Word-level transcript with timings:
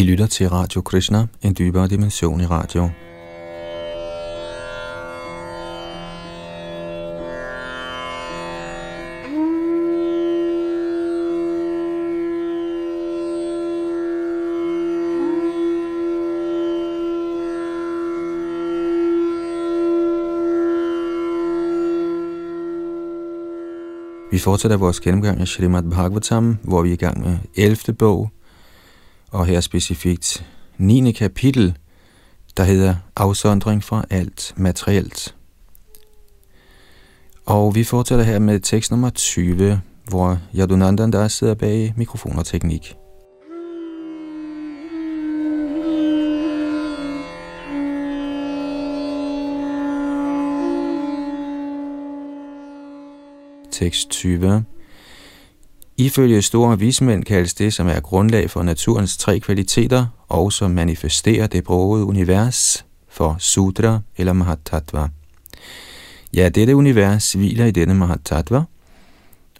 I 0.00 0.02
lytter 0.02 0.26
til 0.26 0.48
Radio 0.48 0.80
Krishna, 0.80 1.26
en 1.42 1.54
dybere 1.58 1.88
dimension 1.88 2.40
i 2.40 2.46
radio. 2.46 2.90
Vi 24.30 24.38
fortsætter 24.38 24.76
vores 24.76 25.00
gennemgang 25.00 25.40
af 25.40 25.48
Srimad 25.48 25.82
Bhagavatam, 25.82 26.58
hvor 26.62 26.82
vi 26.82 26.88
er 26.88 26.92
i 26.92 26.96
gang 26.96 27.20
med 27.20 27.38
11. 27.56 27.94
bog, 27.98 28.30
og 29.30 29.46
her 29.46 29.60
specifikt 29.60 30.46
9. 30.78 31.12
kapitel, 31.12 31.76
der 32.56 32.64
hedder 32.64 32.94
Afsondring 33.16 33.84
fra 33.84 34.04
alt 34.10 34.54
materielt. 34.56 35.34
Og 37.46 37.74
vi 37.74 37.84
fortsætter 37.84 38.24
her 38.24 38.38
med 38.38 38.60
tekst 38.60 38.90
nummer 38.90 39.10
20, 39.10 39.80
hvor 40.08 40.38
Yadunandan 40.56 41.12
der 41.12 41.28
sidder 41.28 41.54
bag 41.54 41.94
mikrofon 41.96 42.38
og 42.38 42.46
teknik. 42.46 42.96
Tekst 53.70 54.10
20 54.10 54.64
Ifølge 56.00 56.42
store 56.42 56.78
vismænd 56.78 57.24
kaldes 57.24 57.54
det, 57.54 57.74
som 57.74 57.88
er 57.88 58.00
grundlag 58.00 58.50
for 58.50 58.62
naturens 58.62 59.16
tre 59.16 59.40
kvaliteter, 59.40 60.06
og 60.28 60.52
som 60.52 60.70
manifesterer 60.70 61.46
det 61.46 61.64
brogede 61.64 62.04
univers, 62.04 62.84
for 63.08 63.36
Sudra 63.38 64.00
eller 64.16 64.32
Mahatattva. 64.32 65.08
Ja, 66.34 66.48
dette 66.48 66.76
univers 66.76 67.32
hviler 67.32 67.64
i 67.64 67.70
denne 67.70 67.94
Mahatattva, 67.94 68.62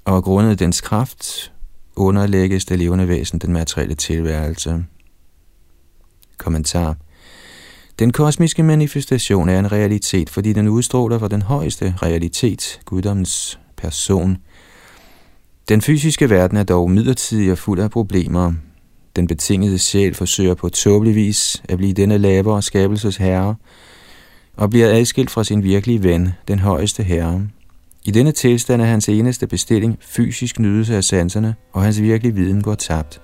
og 0.04 0.24
grundet 0.24 0.58
dens 0.58 0.80
kraft 0.80 1.52
underlægges 1.96 2.64
det 2.64 2.78
levende 2.78 3.08
væsen 3.08 3.38
den 3.38 3.52
materielle 3.52 3.94
tilværelse. 3.94 4.84
Kommentar 6.38 6.96
Den 7.98 8.12
kosmiske 8.12 8.62
manifestation 8.62 9.48
er 9.48 9.58
en 9.58 9.72
realitet, 9.72 10.30
fordi 10.30 10.52
den 10.52 10.68
udstråler 10.68 11.18
for 11.18 11.28
den 11.28 11.42
højeste 11.42 11.94
realitet, 12.02 12.80
guddommens 12.84 13.58
person– 13.76 14.36
den 15.70 15.80
fysiske 15.80 16.30
verden 16.30 16.56
er 16.56 16.62
dog 16.62 16.90
midlertidig 16.90 17.52
og 17.52 17.58
fuld 17.58 17.80
af 17.80 17.90
problemer. 17.90 18.52
Den 19.16 19.26
betingede 19.26 19.78
sjæl 19.78 20.14
forsøger 20.14 20.54
på 20.54 20.68
tåbelig 20.68 21.14
vis 21.14 21.62
at 21.68 21.78
blive 21.78 21.92
denne 21.92 22.18
lavere 22.18 22.62
skabelses 22.62 23.16
herre, 23.16 23.54
og 24.56 24.70
bliver 24.70 24.88
adskilt 24.88 25.30
fra 25.30 25.44
sin 25.44 25.62
virkelige 25.62 26.02
ven, 26.02 26.28
den 26.48 26.58
højeste 26.58 27.02
herre. 27.02 27.42
I 28.04 28.10
denne 28.10 28.32
tilstand 28.32 28.82
er 28.82 28.86
hans 28.86 29.08
eneste 29.08 29.46
bestilling 29.46 29.98
fysisk 30.00 30.58
nydelse 30.58 30.96
af 30.96 31.04
sanserne, 31.04 31.54
og 31.72 31.82
hans 31.82 32.02
virkelige 32.02 32.34
viden 32.34 32.62
går 32.62 32.74
tabt. 32.74 33.20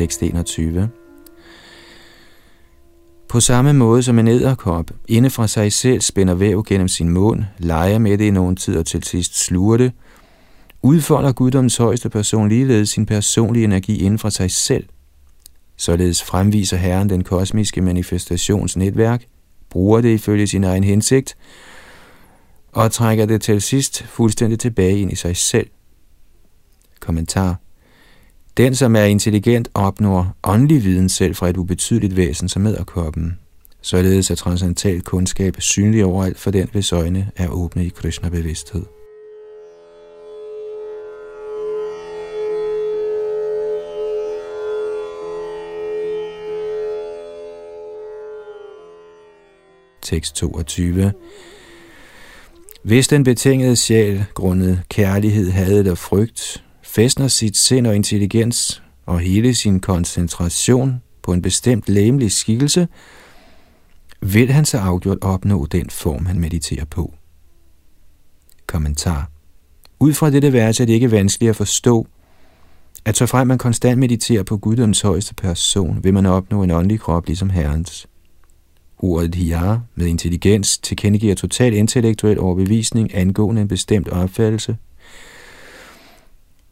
21. 0.00 0.90
På 3.28 3.40
samme 3.40 3.72
måde 3.72 4.02
som 4.02 4.18
en 4.18 4.28
æderkop 4.28 4.90
inde 5.08 5.30
fra 5.30 5.48
sig 5.48 5.72
selv 5.72 6.00
spænder 6.00 6.34
væv 6.34 6.64
gennem 6.64 6.88
sin 6.88 7.08
mund, 7.08 7.44
leger 7.58 7.98
med 7.98 8.18
det 8.18 8.24
i 8.24 8.30
nogen 8.30 8.56
tid 8.56 8.76
og 8.76 8.86
til 8.86 9.02
sidst 9.02 9.44
sluger 9.44 9.76
det, 9.76 9.92
udfolder 10.82 11.32
guddoms 11.32 11.76
højeste 11.76 12.10
person 12.10 12.48
ligeledes 12.48 12.90
sin 12.90 13.06
personlige 13.06 13.64
energi 13.64 13.98
inden 13.98 14.18
fra 14.18 14.30
sig 14.30 14.50
selv. 14.50 14.84
Således 15.76 16.22
fremviser 16.22 16.76
Herren 16.76 17.08
den 17.08 17.24
kosmiske 17.24 17.80
manifestationsnetværk, 17.80 19.24
bruger 19.70 20.00
det 20.00 20.14
ifølge 20.14 20.46
sin 20.46 20.64
egen 20.64 20.84
hensigt, 20.84 21.36
og 22.72 22.92
trækker 22.92 23.26
det 23.26 23.42
til 23.42 23.62
sidst 23.62 24.02
fuldstændig 24.02 24.58
tilbage 24.58 24.98
ind 24.98 25.12
i 25.12 25.16
sig 25.16 25.36
selv. 25.36 25.66
Kommentar 27.00 27.63
den, 28.56 28.74
som 28.74 28.96
er 28.96 29.04
intelligent, 29.04 29.68
opnår 29.74 30.36
åndelig 30.42 30.84
viden 30.84 31.08
selv 31.08 31.34
fra 31.34 31.48
et 31.48 31.56
ubetydeligt 31.56 32.16
væsen 32.16 32.48
som 32.48 32.66
æderkoppen. 32.66 33.38
Således 33.82 34.30
er 34.30 34.34
transcendental 34.34 35.00
kundskab 35.00 35.56
synlig 35.60 36.04
overalt 36.04 36.38
for 36.38 36.50
den, 36.50 36.68
hvis 36.72 36.92
øjne 36.92 37.30
er 37.36 37.48
åbne 37.48 37.86
i 37.86 37.88
Krishna-bevidsthed. 37.88 38.82
Tekst 50.02 50.36
22 50.36 51.12
Hvis 52.82 53.08
den 53.08 53.24
betingede 53.24 53.76
sjæl 53.76 54.24
grundet 54.34 54.80
kærlighed, 54.88 55.50
had 55.50 55.78
eller 55.78 55.94
frygt 55.94 56.63
fæstner 56.94 57.28
sit 57.28 57.56
sind 57.56 57.86
og 57.86 57.96
intelligens 57.96 58.82
og 59.06 59.18
hele 59.18 59.54
sin 59.54 59.80
koncentration 59.80 61.02
på 61.22 61.32
en 61.32 61.42
bestemt 61.42 61.88
læmelig 61.88 62.32
skikkelse, 62.32 62.88
vil 64.20 64.52
han 64.52 64.64
så 64.64 64.78
afgjort 64.78 65.18
opnå 65.20 65.66
den 65.66 65.90
form, 65.90 66.26
han 66.26 66.40
mediterer 66.40 66.84
på. 66.84 67.14
Kommentar. 68.66 69.30
Ud 70.00 70.12
fra 70.12 70.30
dette 70.30 70.52
vers 70.52 70.80
er 70.80 70.84
det 70.84 70.92
ikke 70.92 71.10
vanskeligt 71.10 71.50
at 71.50 71.56
forstå, 71.56 72.06
at 73.04 73.16
så 73.16 73.26
frem 73.26 73.46
man 73.46 73.58
konstant 73.58 73.98
mediterer 73.98 74.42
på 74.42 74.56
Guddoms 74.56 75.00
højeste 75.00 75.34
person, 75.34 76.04
vil 76.04 76.14
man 76.14 76.26
opnå 76.26 76.62
en 76.62 76.70
åndelig 76.70 77.00
krop 77.00 77.26
ligesom 77.26 77.50
Herrens. 77.50 78.06
Ordet 78.98 79.34
hiya 79.34 79.76
med 79.94 80.06
intelligens 80.06 80.78
tilkendegiver 80.78 81.34
total 81.34 81.74
intellektuel 81.74 82.38
overbevisning 82.38 83.14
angående 83.14 83.62
en 83.62 83.68
bestemt 83.68 84.08
opfattelse, 84.08 84.76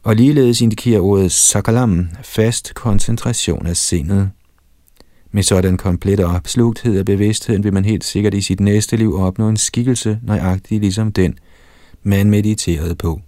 og 0.03 0.15
ligeledes 0.15 0.61
indikerer 0.61 1.01
ordet 1.01 1.31
sakalam 1.31 2.09
fast 2.23 2.73
koncentration 2.73 3.65
af 3.67 3.77
sindet. 3.77 4.29
Med 5.31 5.43
sådan 5.43 5.77
komplet 5.77 6.19
opslugthed 6.19 6.97
af 6.97 7.05
bevidstheden 7.05 7.63
vil 7.63 7.73
man 7.73 7.85
helt 7.85 8.03
sikkert 8.03 8.33
i 8.33 8.41
sit 8.41 8.59
næste 8.59 8.97
liv 8.97 9.15
opnå 9.15 9.49
en 9.49 9.57
skikkelse 9.57 10.19
nøjagtig 10.23 10.79
ligesom 10.79 11.11
den, 11.11 11.37
man 12.03 12.29
mediterede 12.29 12.95
på. 12.95 13.21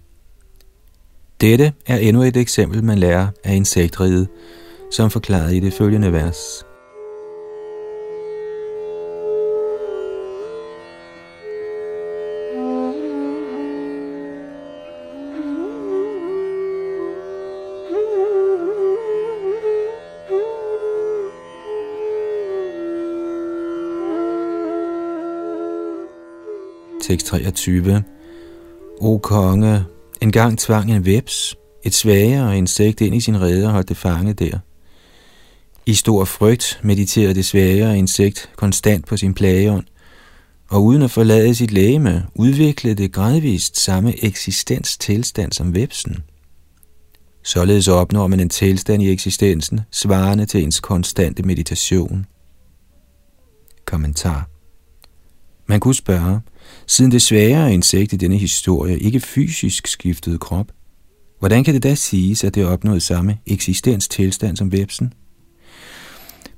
Dette 1.40 1.72
er 1.86 1.96
endnu 1.96 2.22
et 2.22 2.36
eksempel, 2.36 2.84
man 2.84 2.98
lærer 2.98 3.28
af 3.44 3.54
insektriget, 3.54 4.28
som 4.92 5.10
forklaret 5.10 5.54
i 5.54 5.60
det 5.60 5.72
følgende 5.72 6.12
vers. 6.12 6.64
Tekst 27.06 27.26
23. 27.26 28.04
O 29.00 29.18
konge, 29.18 29.84
engang 30.20 30.58
tvang 30.58 30.90
en 30.90 31.04
veps, 31.04 31.56
et 31.84 31.94
svagere 31.94 32.58
insekt 32.58 33.00
ind 33.00 33.14
i 33.14 33.20
sin 33.20 33.40
rede 33.40 33.66
og 33.66 33.72
holdt 33.72 33.88
det 33.88 33.96
fanget 33.96 34.38
der. 34.38 34.58
I 35.86 35.94
stor 35.94 36.24
frygt 36.24 36.80
mediterede 36.82 37.34
det 37.34 37.44
svagere 37.44 37.98
insekt 37.98 38.50
konstant 38.56 39.06
på 39.06 39.16
sin 39.16 39.34
plageånd, 39.34 39.84
og 40.68 40.84
uden 40.84 41.02
at 41.02 41.10
forlade 41.10 41.54
sit 41.54 41.70
lægeme, 41.70 42.26
udviklede 42.34 42.94
det 42.94 43.12
gradvist 43.12 43.80
samme 43.80 44.24
eksistenstilstand 44.24 45.52
som 45.52 45.74
vepsen. 45.74 46.16
Således 47.44 47.88
opnår 47.88 48.26
man 48.26 48.40
en 48.40 48.48
tilstand 48.48 49.02
i 49.02 49.10
eksistensen, 49.10 49.80
svarende 49.92 50.46
til 50.46 50.62
ens 50.62 50.80
konstante 50.80 51.42
meditation. 51.42 52.26
Kommentar 53.84 54.48
Man 55.66 55.80
kunne 55.80 55.94
spørge, 55.94 56.40
siden 56.86 57.12
det 57.12 57.22
sværere 57.22 57.74
insekt 57.74 58.12
i 58.12 58.16
denne 58.16 58.38
historie 58.38 58.98
ikke 58.98 59.20
fysisk 59.20 59.86
skiftede 59.86 60.38
krop, 60.38 60.72
hvordan 61.38 61.64
kan 61.64 61.74
det 61.74 61.82
da 61.82 61.94
siges, 61.94 62.44
at 62.44 62.54
det 62.54 62.66
opnåede 62.66 63.00
samme 63.00 63.38
eksistenstilstand 63.46 64.56
som 64.56 64.72
vepsen? 64.72 65.12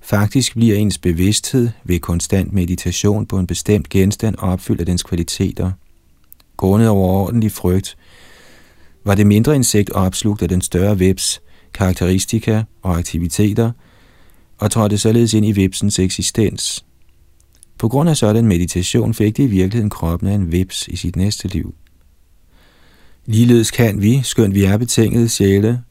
Faktisk 0.00 0.54
bliver 0.54 0.76
ens 0.76 0.98
bevidsthed 0.98 1.68
ved 1.84 1.98
konstant 1.98 2.52
meditation 2.52 3.26
på 3.26 3.38
en 3.38 3.46
bestemt 3.46 3.88
genstand 3.88 4.36
opfyldt 4.38 4.80
af 4.80 4.86
dens 4.86 5.02
kvaliteter. 5.02 5.72
Grundet 6.56 6.88
over 6.88 7.08
ordentlig 7.08 7.52
frygt, 7.52 7.96
var 9.04 9.14
det 9.14 9.26
mindre 9.26 9.54
insekt 9.54 9.90
opslugt 9.90 10.42
af 10.42 10.48
den 10.48 10.60
større 10.60 10.98
veps, 10.98 11.40
karakteristika 11.74 12.62
og 12.82 12.98
aktiviteter, 12.98 13.72
og 14.58 14.70
trådte 14.70 14.98
således 14.98 15.34
ind 15.34 15.46
i 15.46 15.62
vepsens 15.62 15.98
eksistens. 15.98 16.84
På 17.78 17.88
grund 17.88 18.10
af 18.10 18.16
sådan 18.16 18.46
meditation 18.46 19.14
fik 19.14 19.36
det 19.36 19.42
i 19.42 19.46
virkeligheden 19.46 19.90
kroppen 19.90 20.28
af 20.28 20.34
en 20.34 20.52
vips 20.52 20.88
i 20.88 20.96
sit 20.96 21.16
næste 21.16 21.48
liv. 21.48 21.74
Ligeledes 23.26 23.70
kan 23.70 24.02
vi, 24.02 24.20
skønt 24.22 24.54
vi 24.54 24.64
er 24.64 24.76
betingede 24.76 25.28
sjæle, 25.28 25.82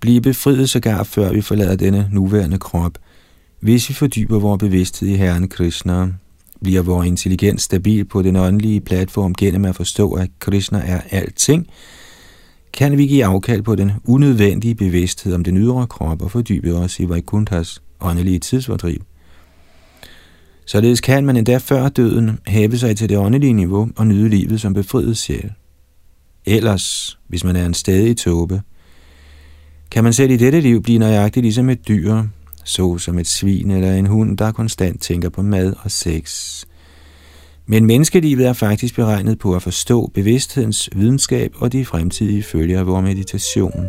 blive 0.00 0.20
befriet 0.20 0.70
sågar 0.70 1.02
før 1.02 1.32
vi 1.32 1.40
forlader 1.40 1.76
denne 1.76 2.08
nuværende 2.12 2.58
krop, 2.58 2.98
hvis 3.60 3.88
vi 3.88 3.94
fordyber 3.94 4.38
vores 4.38 4.58
bevidsthed 4.58 5.08
i 5.08 5.16
Herren 5.16 5.48
Krishna, 5.48 6.08
bliver 6.62 6.82
vores 6.82 7.06
intelligens 7.06 7.62
stabil 7.62 8.04
på 8.04 8.22
den 8.22 8.36
åndelige 8.36 8.80
platform 8.80 9.34
gennem 9.34 9.64
at 9.64 9.76
forstå, 9.76 10.12
at 10.12 10.30
Krishna 10.38 10.82
er 10.86 11.00
alting, 11.10 11.66
kan 12.72 12.98
vi 12.98 13.06
give 13.06 13.24
afkald 13.24 13.62
på 13.62 13.74
den 13.74 13.92
unødvendige 14.04 14.74
bevidsthed 14.74 15.34
om 15.34 15.44
den 15.44 15.56
ydre 15.56 15.86
krop 15.86 16.22
og 16.22 16.30
fordybe 16.30 16.74
os 16.74 17.00
i 17.00 17.08
Vaikunthas 17.08 17.82
åndelige 18.00 18.38
tidsfordriv. 18.38 19.02
Således 20.68 21.00
kan 21.00 21.26
man 21.26 21.36
endda 21.36 21.56
før 21.56 21.88
døden 21.88 22.38
hæve 22.46 22.78
sig 22.78 22.96
til 22.96 23.08
det 23.08 23.18
åndelige 23.18 23.52
niveau 23.52 23.88
og 23.96 24.06
nyde 24.06 24.28
livet 24.28 24.60
som 24.60 24.74
befriet 24.74 25.16
sjæl. 25.16 25.52
Ellers, 26.46 27.18
hvis 27.28 27.44
man 27.44 27.56
er 27.56 27.66
en 27.66 27.74
stadig 27.74 28.16
tåbe, 28.16 28.62
kan 29.90 30.04
man 30.04 30.12
selv 30.12 30.30
i 30.30 30.36
dette 30.36 30.60
liv 30.60 30.82
blive 30.82 30.98
nøjagtig 30.98 31.42
ligesom 31.42 31.70
et 31.70 31.88
dyr, 31.88 32.22
så 32.64 32.98
som 32.98 33.18
et 33.18 33.26
svin 33.26 33.70
eller 33.70 33.94
en 33.94 34.06
hund, 34.06 34.38
der 34.38 34.52
konstant 34.52 35.02
tænker 35.02 35.28
på 35.28 35.42
mad 35.42 35.74
og 35.82 35.90
sex. 35.90 36.54
Men 37.66 37.86
menneskelivet 37.86 38.46
er 38.46 38.52
faktisk 38.52 38.94
beregnet 38.94 39.38
på 39.38 39.54
at 39.54 39.62
forstå 39.62 40.10
bevidsthedens 40.14 40.88
videnskab 40.92 41.52
og 41.56 41.72
de 41.72 41.84
fremtidige 41.84 42.42
følger 42.42 42.78
af 42.78 42.86
vores 42.86 43.04
meditation. 43.04 43.88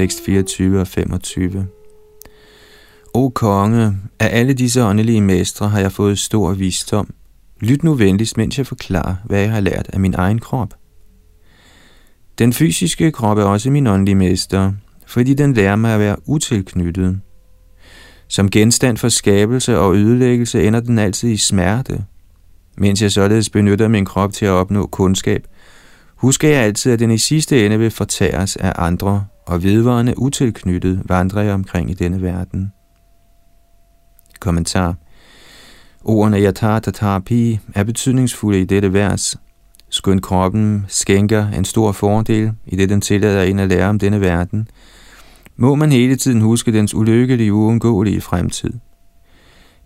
Tekst 0.00 0.24
24 0.24 0.80
og 0.80 0.86
25. 0.86 1.66
O 3.14 3.28
konge, 3.28 3.96
af 4.20 4.28
alle 4.38 4.54
disse 4.54 4.84
åndelige 4.84 5.20
mestre 5.20 5.68
har 5.68 5.80
jeg 5.80 5.92
fået 5.92 6.18
stor 6.18 6.52
visdom. 6.52 7.14
Lyt 7.60 7.82
nu 7.82 7.94
venligst, 7.94 8.36
mens 8.36 8.58
jeg 8.58 8.66
forklarer, 8.66 9.14
hvad 9.24 9.40
jeg 9.40 9.50
har 9.50 9.60
lært 9.60 9.90
af 9.92 10.00
min 10.00 10.14
egen 10.14 10.38
krop. 10.38 10.74
Den 12.38 12.52
fysiske 12.52 13.12
krop 13.12 13.38
er 13.38 13.44
også 13.44 13.70
min 13.70 13.86
åndelige 13.86 14.14
mester, 14.14 14.72
fordi 15.06 15.34
den 15.34 15.54
lærer 15.54 15.76
mig 15.76 15.94
at 15.94 16.00
være 16.00 16.16
utilknyttet. 16.24 17.20
Som 18.28 18.50
genstand 18.50 18.96
for 18.96 19.08
skabelse 19.08 19.78
og 19.78 19.96
ødelæggelse 19.96 20.66
ender 20.66 20.80
den 20.80 20.98
altid 20.98 21.30
i 21.30 21.36
smerte. 21.36 22.04
Mens 22.78 23.02
jeg 23.02 23.12
således 23.12 23.50
benytter 23.50 23.88
min 23.88 24.04
krop 24.04 24.32
til 24.32 24.46
at 24.46 24.52
opnå 24.52 24.86
kundskab, 24.86 25.46
husker 26.16 26.48
jeg 26.48 26.62
altid, 26.62 26.92
at 26.92 26.98
den 26.98 27.10
i 27.10 27.18
sidste 27.18 27.66
ende 27.66 27.78
vil 27.78 27.90
fortæres 27.90 28.56
af 28.56 28.72
andre, 28.76 29.24
og 29.50 29.62
vedvarende 29.62 30.18
utilknyttet 30.18 31.02
vandrer 31.04 31.42
jeg 31.42 31.54
omkring 31.54 31.90
i 31.90 31.94
denne 31.94 32.22
verden. 32.22 32.72
Kommentar 34.40 34.94
Ordene 36.04 36.40
yatata 36.40 37.20
er 37.74 37.84
betydningsfulde 37.84 38.60
i 38.60 38.64
dette 38.64 38.92
vers. 38.92 39.36
skøn 39.88 40.20
kroppen 40.20 40.84
skænker 40.88 41.48
en 41.48 41.64
stor 41.64 41.92
fordel, 41.92 42.52
i 42.66 42.76
det 42.76 42.88
den 42.88 43.00
tillader 43.00 43.42
en 43.42 43.58
at 43.58 43.68
lære 43.68 43.88
om 43.88 43.98
denne 43.98 44.20
verden, 44.20 44.68
må 45.56 45.74
man 45.74 45.92
hele 45.92 46.16
tiden 46.16 46.40
huske 46.40 46.72
dens 46.72 46.94
ulykkelige 46.94 47.52
uundgåelige 47.52 48.20
fremtid. 48.20 48.72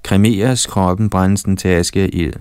Kremeres 0.02 0.66
kroppen, 0.66 1.10
brændes 1.10 1.42
den 1.42 1.56
til 1.56 1.68
aske 1.68 2.00
af 2.00 2.10
ild. 2.12 2.34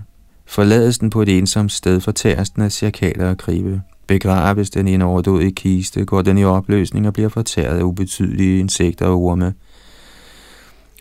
Forlades 0.46 0.98
den 0.98 1.10
på 1.10 1.22
et 1.22 1.38
ensomt 1.38 1.72
sted, 1.72 2.00
fortæres 2.00 2.50
den 2.50 2.62
af 2.62 2.72
cirkaler 2.72 3.30
og 3.30 3.38
kribe. 3.38 3.82
Begraves 4.06 4.70
den 4.70 4.88
i 4.88 4.94
en 4.94 5.02
overdådig 5.02 5.54
kiste, 5.54 6.04
går 6.04 6.22
den 6.22 6.38
i 6.38 6.44
opløsning 6.44 7.06
og 7.06 7.12
bliver 7.12 7.28
fortæret 7.28 7.78
af 7.78 7.82
ubetydelige 7.82 8.58
insekter 8.58 9.06
og 9.06 9.22
orme. 9.22 9.54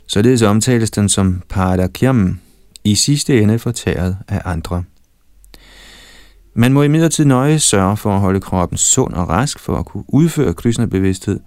Således 0.08 0.42
omtales 0.42 0.92
den 0.92 1.10
som 1.10 1.42
paradakyam, 1.50 2.40
i 2.84 2.96
sidste 2.96 3.42
ende 3.42 3.60
fortæret 3.60 4.18
af 4.28 4.42
andre. 4.46 4.84
Man 6.56 6.74
må 6.74 6.84
imidlertid 6.84 7.26
nøje 7.26 7.60
sørge 7.60 7.98
for 7.98 8.14
at 8.16 8.20
holde 8.20 8.40
kroppen 8.40 8.78
sund 8.78 9.14
og 9.14 9.30
rask 9.30 9.60
for 9.60 9.76
at 9.76 9.86
kunne 9.86 10.04
udføre 10.08 10.54
Krishna-bevidsthed, 10.54 11.40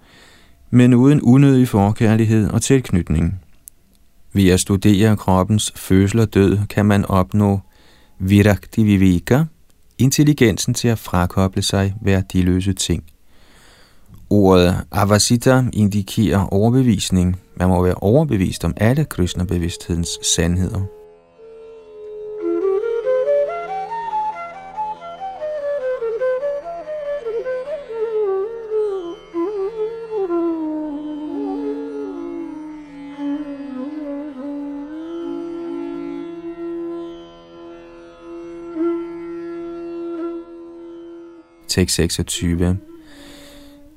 men 0.69 0.93
uden 0.93 1.21
unødig 1.21 1.67
forkærlighed 1.67 2.49
og 2.49 2.61
tilknytning. 2.61 3.41
Ved 4.33 4.49
at 4.49 4.59
studere 4.59 5.17
kroppens 5.17 5.71
fødsel 5.75 6.19
og 6.19 6.33
død 6.33 6.57
kan 6.69 6.85
man 6.85 7.05
opnå 7.05 7.59
virakti 8.19 8.83
vivika, 8.83 9.43
intelligensen 9.97 10.73
til 10.73 10.87
at 10.87 10.99
frakoble 10.99 11.61
sig 11.61 11.93
værdiløse 12.01 12.73
ting. 12.73 13.03
Ordet 14.29 14.75
avasita 14.91 15.63
indikerer 15.73 16.53
overbevisning. 16.53 17.41
Man 17.55 17.67
må 17.67 17.83
være 17.83 17.95
overbevist 17.95 18.65
om 18.65 18.73
alle 18.77 19.05
Krishna-bevidsthedens 19.05 20.27
sandheder. 20.35 20.96
Tekst 41.77 41.95
26 41.95 42.77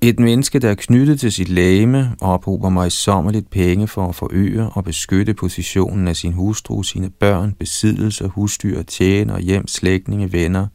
et 0.01 0.21
menneske, 0.21 0.59
der 0.59 0.71
er 0.71 0.75
knyttet 0.75 1.21
til 1.21 1.33
sit 1.33 1.49
lægeme, 1.49 2.17
ophober 2.21 2.69
mig 2.69 2.93
sommerligt 2.93 3.51
penge 3.51 3.89
for 3.89 4.09
at 4.09 4.15
forøge 4.15 4.67
og 4.67 4.85
beskytte 4.85 5.35
positionen 5.35 6.09
af 6.09 6.17
sin 6.17 6.33
hustru, 6.33 6.83
sine 6.83 7.11
børn, 7.11 7.53
besiddelser, 7.53 8.29
husdyr, 8.29 8.83
tjener, 8.83 9.39
hjem, 9.39 9.69
slægtninge, 9.69 10.33
venner 10.33 10.67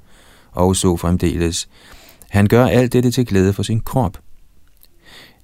og 0.52 0.75
så 0.75 0.98
fremdeles. 0.98 1.70
Han 2.30 2.48
gør 2.48 2.65
alt 2.65 2.94
dette 2.94 3.12
til 3.12 3.25
glæde 3.25 3.53
for 3.53 3.63
sin 3.63 3.80
krop. 3.80 4.20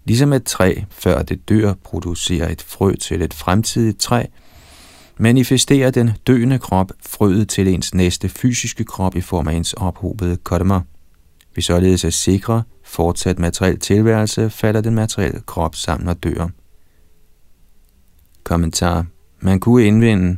Ligesom 0.05 0.33
et 0.33 0.43
træ, 0.43 0.75
før 0.89 1.21
det 1.21 1.49
dør, 1.49 1.73
producerer 1.83 2.49
et 2.49 2.61
frø 2.61 2.95
til 2.95 3.21
et 3.21 3.33
fremtidigt 3.33 3.99
træ, 3.99 4.25
manifesterer 5.17 5.91
den 5.91 6.11
døende 6.27 6.59
krop 6.59 6.91
frøet 7.05 7.49
til 7.49 7.67
ens 7.67 7.93
næste 7.93 8.29
fysiske 8.29 8.83
krop 8.83 9.15
i 9.15 9.21
form 9.21 9.47
af 9.47 9.53
ens 9.53 9.73
ophobede 9.73 10.37
kodmer. 10.37 10.81
Vi 11.55 11.61
således 11.61 12.03
er 12.03 12.09
sikre 12.09 12.63
fortsat 12.83 13.39
materiel 13.39 13.79
tilværelse, 13.79 14.49
falder 14.49 14.81
den 14.81 14.95
materielle 14.95 15.41
krop 15.45 15.75
sammen 15.75 16.09
og 16.09 16.23
dør. 16.23 16.47
Kommentar. 18.43 19.05
Man 19.39 19.59
kunne 19.59 19.85
indvende, 19.85 20.37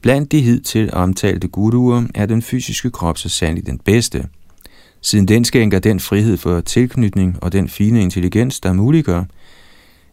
Blandt 0.00 0.32
de 0.32 0.40
hidtil 0.40 0.90
omtalte 0.92 1.48
guruer 1.48 2.06
er 2.14 2.26
den 2.26 2.42
fysiske 2.42 2.90
krop 2.90 3.18
så 3.18 3.28
sandelig 3.28 3.66
den 3.66 3.78
bedste, 3.78 4.28
siden 5.00 5.28
den 5.28 5.44
skænker 5.44 5.78
den 5.78 6.00
frihed 6.00 6.36
for 6.36 6.60
tilknytning 6.60 7.42
og 7.42 7.52
den 7.52 7.68
fine 7.68 8.02
intelligens, 8.02 8.60
der 8.60 8.72
muliggør, 8.72 9.24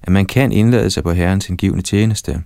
at 0.02 0.10
man 0.10 0.26
kan 0.26 0.52
indlade 0.52 0.90
sig 0.90 1.04
på 1.04 1.12
Herrens 1.12 1.50
indgivende 1.50 1.84
tjeneste. 1.84 2.44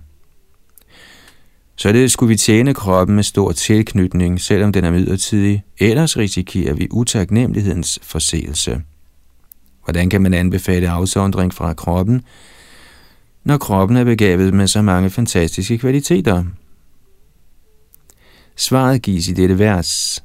Således 1.80 2.12
skulle 2.12 2.28
vi 2.28 2.36
tjene 2.36 2.74
kroppen 2.74 3.16
med 3.16 3.24
stor 3.24 3.52
tilknytning, 3.52 4.40
selvom 4.40 4.72
den 4.72 4.84
er 4.84 4.90
midlertidig, 4.90 5.62
ellers 5.78 6.16
risikerer 6.16 6.74
vi 6.74 6.88
utaknemmelighedens 6.90 7.98
forseelse. 8.02 8.82
Hvordan 9.84 10.10
kan 10.10 10.22
man 10.22 10.34
anbefale 10.34 10.88
afsondring 10.90 11.54
fra 11.54 11.74
kroppen, 11.74 12.22
når 13.44 13.58
kroppen 13.58 13.96
er 13.96 14.04
begavet 14.04 14.54
med 14.54 14.66
så 14.66 14.82
mange 14.82 15.10
fantastiske 15.10 15.78
kvaliteter? 15.78 16.44
Svaret 18.56 19.02
gives 19.02 19.28
i 19.28 19.32
dette 19.32 19.58
vers. 19.58 20.24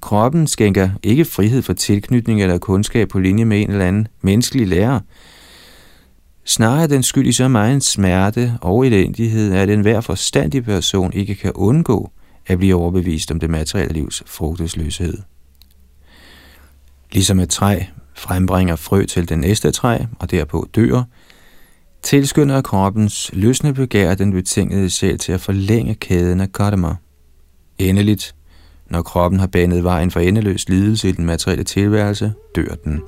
Kroppen 0.00 0.46
skænker 0.46 0.90
ikke 1.02 1.24
frihed 1.24 1.62
for 1.62 1.72
tilknytning 1.72 2.42
eller 2.42 2.58
kundskab 2.58 3.08
på 3.08 3.18
linje 3.18 3.44
med 3.44 3.62
en 3.62 3.70
eller 3.70 3.86
anden 3.86 4.08
menneskelig 4.22 4.68
lærer, 4.68 5.00
Snarere 6.44 6.86
den 6.86 7.02
skyld 7.02 7.26
i 7.26 7.32
så 7.32 7.48
meget 7.48 7.84
smerte 7.84 8.52
og 8.60 8.86
elendighed, 8.86 9.54
at 9.54 9.70
enhver 9.70 10.00
forstandig 10.00 10.64
person 10.64 11.12
ikke 11.12 11.34
kan 11.34 11.52
undgå 11.54 12.10
at 12.46 12.58
blive 12.58 12.74
overbevist 12.74 13.30
om 13.30 13.40
det 13.40 13.50
materielle 13.50 13.94
livs 13.94 14.22
frugtesløshed. 14.26 15.18
Ligesom 17.12 17.40
et 17.40 17.50
træ 17.50 17.80
frembringer 18.14 18.76
frø 18.76 19.04
til 19.04 19.28
den 19.28 19.38
næste 19.38 19.70
træ, 19.70 19.98
og 20.18 20.30
derpå 20.30 20.68
dør, 20.74 21.02
tilskynder 22.02 22.60
kroppens 22.60 23.30
løsne 23.32 23.74
begær 23.74 24.14
den 24.14 24.32
betingede 24.32 24.90
sjæl 24.90 25.18
til 25.18 25.32
at 25.32 25.40
forlænge 25.40 25.94
kæden 25.94 26.40
af 26.40 26.52
karma. 26.52 26.94
Endeligt, 27.78 28.34
når 28.90 29.02
kroppen 29.02 29.40
har 29.40 29.46
banet 29.46 29.84
vejen 29.84 30.10
for 30.10 30.20
endeløs 30.20 30.68
lidelse 30.68 31.08
i 31.08 31.12
den 31.12 31.26
materielle 31.26 31.64
tilværelse, 31.64 32.32
dør 32.56 32.74
den. 32.84 33.02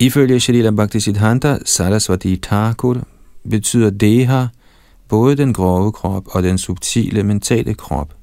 Ifølge 0.00 0.40
Shalila 0.40 0.70
Bhaktisiddhanta 0.70 1.58
Saraswati 1.64 2.36
Thakur 2.36 2.96
betyder 3.50 3.90
deha 3.90 4.46
både 5.08 5.36
den 5.36 5.52
grove 5.52 5.92
krop 5.92 6.24
og 6.26 6.42
den 6.42 6.58
subtile 6.58 7.22
mentale 7.22 7.74
krop. 7.74 8.14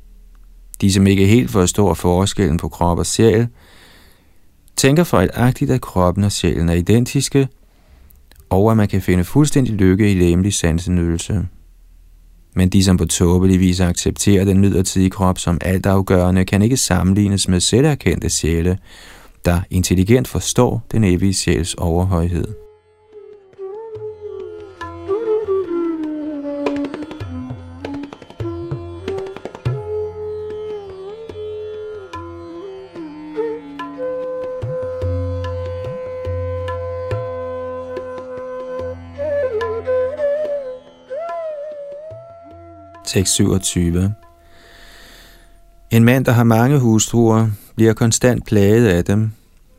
De, 0.82 0.92
som 0.92 1.08
ikke 1.08 1.26
helt 1.26 1.52
forstår 1.52 1.94
forskellen 1.94 2.58
på 2.58 2.70
krop 2.70 2.98
og 2.98 3.06
sjæl, 3.06 3.48
tænker 4.76 5.04
fejlagtigt, 5.04 5.72
at 5.72 5.82
kroppen 5.82 6.24
og 6.24 6.32
sjælen 6.32 6.70
er 6.70 6.74
identiske, 6.74 7.48
og 8.50 8.72
at 8.72 8.78
man 8.78 8.88
kan 8.88 9.02
finde 9.02 9.24
fuldstændig 9.24 9.74
lykke 9.74 10.12
i 10.12 10.20
læmelig 10.20 10.54
sansenydelse. 10.54 11.48
Men 12.56 12.70
de, 12.70 12.84
som 12.84 12.98
på 12.98 13.06
tåbelig 13.06 13.60
vis 13.60 13.80
accepterer 13.80 14.46
den 14.46 14.60
midlertidige 14.60 15.10
krop 15.10 15.40
som 15.40 15.58
altafgørende, 15.62 16.46
kan 16.46 16.62
ikke 16.62 16.78
sammenlignes 16.78 17.48
med 17.48 17.60
selverkendte 17.60 18.30
sjæle, 18.30 18.78
der 19.46 19.62
intelligent 19.70 20.28
forstår 20.28 20.82
den 20.92 21.04
evige 21.04 21.34
sjæls 21.34 21.74
overhøjhed. 21.74 22.48
Tekst 43.06 43.34
27 43.34 44.14
En 45.92 46.04
mand, 46.04 46.26
der 46.26 46.32
har 46.32 46.44
mange 46.44 46.80
hustruer, 46.80 47.50
bliver 47.76 47.94
konstant 47.94 48.46
plaget 48.46 48.88
af 48.88 49.06
dem. 49.06 49.32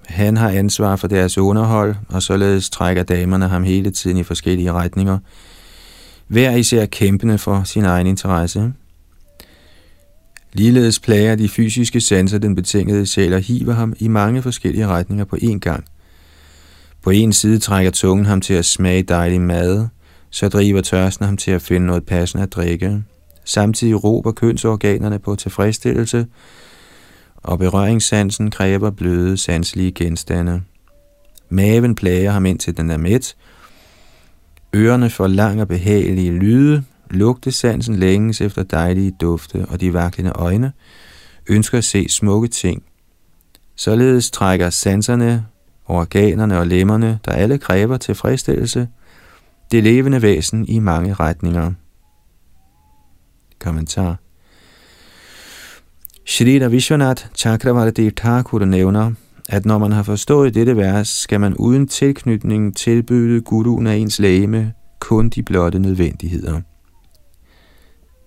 Han 0.06 0.36
har 0.36 0.50
ansvar 0.50 0.96
for 0.96 1.08
deres 1.08 1.38
underhold, 1.38 1.94
og 2.08 2.22
således 2.22 2.70
trækker 2.70 3.02
damerne 3.02 3.48
ham 3.48 3.64
hele 3.64 3.90
tiden 3.90 4.16
i 4.16 4.22
forskellige 4.22 4.72
retninger. 4.72 5.18
Hver 6.26 6.50
især 6.50 6.86
kæmpende 6.86 7.38
for 7.38 7.62
sin 7.64 7.84
egen 7.84 8.06
interesse. 8.06 8.72
Ligeledes 10.52 11.00
plager 11.00 11.34
de 11.34 11.48
fysiske 11.48 12.00
sanser 12.00 12.38
den 12.38 12.54
betingede 12.54 13.06
sjæl 13.06 13.32
og 13.32 13.40
hiver 13.40 13.72
ham 13.72 13.94
i 13.98 14.08
mange 14.08 14.42
forskellige 14.42 14.86
retninger 14.86 15.24
på 15.24 15.36
én 15.42 15.58
gang. 15.58 15.84
På 17.02 17.10
en 17.10 17.32
side 17.32 17.58
trækker 17.58 17.90
tungen 17.90 18.26
ham 18.26 18.40
til 18.40 18.54
at 18.54 18.64
smage 18.64 19.02
dejlig 19.02 19.40
mad, 19.40 19.86
så 20.30 20.48
driver 20.48 20.80
tørsten 20.80 21.26
ham 21.26 21.36
til 21.36 21.50
at 21.50 21.62
finde 21.62 21.86
noget 21.86 22.06
passende 22.06 22.42
at 22.42 22.52
drikke. 22.52 23.02
Samtidig 23.44 24.04
råber 24.04 24.32
kønsorganerne 24.32 25.18
på 25.18 25.36
tilfredsstillelse, 25.36 26.26
og 27.46 27.58
berøringssansen 27.58 28.50
kræver 28.50 28.90
bløde, 28.90 29.36
sanselige 29.36 29.92
genstande. 29.92 30.62
Maven 31.48 31.94
plager 31.94 32.30
ham 32.30 32.46
indtil 32.46 32.76
den 32.76 32.90
er 32.90 32.96
mæt. 32.96 33.36
Ørerne 34.74 35.10
får 35.10 35.26
lang 35.26 35.60
og 35.60 35.68
behagelige 35.68 36.32
lyde. 36.32 36.84
Lugtesansen 37.10 37.96
længes 37.96 38.40
efter 38.40 38.62
dejlige 38.62 39.12
dufte, 39.20 39.66
og 39.68 39.80
de 39.80 39.92
vaklende 39.92 40.32
øjne 40.34 40.72
ønsker 41.46 41.78
at 41.78 41.84
se 41.84 42.08
smukke 42.08 42.48
ting. 42.48 42.82
Således 43.76 44.30
trækker 44.30 44.70
sanserne, 44.70 45.46
organerne 45.86 46.58
og 46.58 46.66
lemmerne, 46.66 47.18
der 47.24 47.32
alle 47.32 47.58
kræver 47.58 47.96
tilfredsstillelse, 47.96 48.88
det 49.70 49.84
levende 49.84 50.22
væsen 50.22 50.68
i 50.68 50.78
mange 50.78 51.14
retninger. 51.14 51.72
Kommentar 53.58 54.16
Shrita 56.28 56.68
Vishwanath 56.68 57.24
Chakravarti 57.34 58.10
Thakur 58.10 58.64
nævner, 58.64 59.12
at 59.48 59.66
når 59.66 59.78
man 59.78 59.92
har 59.92 60.02
forstået 60.02 60.54
dette 60.54 60.76
vers, 60.76 61.08
skal 61.08 61.40
man 61.40 61.54
uden 61.54 61.88
tilknytning 61.88 62.76
tilbyde 62.76 63.40
guruen 63.40 63.86
af 63.86 63.96
ens 63.96 64.18
lægeme 64.18 64.72
kun 65.00 65.28
de 65.28 65.42
blotte 65.42 65.78
nødvendigheder. 65.78 66.60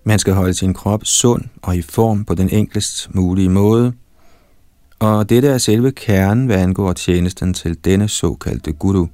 Man 0.04 0.18
skal 0.18 0.34
holde 0.34 0.54
sin 0.54 0.74
krop 0.74 1.00
sund 1.04 1.44
og 1.62 1.76
i 1.76 1.82
form 1.82 2.24
på 2.24 2.34
den 2.34 2.50
enklest 2.50 3.14
mulige 3.14 3.48
måde, 3.48 3.92
og 4.98 5.28
dette 5.28 5.48
er 5.48 5.58
selve 5.58 5.92
kernen, 5.92 6.46
hvad 6.46 6.56
angår 6.56 6.92
tjenesten 6.92 7.54
til 7.54 7.84
denne 7.84 8.08
såkaldte 8.08 8.72
guru. 8.72 9.06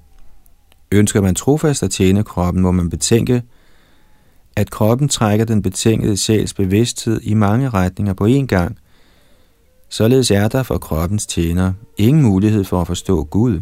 Ønsker 0.92 1.20
man 1.20 1.34
trofast 1.34 1.82
at 1.82 1.90
tjene 1.90 2.24
kroppen, 2.24 2.62
må 2.62 2.70
man 2.70 2.90
betænke, 2.90 3.42
at 4.56 4.70
kroppen 4.70 5.08
trækker 5.08 5.44
den 5.44 5.62
betingede 5.62 6.16
sjæls 6.16 6.54
bevidsthed 6.54 7.20
i 7.22 7.34
mange 7.34 7.68
retninger 7.68 8.14
på 8.14 8.26
én 8.26 8.46
gang. 8.46 8.78
Således 9.88 10.30
er 10.30 10.48
der 10.48 10.62
for 10.62 10.78
kroppens 10.78 11.26
tjener 11.26 11.72
ingen 11.96 12.22
mulighed 12.22 12.64
for 12.64 12.80
at 12.80 12.86
forstå 12.86 13.24
Gud, 13.24 13.60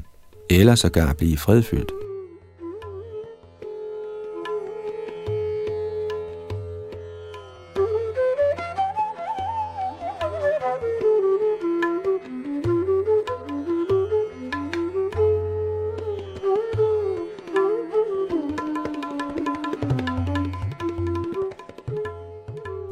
eller 0.50 0.74
sågar 0.74 1.12
blive 1.12 1.36
fredfyldt. 1.36 2.03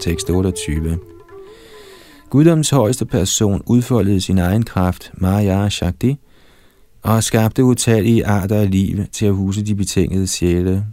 Tekst 0.02 0.30
28. 0.30 0.98
Guddoms 2.30 2.70
højeste 2.70 3.06
person 3.06 3.62
udfoldede 3.66 4.20
sin 4.20 4.38
egen 4.38 4.62
kraft, 4.62 5.12
Maya 5.14 5.68
Shakti, 5.68 6.16
og 7.02 7.24
skabte 7.24 7.64
utallige 7.64 8.26
arter 8.26 8.56
af 8.56 8.70
liv 8.70 8.98
til 9.12 9.26
at 9.26 9.34
huse 9.34 9.64
de 9.64 9.74
betingede 9.74 10.26
sjæle. 10.26 10.84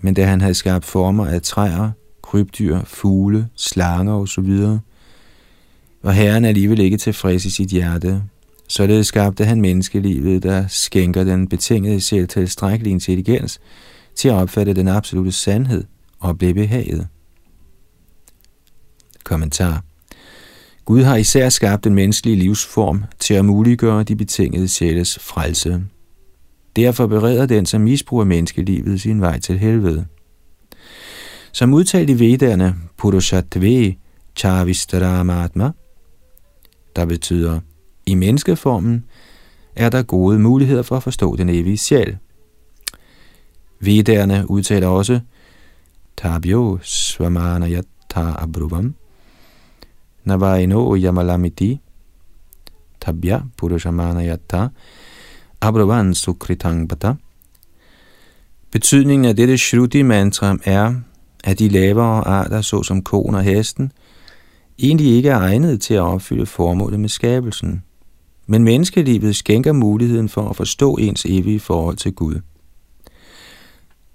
Men 0.00 0.14
da 0.14 0.24
han 0.24 0.40
havde 0.40 0.54
skabt 0.54 0.84
former 0.84 1.26
af 1.26 1.42
træer, 1.42 1.90
krybdyr, 2.22 2.80
fugle, 2.84 3.48
slanger 3.56 4.14
osv., 4.14 4.78
var 6.02 6.12
herren 6.12 6.44
alligevel 6.44 6.80
ikke 6.80 6.96
tilfreds 6.96 7.44
i 7.44 7.50
sit 7.50 7.68
hjerte. 7.68 8.22
Således 8.68 9.06
skabte 9.06 9.44
han 9.44 9.60
menneskelivet, 9.60 10.42
der 10.42 10.64
skænker 10.68 11.24
den 11.24 11.48
betingede 11.48 12.00
sjæl 12.00 12.28
tilstrækkelig 12.28 12.90
intelligens 12.90 13.60
til 14.14 14.28
at 14.28 14.34
opfatte 14.34 14.74
den 14.74 14.88
absolute 14.88 15.32
sandhed 15.32 15.84
og 16.20 16.38
blive 16.38 16.54
behaget. 16.54 17.08
Kommentar 19.24 19.82
Gud 20.84 21.02
har 21.02 21.16
især 21.16 21.48
skabt 21.48 21.84
den 21.84 21.94
menneskelige 21.94 22.36
livsform 22.36 23.04
til 23.18 23.34
at 23.34 23.44
muliggøre 23.44 24.02
de 24.02 24.16
betingede 24.16 24.68
sjæles 24.68 25.18
frelse. 25.18 25.84
Derfor 26.76 27.06
bereder 27.06 27.46
den, 27.46 27.66
som 27.66 27.80
misbruger 27.80 28.24
menneskelivet, 28.24 29.00
sin 29.00 29.20
vej 29.20 29.38
til 29.38 29.58
helvede. 29.58 30.06
Som 31.52 31.74
udtalt 31.74 32.10
i 32.10 32.18
vedderne, 32.18 32.74
Purushatve 32.96 33.94
Charvistaramatma, 34.36 35.70
der 36.96 37.06
betyder, 37.06 37.60
i 38.06 38.14
menneskeformen 38.14 39.04
er 39.76 39.88
der 39.88 40.02
gode 40.02 40.38
muligheder 40.38 40.82
for 40.82 40.96
at 40.96 41.02
forstå 41.02 41.36
den 41.36 41.48
evige 41.48 41.78
sjæl. 41.78 42.16
Vedderne 43.80 44.50
udtaler 44.50 44.86
også, 44.86 45.20
Tabyo 46.16 46.78
Svamanayata 46.82 47.84
Abruvam, 48.14 48.94
Navaino 50.24 50.96
Yamalamiti 50.96 51.80
Tabya 53.00 53.40
Purushamanayata 53.56 54.68
Abravan 55.60 56.14
sukritangbata. 56.14 57.14
Betydningen 58.70 59.24
af 59.24 59.36
dette 59.36 59.58
Shruti-mantra 59.58 60.56
er, 60.64 60.94
at 61.44 61.58
de 61.58 61.68
lavere 61.68 62.26
arter, 62.26 62.60
såsom 62.60 63.02
konen 63.02 63.34
og 63.34 63.42
hesten, 63.42 63.92
egentlig 64.78 65.16
ikke 65.16 65.28
er 65.28 65.38
egnet 65.38 65.80
til 65.80 65.94
at 65.94 66.00
opfylde 66.00 66.46
formålet 66.46 67.00
med 67.00 67.08
skabelsen. 67.08 67.82
Men 68.46 68.64
menneskelivet 68.64 69.36
skænker 69.36 69.72
muligheden 69.72 70.28
for 70.28 70.48
at 70.48 70.56
forstå 70.56 70.96
ens 70.96 71.24
evige 71.28 71.60
forhold 71.60 71.96
til 71.96 72.12
Gud. 72.12 72.40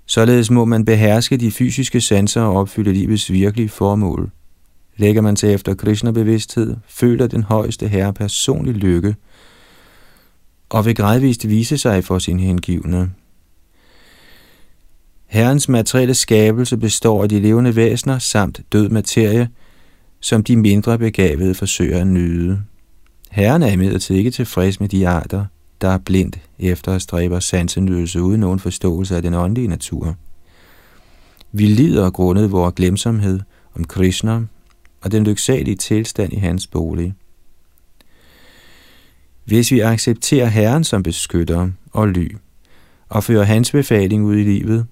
Således 0.06 0.52
må 0.52 0.66
man 0.66 0.86
beherske 0.86 1.38
de 1.38 1.52
fysiske 1.52 2.02
sanser 2.02 2.42
og 2.42 2.56
opfylde 2.56 2.94
livets 2.94 3.32
virkelige 3.32 3.70
formål– 3.70 4.32
Lægger 5.00 5.22
man 5.22 5.36
sig 5.36 5.54
efter 5.54 5.74
Krishna-bevidsthed, 5.74 6.76
føler 6.88 7.28
den 7.28 7.44
højeste 7.44 7.88
herre 7.88 8.14
personlig 8.14 8.74
lykke, 8.74 9.16
og 10.70 10.86
vil 10.86 10.96
gradvist 10.96 11.50
vise 11.50 11.78
sig 11.78 12.04
for 12.04 12.20
sin 12.20 12.40
hengivne. 12.40 13.12
Herrens 15.28 15.70
materielle 15.70 16.14
skabelse 16.14 16.78
består 16.78 17.24
af 17.24 17.30
de 17.30 17.40
levende 17.40 17.76
væsener 17.76 18.20
samt 18.20 18.62
død 18.72 18.90
materie, 18.90 19.50
som 20.20 20.44
de 20.44 20.56
mindre 20.56 20.98
begavede 20.98 21.56
forsøger 21.56 22.02
at 22.02 22.08
nyde. 22.08 22.62
Herren 23.32 23.64
er 23.64 23.72
imidlertid 23.72 24.16
ikke 24.16 24.32
tilfreds 24.32 24.80
med 24.80 24.90
de 24.90 25.08
arter, 25.08 25.46
der 25.82 25.90
er 25.90 25.98
blindt 25.98 26.40
efter 26.60 26.92
at 26.92 27.02
stræbe 27.02 27.42
sansenydelse 27.42 28.22
uden 28.22 28.40
nogen 28.40 28.60
forståelse 28.60 29.16
af 29.16 29.22
den 29.22 29.34
åndelige 29.34 29.68
natur. 29.68 30.16
Vi 31.52 31.66
lider 31.66 32.10
grundet 32.10 32.52
vores 32.52 32.74
glemsomhed 32.76 33.40
om 33.76 33.84
Krishna 33.84 34.42
og 35.02 35.12
den 35.12 35.24
lyksalige 35.24 35.76
tilstand 35.76 36.34
i 36.34 36.36
hans 36.36 36.68
bolig. 36.68 37.14
Hvis 39.46 39.72
vi 39.72 39.80
accepterer 39.80 40.46
Herren 40.46 40.84
som 40.84 41.04
beskytter 41.04 41.70
og 41.92 42.08
ly, 42.08 42.36
og 43.10 43.24
fører 43.24 43.44
hans 43.44 43.72
befaling 43.72 44.26
ud 44.26 44.36
i 44.36 44.44
livet, 44.44 44.86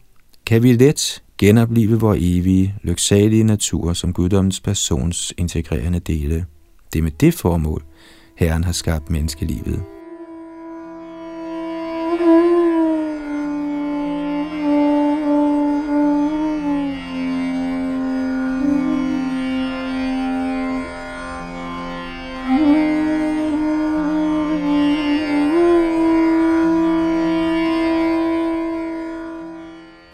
kan 0.45 0.63
vi 0.63 0.73
let 0.73 1.23
genopleve 1.37 1.99
vores 1.99 2.19
evige, 2.21 2.75
lyksalige 2.83 3.43
natur 3.43 3.93
som 3.93 4.13
guddommens 4.13 4.59
persons 4.59 5.33
integrerende 5.37 5.99
dele. 5.99 6.45
Det 6.93 6.99
er 6.99 7.03
med 7.03 7.11
det 7.11 7.33
formål, 7.33 7.83
Herren 8.37 8.63
har 8.63 8.71
skabt 8.71 9.09
menneskelivet. 9.09 9.96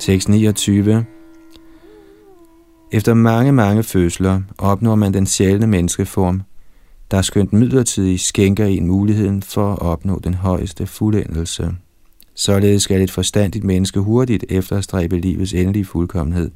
629. 0.04 1.06
Efter 2.92 3.14
mange, 3.14 3.52
mange 3.52 3.84
fødsler 3.84 4.42
opnår 4.58 4.96
man 4.96 5.14
den 5.14 5.26
sjældne 5.26 5.68
menneskeform, 5.68 6.42
der 7.12 7.22
skønt 7.22 7.54
midlertidigt 7.54 8.22
skænker 8.22 8.66
en 8.66 8.88
muligheden 8.88 9.44
for 9.44 9.72
at 9.72 9.82
opnå 9.82 10.20
den 10.20 10.34
højeste 10.34 10.86
fuldendelse. 10.86 11.76
Således 12.36 12.84
skal 12.84 13.02
et 13.02 13.12
forstandigt 13.12 13.64
menneske 13.64 14.00
hurtigt 14.00 14.46
efterstræbe 14.50 15.20
livets 15.20 15.54
endelige 15.54 15.86
fuldkommenhed, 15.86 16.52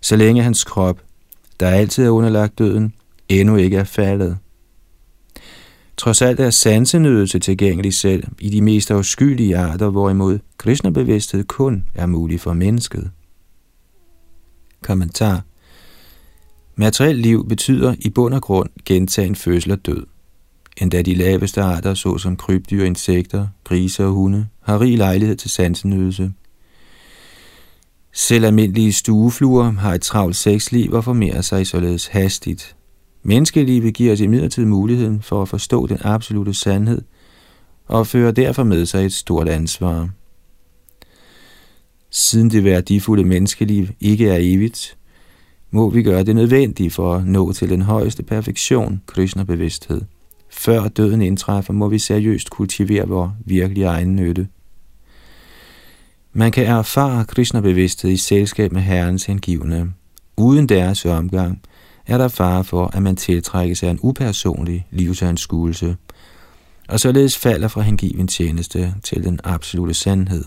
så 0.00 0.16
længe 0.16 0.42
hans 0.42 0.64
krop, 0.64 1.00
der 1.60 1.68
altid 1.68 2.04
er 2.04 2.10
underlagt 2.10 2.58
døden, 2.58 2.94
endnu 3.28 3.56
ikke 3.56 3.76
er 3.76 3.84
faldet. 3.84 4.38
Trods 5.96 6.22
alt 6.22 6.40
er 6.40 6.50
sansenydelse 6.50 7.38
tilgængelig 7.38 7.94
selv 7.94 8.24
i 8.38 8.50
de 8.50 8.62
mest 8.62 8.90
afskyelige 8.90 9.56
arter, 9.56 9.90
hvorimod 9.90 10.38
Krishna-bevidsthed 10.58 11.44
kun 11.44 11.84
er 11.94 12.06
mulig 12.06 12.40
for 12.40 12.52
mennesket. 12.52 13.10
Kommentar 14.82 15.42
Materielt 16.76 17.18
liv 17.18 17.48
betyder 17.48 17.94
i 17.98 18.10
bund 18.10 18.34
og 18.34 18.42
grund 18.42 18.70
gentagen 18.84 19.34
fødsel 19.34 19.72
og 19.72 19.86
død. 19.86 20.06
Endda 20.76 21.02
de 21.02 21.14
laveste 21.14 21.62
arter, 21.62 21.94
såsom 21.94 22.36
krybdyr, 22.36 22.84
insekter, 22.84 23.46
grise 23.64 24.04
og 24.04 24.12
hunde, 24.12 24.46
har 24.60 24.80
rig 24.80 24.98
lejlighed 24.98 25.36
til 25.36 25.50
sansenydelse. 25.50 26.32
Selv 28.12 28.44
almindelige 28.44 28.92
stuefluer 28.92 29.70
har 29.70 29.94
et 29.94 30.02
travlt 30.02 30.36
sexliv 30.36 30.92
og 30.92 31.04
formerer 31.04 31.40
sig 31.40 31.66
således 31.66 32.06
hastigt. 32.06 32.76
Menneskelivet 33.26 33.94
giver 33.94 34.12
os 34.12 34.20
imidlertid 34.20 34.64
muligheden 34.64 35.22
for 35.22 35.42
at 35.42 35.48
forstå 35.48 35.86
den 35.86 35.98
absolute 36.00 36.54
sandhed, 36.54 37.02
og 37.86 38.06
fører 38.06 38.32
derfor 38.32 38.64
med 38.64 38.86
sig 38.86 39.04
et 39.04 39.12
stort 39.12 39.48
ansvar. 39.48 40.08
Siden 42.10 42.50
det 42.50 42.64
værdifulde 42.64 43.24
menneskeliv 43.24 43.86
ikke 44.00 44.28
er 44.28 44.38
evigt, 44.40 44.96
må 45.70 45.90
vi 45.90 46.02
gøre 46.02 46.24
det 46.24 46.36
nødvendige 46.36 46.90
for 46.90 47.14
at 47.14 47.26
nå 47.26 47.52
til 47.52 47.68
den 47.68 47.82
højeste 47.82 48.22
perfektion, 48.22 49.02
Krishna-bevidsthed. 49.06 50.02
Før 50.50 50.88
døden 50.88 51.22
indtræffer, 51.22 51.72
må 51.72 51.88
vi 51.88 51.98
seriøst 51.98 52.50
kultivere 52.50 53.08
vores 53.08 53.30
virkelige 53.44 53.86
egen 53.86 54.16
nytte. 54.16 54.48
Man 56.32 56.52
kan 56.52 56.66
erfare 56.66 57.24
Krishna-bevidsthed 57.24 58.10
i 58.10 58.16
selskab 58.16 58.72
med 58.72 58.82
Herrens 58.82 59.24
hengivne. 59.24 59.92
Uden 60.36 60.68
deres 60.68 61.04
omgang– 61.04 61.62
er 62.06 62.18
der 62.18 62.28
fare 62.28 62.64
for, 62.64 62.90
at 62.96 63.02
man 63.02 63.16
tiltrækkes 63.16 63.82
af 63.82 63.90
en 63.90 63.98
upersonlig 64.02 64.86
livsanskuelse, 64.90 65.96
og 66.88 67.00
således 67.00 67.38
falder 67.38 67.68
fra 67.68 67.80
hengiven 67.80 68.28
tjeneste 68.28 68.94
til 69.04 69.24
den 69.24 69.40
absolute 69.44 69.94
sandhed. 69.94 70.44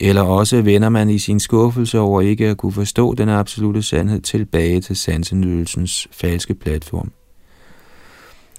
Eller 0.00 0.22
også 0.22 0.62
vender 0.62 0.88
man 0.88 1.10
i 1.10 1.18
sin 1.18 1.40
skuffelse 1.40 1.98
over 1.98 2.20
ikke 2.20 2.48
at 2.48 2.56
kunne 2.56 2.72
forstå 2.72 3.14
den 3.14 3.28
absolute 3.28 3.82
sandhed 3.82 4.20
tilbage 4.20 4.80
til 4.80 4.96
sansenydelsens 4.96 6.08
falske 6.10 6.54
platform. 6.54 7.12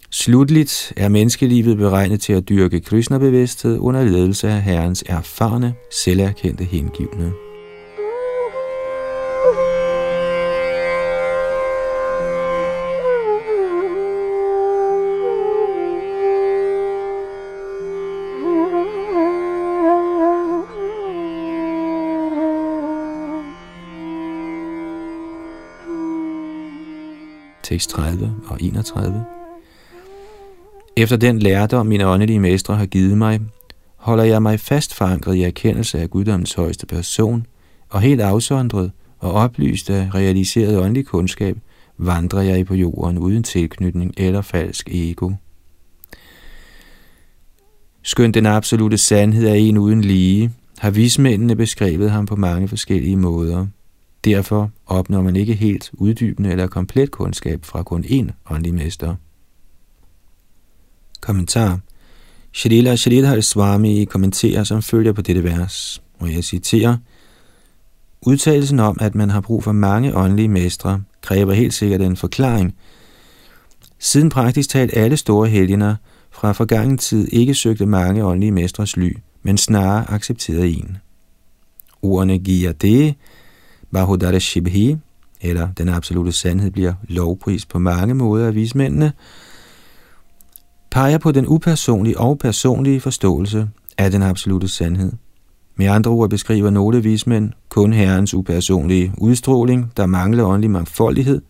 Slutligt 0.09 0.93
er 0.97 1.09
menneskelivet 1.09 1.77
beregnet 1.77 2.21
til 2.21 2.33
at 2.33 2.49
dyrke 2.49 2.79
Krishna-bevidsthed 2.79 3.79
under 3.79 4.03
ledelse 4.03 4.49
af 4.49 4.61
Herrens 4.61 5.03
erfarne, 5.07 5.73
selverkendte 6.03 6.63
hengivne. 6.63 7.42
Tekst 27.73 27.89
30 27.89 28.35
og 28.47 28.57
31. 28.61 29.25
Efter 30.97 31.17
den 31.17 31.39
lærdom, 31.39 31.85
mine 31.85 32.07
åndelige 32.07 32.39
mestre 32.39 32.75
har 32.75 32.85
givet 32.85 33.17
mig, 33.17 33.39
holder 33.95 34.23
jeg 34.23 34.41
mig 34.41 34.59
fast 34.59 34.93
forankret 34.93 35.35
i 35.35 35.43
erkendelse 35.43 35.99
af 35.99 36.09
guddommens 36.09 36.53
højeste 36.53 36.85
person, 36.85 37.45
og 37.89 38.01
helt 38.01 38.21
afsondret 38.21 38.91
og 39.19 39.31
oplyst 39.31 39.89
af 39.89 40.09
realiseret 40.15 40.77
åndelig 40.77 41.05
kundskab, 41.05 41.57
vandrer 41.97 42.41
jeg 42.41 42.65
på 42.65 42.75
jorden 42.75 43.17
uden 43.17 43.43
tilknytning 43.43 44.13
eller 44.17 44.41
falsk 44.41 44.89
ego. 44.91 45.31
Skønt 48.03 48.35
den 48.35 48.45
absolute 48.45 48.97
sandhed 48.97 49.47
er 49.47 49.53
en 49.53 49.77
uden 49.77 50.01
lige, 50.01 50.51
har 50.79 50.89
vismændene 50.89 51.55
beskrevet 51.55 52.11
ham 52.11 52.25
på 52.25 52.35
mange 52.35 52.67
forskellige 52.67 53.17
måder– 53.17 53.67
Derfor 54.25 54.71
opnår 54.85 55.21
man 55.21 55.35
ikke 55.35 55.53
helt 55.53 55.91
uddybende 55.93 56.51
eller 56.51 56.67
komplet 56.67 57.11
kundskab 57.11 57.65
fra 57.65 57.83
kun 57.83 58.03
én 58.03 58.31
åndelig 58.49 58.73
mester. 58.73 59.15
Kommentar 61.21 61.79
Shrila 62.51 62.95
Sridhar 62.95 63.41
Swami 63.41 64.05
kommenterer 64.05 64.63
som 64.63 64.81
følger 64.81 65.13
på 65.13 65.21
dette 65.21 65.43
vers, 65.43 66.03
og 66.19 66.33
jeg 66.33 66.43
citerer, 66.43 66.97
Udtalelsen 68.25 68.79
om, 68.79 68.97
at 69.01 69.15
man 69.15 69.29
har 69.29 69.41
brug 69.41 69.63
for 69.63 69.71
mange 69.71 70.15
åndelige 70.15 70.47
mestre, 70.47 71.03
kræver 71.21 71.53
helt 71.53 71.73
sikkert 71.73 72.01
en 72.01 72.17
forklaring. 72.17 72.75
Siden 73.99 74.29
praktisk 74.29 74.69
talt 74.69 74.97
alle 74.97 75.17
store 75.17 75.49
helgener 75.49 75.95
fra 76.31 76.51
forgangen 76.51 76.97
tid 76.97 77.27
ikke 77.31 77.53
søgte 77.53 77.85
mange 77.85 78.25
åndelige 78.25 78.51
mestres 78.51 78.97
ly, 78.97 79.17
men 79.41 79.57
snarere 79.57 80.11
accepterede 80.11 80.69
en. 80.69 80.97
Ordene 82.01 82.39
giver 82.39 82.71
det, 82.71 83.15
Vahodara 83.93 84.39
Shibhi, 84.39 84.97
eller 85.41 85.67
den 85.77 85.89
absolute 85.89 86.31
sandhed, 86.31 86.71
bliver 86.71 86.93
lovpris 87.09 87.65
på 87.65 87.79
mange 87.79 88.13
måder 88.13 88.47
af 88.47 88.55
vismændene, 88.55 89.13
peger 90.91 91.17
på 91.17 91.31
den 91.31 91.47
upersonlige 91.47 92.19
og 92.19 92.37
personlige 92.37 93.01
forståelse 93.01 93.69
af 93.97 94.11
den 94.11 94.21
absolute 94.21 94.67
sandhed. 94.67 95.11
Med 95.75 95.85
andre 95.85 96.11
ord 96.11 96.29
beskriver 96.29 96.69
nogle 96.69 97.03
vismænd 97.03 97.51
kun 97.69 97.93
herrens 97.93 98.33
upersonlige 98.33 99.13
udstråling, 99.17 99.91
der 99.97 100.05
mangler 100.05 100.43
åndelig 100.43 100.71
mangfoldighed, 100.71 101.41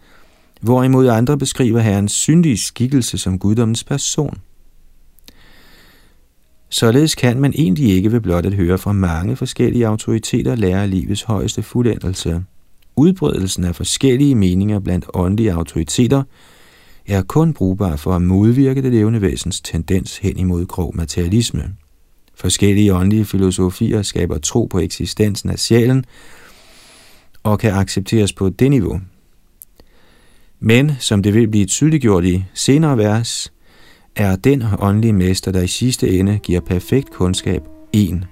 hvorimod 0.62 1.08
andre 1.08 1.38
beskriver 1.38 1.80
herrens 1.80 2.12
syndige 2.12 2.58
skikkelse 2.58 3.18
som 3.18 3.40
guddommens 3.40 3.84
person. 3.84 4.38
Således 6.74 7.16
kan 7.16 7.40
man 7.40 7.54
egentlig 7.56 7.90
ikke 7.96 8.12
ved 8.12 8.20
blot 8.20 8.46
at 8.46 8.54
høre 8.54 8.78
fra 8.78 8.92
mange 8.92 9.36
forskellige 9.36 9.88
autoriteter 9.88 10.56
lære 10.56 10.88
livets 10.88 11.24
højeste 11.24 11.64
fuldendelse. 11.64 12.44
Udbredelsen 12.96 13.64
af 13.64 13.76
forskellige 13.76 14.36
meninger 14.36 14.80
blandt 14.80 15.06
åndelige 15.14 15.54
autoriteter 15.54 16.24
er 17.08 17.22
kun 17.22 17.54
brugbar 17.54 17.96
for 17.96 18.12
at 18.12 18.22
modvirke 18.22 18.82
det 18.82 18.92
levende 18.92 19.22
væsens 19.22 19.62
tendens 19.62 20.18
hen 20.18 20.38
imod 20.38 20.66
grov 20.66 20.96
materialisme. 20.96 21.64
Forskellige 22.36 22.94
åndelige 22.94 23.26
filosofier 23.26 24.02
skaber 24.02 24.38
tro 24.38 24.66
på 24.66 24.80
eksistensen 24.80 25.50
af 25.50 25.60
sjælen 25.60 26.06
og 27.44 27.60
kan 27.60 27.74
accepteres 27.74 28.34
på 28.34 28.50
det 28.50 28.70
niveau. 28.70 29.02
Men, 30.60 30.92
som 31.00 31.24
det 31.24 31.34
vil 31.34 31.48
blive 31.48 31.66
tydeliggjort 31.66 32.26
i 32.26 32.44
senere 32.54 32.98
vers, 32.98 33.53
er 34.16 34.36
den 34.36 34.64
åndelige 34.80 35.14
mester, 35.14 35.52
der 35.52 35.62
i 35.62 35.68
sidste 35.68 36.10
ende 36.10 36.40
giver 36.44 36.60
perfekt 36.60 37.12
kundskab, 37.12 37.64
en. 37.94 38.26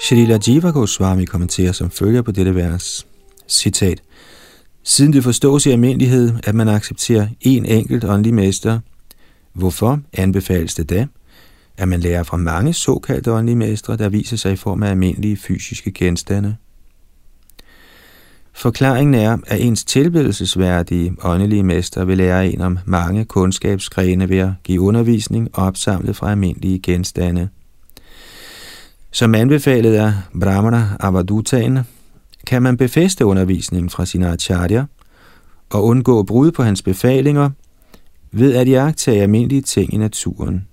Shalila 0.00 0.38
Jiva 0.48 0.70
Goswami 0.70 1.24
kommenterer 1.24 1.72
som 1.72 1.90
følger 1.90 2.22
på 2.22 2.32
dette 2.32 2.54
vers. 2.54 3.06
Citat. 3.48 4.02
Siden 4.82 5.12
det 5.12 5.24
forstås 5.24 5.66
i 5.66 5.70
almindelighed, 5.70 6.32
at 6.44 6.54
man 6.54 6.68
accepterer 6.68 7.28
en 7.40 7.66
enkelt 7.66 8.04
åndelig 8.04 8.34
mester, 8.34 8.80
hvorfor 9.52 10.00
anbefales 10.12 10.74
det 10.74 10.90
da, 10.90 11.06
at 11.76 11.88
man 11.88 12.00
lærer 12.00 12.22
fra 12.22 12.36
mange 12.36 12.72
såkaldte 12.72 13.32
åndelige 13.32 13.56
mestre, 13.56 13.96
der 13.96 14.08
viser 14.08 14.36
sig 14.36 14.52
i 14.52 14.56
form 14.56 14.82
af 14.82 14.90
almindelige 14.90 15.36
fysiske 15.36 15.92
genstande? 15.92 16.56
Forklaringen 18.52 19.14
er, 19.14 19.38
at 19.46 19.60
ens 19.60 19.84
tilbedelsesværdige 19.84 21.16
åndelige 21.24 21.62
mester 21.62 22.04
vil 22.04 22.18
lære 22.18 22.50
en 22.50 22.60
om 22.60 22.78
mange 22.84 23.24
kundskabsgrene 23.24 24.28
ved 24.28 24.38
at 24.38 24.50
give 24.64 24.80
undervisning 24.80 25.48
opsamlet 25.52 26.16
fra 26.16 26.30
almindelige 26.30 26.78
genstande. 26.78 27.48
Som 29.10 29.34
anbefalet 29.34 29.94
af 29.94 30.12
Brahmana 30.40 30.88
Avadutan, 31.00 31.78
kan 32.46 32.62
man 32.62 32.76
befæste 32.76 33.26
undervisningen 33.26 33.90
fra 33.90 34.06
sine 34.06 34.28
acharya 34.28 34.84
og 35.70 35.84
undgå 35.84 36.22
brud 36.22 36.52
på 36.52 36.62
hans 36.62 36.82
befalinger 36.82 37.50
ved 38.32 38.54
at 38.54 38.68
jagtage 38.68 39.22
almindelige 39.22 39.62
ting 39.62 39.94
i 39.94 39.96
naturen. 39.96 40.66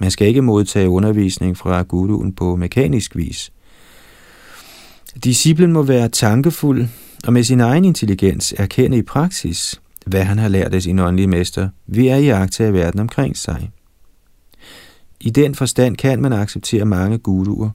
Man 0.00 0.10
skal 0.10 0.28
ikke 0.28 0.42
modtage 0.42 0.88
undervisning 0.88 1.56
fra 1.56 1.82
guruen 1.82 2.32
på 2.32 2.56
mekanisk 2.56 3.16
vis. 3.16 3.52
Disciplen 5.24 5.72
må 5.72 5.82
være 5.82 6.08
tankefuld 6.08 6.88
og 7.26 7.32
med 7.32 7.44
sin 7.44 7.60
egen 7.60 7.84
intelligens 7.84 8.54
erkende 8.58 8.96
i 8.96 9.02
praksis, 9.02 9.80
hvad 10.06 10.24
han 10.24 10.38
har 10.38 10.48
lært 10.48 10.74
af 10.74 10.82
sin 10.82 10.98
åndelige 10.98 11.26
mester, 11.26 11.68
ved 11.86 12.06
at 12.06 12.22
iagtage 12.22 12.72
verden 12.72 13.00
omkring 13.00 13.36
sig. 13.36 13.70
I 15.20 15.30
den 15.30 15.54
forstand 15.54 15.96
kan 15.96 16.22
man 16.22 16.32
acceptere 16.32 16.84
mange 16.84 17.18
guruer, 17.18 17.70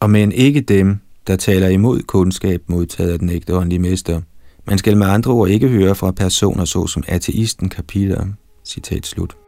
og 0.00 0.10
men 0.10 0.32
ikke 0.32 0.60
dem, 0.60 0.98
der 1.26 1.36
taler 1.36 1.68
imod 1.68 2.02
kundskab 2.02 2.62
modtaget 2.66 3.12
af 3.12 3.18
den 3.18 3.30
ægte 3.30 3.54
åndelige 3.54 3.78
mester. 3.80 4.20
Man 4.66 4.78
skal 4.78 4.96
med 4.96 5.06
andre 5.06 5.32
ord 5.32 5.48
ikke 5.48 5.68
høre 5.68 5.94
fra 5.94 6.10
personer 6.10 6.64
såsom 6.64 7.02
ateisten 7.08 7.68
Kapila. 7.68 8.24
Citat 8.64 9.06
slut. 9.06 9.45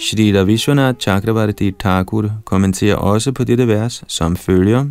Shri 0.00 0.32
Ravishwanath 0.32 1.00
Chakravarti 1.00 1.70
Thakur 1.70 2.30
kommenterer 2.44 2.96
også 2.96 3.32
på 3.32 3.44
dette 3.44 3.68
vers 3.68 4.04
som 4.08 4.36
følger, 4.36 4.86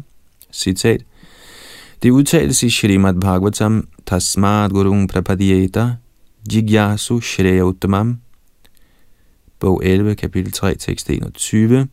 citat, 0.52 1.02
Det 2.04 2.12
udtales 2.12 2.64
i 2.64 2.70
Srimad 2.70 3.14
Bhagavatam, 3.22 3.88
Tasmad 4.06 4.70
Gurung 4.70 5.10
Prapadiyeta, 5.10 5.92
Jigyasu 6.54 7.22
Shreya 7.22 7.62
Uttamam, 7.64 8.18
bog 9.60 9.82
11, 9.86 10.16
kapitel 10.16 10.52
3, 10.52 10.76
tekst 10.76 11.10
21, 11.10 11.88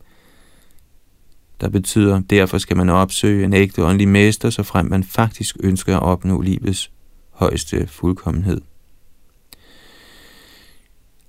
der 1.61 1.69
betyder, 1.69 2.19
derfor 2.19 2.57
skal 2.57 2.77
man 2.77 2.89
opsøge 2.89 3.45
en 3.45 3.53
ægte 3.53 3.83
åndelig 3.83 4.07
mester, 4.07 4.49
så 4.49 4.63
frem 4.63 4.85
man 4.85 5.03
faktisk 5.03 5.57
ønsker 5.59 5.97
at 5.97 6.03
opnå 6.03 6.41
livets 6.41 6.91
højeste 7.31 7.87
fuldkommenhed. 7.87 8.61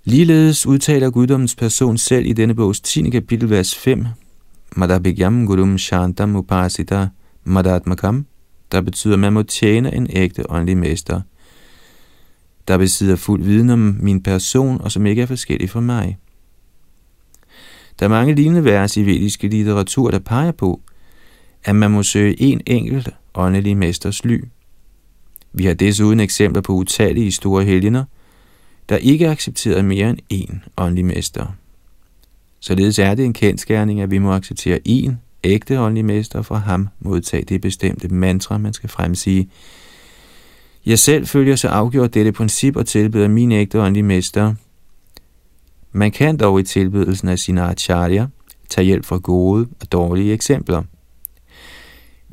Ligeledes 0.08 0.66
udtaler 0.66 1.10
guddommens 1.10 1.54
person 1.54 1.98
selv 1.98 2.26
i 2.26 2.32
denne 2.32 2.54
bogs 2.54 2.80
10. 2.80 3.10
kapitel, 3.10 3.50
vers 3.50 3.74
5, 3.74 4.06
Madabhigyam 4.76 5.46
Gurum 5.46 5.78
Shantam 5.78 6.36
Upasita 6.36 7.08
Madatmakam, 7.44 8.26
der 8.72 8.80
betyder, 8.80 9.14
at 9.14 9.20
man 9.20 9.32
må 9.32 9.42
tjene 9.42 9.94
en 9.94 10.06
ægte 10.10 10.50
åndelig 10.50 10.76
mester, 10.76 11.20
der 12.68 12.78
besidder 12.78 13.16
fuld 13.16 13.42
viden 13.42 13.70
om 13.70 13.96
min 14.00 14.22
person 14.22 14.80
og 14.80 14.92
som 14.92 15.06
ikke 15.06 15.22
er 15.22 15.26
forskellig 15.26 15.70
fra 15.70 15.80
mig. 15.80 16.18
Der 17.98 18.04
er 18.04 18.10
mange 18.10 18.34
lignende 18.34 18.64
vers 18.64 18.96
i 18.96 19.02
vediske 19.02 19.48
litteratur, 19.48 20.10
der 20.10 20.18
peger 20.18 20.52
på, 20.52 20.80
at 21.64 21.76
man 21.76 21.90
må 21.90 22.02
søge 22.02 22.42
en 22.42 22.60
enkelt 22.66 23.08
åndelig 23.34 23.76
mesters 23.76 24.24
ly. 24.24 24.44
Vi 25.52 25.64
har 25.64 25.74
desuden 25.74 26.20
eksempler 26.20 26.62
på 26.62 26.72
utallige 26.72 27.32
store 27.32 27.64
helgener, 27.64 28.04
der 28.88 28.96
ikke 28.96 29.28
accepteret 29.28 29.84
mere 29.84 30.10
end 30.10 30.18
én 30.32 30.68
åndelig 30.76 31.04
mester. 31.04 31.46
Således 32.60 32.98
er 32.98 33.14
det 33.14 33.24
en 33.24 33.32
kendskærning, 33.32 34.00
at 34.00 34.10
vi 34.10 34.18
må 34.18 34.32
acceptere 34.32 34.80
én 34.88 35.12
ægte 35.44 35.80
åndelig 35.80 36.04
mester 36.04 36.42
fra 36.42 36.58
ham 36.58 36.88
modtage 37.00 37.44
det 37.44 37.60
bestemte 37.60 38.08
mantra, 38.08 38.58
man 38.58 38.72
skal 38.72 38.88
fremsige. 38.88 39.48
Jeg 40.86 40.98
selv 40.98 41.26
følger 41.26 41.56
så 41.56 41.68
afgjort 41.68 42.14
dette 42.14 42.32
princip 42.32 42.76
og 42.76 42.86
tilbeder 42.86 43.28
min 43.28 43.52
ægte 43.52 43.80
åndelige 43.80 44.02
mester. 44.02 44.54
Man 45.92 46.10
kan 46.10 46.36
dog 46.36 46.60
i 46.60 46.62
tilbedelsen 46.62 47.28
af 47.28 47.38
sine 47.38 47.62
acharya 47.62 48.26
tage 48.68 48.84
hjælp 48.84 49.04
fra 49.04 49.18
gode 49.18 49.68
og 49.80 49.92
dårlige 49.92 50.32
eksempler– 50.32 50.82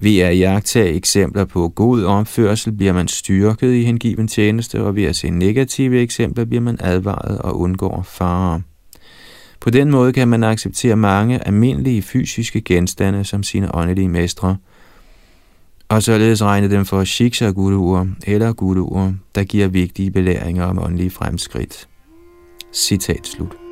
ved 0.03 0.19
at 0.19 0.39
jagtage 0.39 0.93
eksempler 0.93 1.45
på 1.45 1.69
god 1.69 2.03
omførsel 2.03 2.71
bliver 2.71 2.93
man 2.93 3.07
styrket 3.07 3.73
i 3.73 3.83
hengiven 3.83 4.27
tjeneste, 4.27 4.83
og 4.83 4.95
ved 4.95 5.03
at 5.03 5.15
se 5.15 5.29
negative 5.29 6.01
eksempler 6.01 6.45
bliver 6.45 6.61
man 6.61 6.77
advaret 6.79 7.37
og 7.37 7.59
undgår 7.59 8.01
farer. 8.07 8.59
På 9.59 9.69
den 9.69 9.91
måde 9.91 10.13
kan 10.13 10.27
man 10.27 10.43
acceptere 10.43 10.95
mange 10.95 11.47
almindelige 11.47 12.01
fysiske 12.01 12.61
genstande 12.61 13.23
som 13.23 13.43
sine 13.43 13.75
åndelige 13.75 14.09
mestre, 14.09 14.57
og 15.89 16.03
således 16.03 16.41
regne 16.41 16.69
dem 16.69 16.85
for 16.85 17.03
shiksha-guruer 17.03 18.05
eller 18.27 18.53
guruer, 18.53 19.13
der 19.35 19.43
giver 19.43 19.67
vigtige 19.67 20.11
belæringer 20.11 20.63
om 20.65 20.79
åndelige 20.79 21.09
fremskridt. 21.09 21.87
Citat 22.73 23.27
slut. 23.27 23.62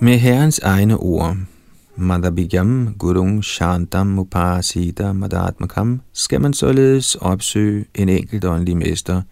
Med 0.00 0.18
Herrens 0.18 0.58
egne 0.58 0.96
ord, 0.96 1.36
Madhabiyam 1.96 2.94
Gurung 2.98 3.44
Shantam 3.44 4.18
Upasita 4.18 5.12
Madatmakam, 5.12 6.00
skal 6.12 6.40
man 6.40 6.52
således 6.52 7.14
opsøge 7.14 7.84
en 7.94 8.08
enkelt 8.08 8.44
åndelig 8.44 8.76
mester, 8.76 9.22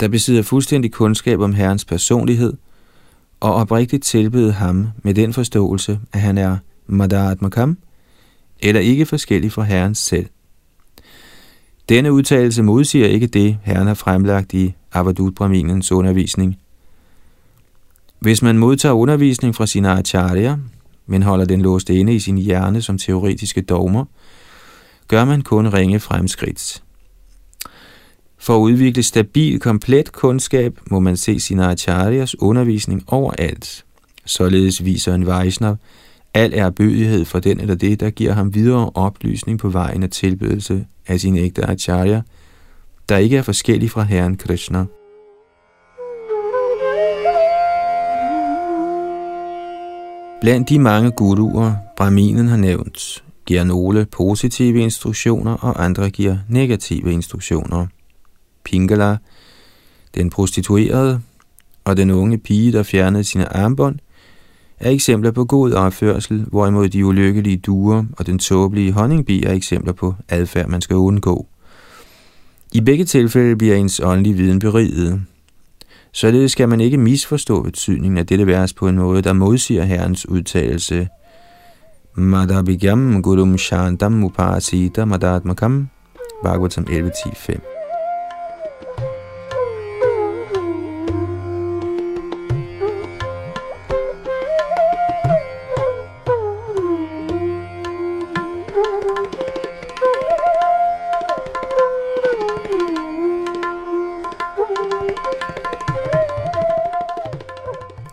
der 0.00 0.08
besidder 0.08 0.42
fuldstændig 0.42 0.92
kundskab 0.92 1.40
om 1.40 1.54
Herrens 1.54 1.84
personlighed, 1.84 2.52
og 3.40 3.54
oprigtigt 3.54 4.04
tilbede 4.04 4.52
ham 4.52 4.88
med 5.02 5.14
den 5.14 5.32
forståelse, 5.32 6.00
at 6.12 6.20
han 6.20 6.38
er 6.38 6.56
Madatmakam, 6.86 7.78
eller 8.60 8.80
ikke 8.80 9.06
forskellig 9.06 9.52
fra 9.52 9.62
Herrens 9.62 9.98
selv. 9.98 10.26
Denne 11.88 12.12
udtalelse 12.12 12.62
modsiger 12.62 13.06
ikke 13.06 13.26
det, 13.26 13.58
Herren 13.62 13.86
har 13.86 13.94
fremlagt 13.94 14.54
i 14.54 14.74
Avadut 14.92 15.34
Brahminens 15.34 15.92
undervisning– 15.92 16.56
hvis 18.26 18.42
man 18.42 18.58
modtager 18.58 18.92
undervisning 18.92 19.54
fra 19.54 19.66
sine 19.66 19.88
acharya, 19.88 20.56
men 21.06 21.22
holder 21.22 21.44
den 21.44 21.62
låst 21.62 21.90
inde 21.90 22.14
i 22.14 22.18
sin 22.18 22.38
hjerne 22.38 22.82
som 22.82 22.98
teoretiske 22.98 23.60
dogmer, 23.60 24.04
gør 25.08 25.24
man 25.24 25.42
kun 25.42 25.72
ringe 25.72 26.00
fremskridt. 26.00 26.82
For 28.38 28.56
at 28.56 28.60
udvikle 28.60 29.02
stabil, 29.02 29.60
komplet 29.60 30.12
kundskab, 30.12 30.78
må 30.90 31.00
man 31.00 31.16
se 31.16 31.40
sine 31.40 31.66
acharyas 31.66 32.40
undervisning 32.40 33.04
overalt. 33.06 33.84
Således 34.24 34.84
viser 34.84 35.14
en 35.14 35.26
Vaishnav 35.26 35.76
al 36.34 36.54
erbødighed 36.54 37.24
for 37.24 37.38
den 37.38 37.60
eller 37.60 37.74
det, 37.74 38.00
der 38.00 38.10
giver 38.10 38.32
ham 38.32 38.54
videre 38.54 38.90
oplysning 38.94 39.58
på 39.58 39.68
vejen 39.68 40.02
af 40.02 40.10
tilbedelse 40.10 40.86
af 41.06 41.20
sin 41.20 41.36
ægte 41.36 41.64
acharya, 41.64 42.22
der 43.08 43.16
ikke 43.16 43.36
er 43.36 43.42
forskellig 43.42 43.90
fra 43.90 44.02
Herren 44.02 44.36
Krishna. 44.36 44.84
Blandt 50.40 50.68
de 50.68 50.78
mange 50.78 51.10
guruer, 51.10 51.74
Brahminen 51.96 52.48
har 52.48 52.56
nævnt, 52.56 53.24
giver 53.46 53.64
nogle 53.64 54.06
positive 54.12 54.80
instruktioner, 54.80 55.52
og 55.52 55.84
andre 55.84 56.10
giver 56.10 56.36
negative 56.48 57.12
instruktioner. 57.12 57.86
Pingala, 58.64 59.16
den 60.14 60.30
prostituerede, 60.30 61.20
og 61.84 61.96
den 61.96 62.10
unge 62.10 62.38
pige, 62.38 62.72
der 62.72 62.82
fjernede 62.82 63.24
sine 63.24 63.56
armbånd, 63.56 63.98
er 64.80 64.90
eksempler 64.90 65.30
på 65.30 65.44
god 65.44 65.72
opførsel, 65.72 66.44
hvorimod 66.50 66.88
de 66.88 67.06
ulykkelige 67.06 67.56
duer 67.56 68.04
og 68.18 68.26
den 68.26 68.38
tåbelige 68.38 68.92
honningbi 68.92 69.42
er 69.42 69.52
eksempler 69.52 69.92
på 69.92 70.14
adfærd, 70.28 70.68
man 70.68 70.80
skal 70.80 70.96
undgå. 70.96 71.46
I 72.72 72.80
begge 72.80 73.04
tilfælde 73.04 73.56
bliver 73.56 73.76
ens 73.76 74.00
åndelige 74.04 74.34
viden 74.34 74.58
beriget, 74.58 75.22
Således 76.16 76.52
skal 76.52 76.68
man 76.68 76.80
ikke 76.80 76.98
misforstå 76.98 77.62
betydningen 77.62 78.18
af 78.18 78.26
dette 78.26 78.46
vers 78.46 78.72
på 78.72 78.88
en 78.88 78.96
måde, 78.96 79.22
der 79.22 79.32
modsiger 79.32 79.84
Herrens 79.84 80.28
udtalelse. 80.28 81.08
Madabigam 82.14 83.22
Gurum 83.22 83.58
Shantam 83.58 84.24
Upasita 84.24 85.04
Madatmakam 85.04 85.88
Bhagavatam 86.42 86.84
11.10.5 86.90 87.75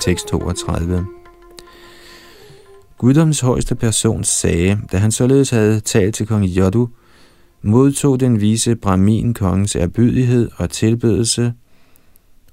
Tekst 0.03 0.27
32 0.27 1.05
Guddoms 2.97 3.39
højeste 3.39 3.75
person 3.75 4.23
sagde, 4.23 4.81
da 4.91 4.97
han 4.97 5.11
således 5.11 5.49
havde 5.49 5.79
talt 5.79 6.15
til 6.15 6.27
kong 6.27 6.45
Jodu, 6.45 6.89
modtog 7.61 8.19
den 8.19 8.41
vise 8.41 8.75
Brahmin 8.75 9.33
kongens 9.33 9.75
erbydighed 9.75 10.49
og 10.57 10.69
tilbedelse 10.69 11.53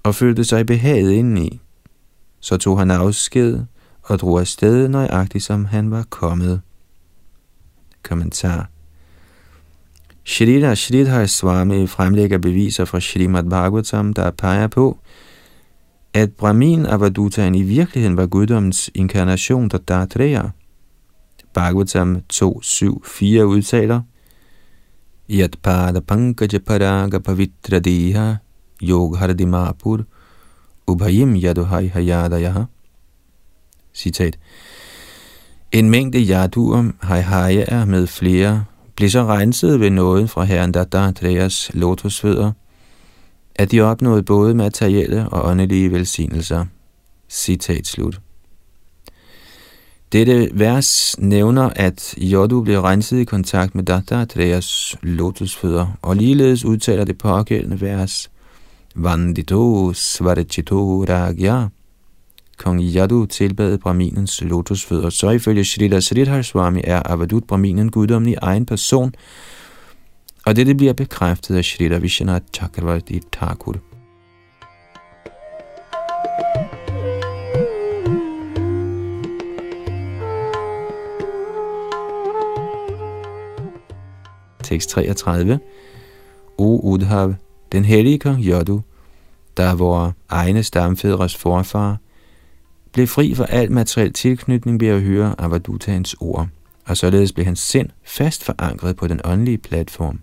og 0.02 0.14
følte 0.14 0.44
sig 0.44 0.66
behaget 0.66 1.12
indeni. 1.12 1.60
Så 2.40 2.56
tog 2.56 2.78
han 2.78 2.90
afsked 2.90 3.60
og 4.02 4.18
drog 4.18 4.40
afsted 4.40 4.88
nøjagtigt 4.88 5.44
som 5.44 5.64
han 5.64 5.90
var 5.90 6.04
kommet. 6.10 6.60
Kommentar 8.02 8.68
Shrita 10.24 10.74
Shridhar 10.74 11.26
Swami 11.26 11.86
fremlægger 11.86 12.38
beviser 12.38 12.84
fra 12.84 13.00
Srimad 13.00 13.44
Bhagavatam, 13.44 14.12
der 14.12 14.30
peger 14.30 14.66
på, 14.66 14.98
at 16.14 16.30
Brahmin 16.32 16.86
Avadutaen 16.86 17.54
i 17.54 17.62
virkeligheden 17.62 18.16
var 18.16 18.26
guddommens 18.26 18.90
inkarnation, 18.94 19.68
der 19.68 19.78
Datreya. 19.78 20.42
Bhagavatam 21.54 22.16
2.7.4 22.32 23.42
udtaler, 23.42 24.00
Yat 25.30 25.56
pada 25.62 26.00
pankaja 26.00 26.58
paraga 26.58 27.18
pavitra 27.18 27.78
deha 27.78 28.34
yogharadimapur 28.82 30.04
ubhayim 30.86 31.36
yaduhai 31.36 31.88
hayadayah. 31.88 32.64
Citat. 33.94 34.38
En 35.72 35.90
mængde 35.90 36.18
yaduer, 36.18 36.92
hayhayaer 37.00 37.84
med 37.84 38.06
flere, 38.06 38.64
blev 38.96 39.10
så 39.10 39.24
renset 39.24 39.80
ved 39.80 39.90
nåden 39.90 40.28
fra 40.28 40.44
herren 40.44 40.72
Dattatreas 40.72 41.70
lotusfødder, 41.74 42.52
at 43.56 43.70
de 43.70 43.80
opnåede 43.80 44.22
både 44.22 44.54
materielle 44.54 45.28
og 45.28 45.50
åndelige 45.50 45.92
velsignelser. 45.92 46.64
Citat 47.28 47.86
slut. 47.86 48.20
Dette 50.12 50.50
vers 50.54 51.16
nævner, 51.18 51.70
at 51.76 52.14
Jodu 52.18 52.62
blev 52.62 52.80
renset 52.80 53.18
i 53.18 53.24
kontakt 53.24 53.74
med 53.74 53.84
Dattatreas 53.84 54.96
lotusfødder, 55.02 55.86
og 56.02 56.16
ligeledes 56.16 56.64
udtaler 56.64 57.04
det 57.04 57.18
pågældende 57.18 57.80
vers 57.80 58.30
Vandito 58.94 59.92
Svarachito 59.92 61.04
Ragya. 61.04 61.66
Kong 62.58 62.80
Yadu 62.82 63.26
tilbad 63.26 63.78
Brahminens 63.78 64.42
lotusfødder, 64.42 65.10
så 65.10 65.30
ifølge 65.30 65.64
Shrita 65.64 66.00
Sridhar 66.00 66.42
Swami 66.42 66.80
er 66.84 67.02
Avadut 67.04 67.44
Brahminen 67.44 67.90
guddommen 67.90 68.28
i 68.28 68.34
egen 68.34 68.66
person, 68.66 69.14
og 70.50 70.56
dette 70.56 70.74
bliver 70.74 70.92
bekræftet 70.92 71.56
af 71.56 71.64
Shrita 71.64 71.96
Vishwanath 71.96 72.44
Chakravarti 72.54 73.20
Thakur. 73.32 73.76
Tekst 84.62 84.90
33 84.90 85.58
O 86.58 86.80
Udhav, 86.80 87.34
den 87.72 87.84
hellige 87.84 88.18
kong 88.18 88.38
Jodu, 88.38 88.80
der 89.56 89.64
er 89.64 89.74
vores 89.74 90.14
egne 90.28 90.62
stamfædres 90.62 91.36
forfar, 91.36 91.98
blev 92.92 93.06
fri 93.06 93.34
for 93.34 93.44
al 93.44 93.72
materiel 93.72 94.12
tilknytning 94.12 94.80
ved 94.80 94.88
at 94.88 95.02
høre 95.02 95.34
Avadutans 95.38 96.16
ord, 96.20 96.48
og 96.86 96.96
således 96.96 97.32
blev 97.32 97.44
hans 97.44 97.60
sind 97.60 97.88
fast 98.04 98.44
forankret 98.44 98.96
på 98.96 99.06
den 99.06 99.20
åndelige 99.24 99.58
platform. 99.58 100.20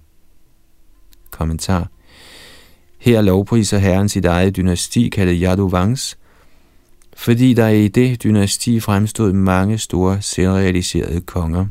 Kommentar 1.38 1.88
Her 3.00 3.22
lovpriser 3.22 3.78
herren 3.78 4.10
sit 4.10 4.26
eget 4.26 4.58
dynasti, 4.58 5.10
kaldet 5.10 5.40
Yaduvans, 5.42 6.18
fordi 7.18 7.54
der 7.54 7.68
i 7.68 7.88
det 7.88 8.24
dynasti 8.24 8.80
fremstod 8.80 9.34
mange 9.34 9.78
store 9.78 10.22
selvrealiserede 10.22 11.22
konger. 11.22 11.66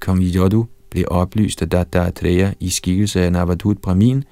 Kong 0.00 0.22
Yodu 0.22 0.66
blev 0.90 1.04
oplyst 1.08 1.62
af 1.62 1.68
Dattatreya 1.68 2.52
i 2.60 2.68
skikkelse 2.68 3.24
af 3.24 3.32
Navadut 3.32 3.78
Brahmin, 3.78 4.24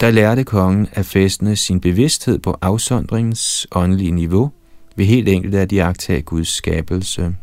der 0.00 0.10
lærte 0.10 0.44
kongen 0.44 0.88
at 0.92 1.06
fæstne 1.06 1.56
sin 1.56 1.80
bevidsthed 1.80 2.38
på 2.38 2.56
afsondringens 2.62 3.66
åndelige 3.72 4.10
niveau 4.10 4.50
ved 4.96 5.04
helt 5.04 5.28
enkelt 5.28 5.54
at 5.54 5.72
iagtage 5.72 6.22
Guds 6.22 6.48
skabelse. 6.48 7.34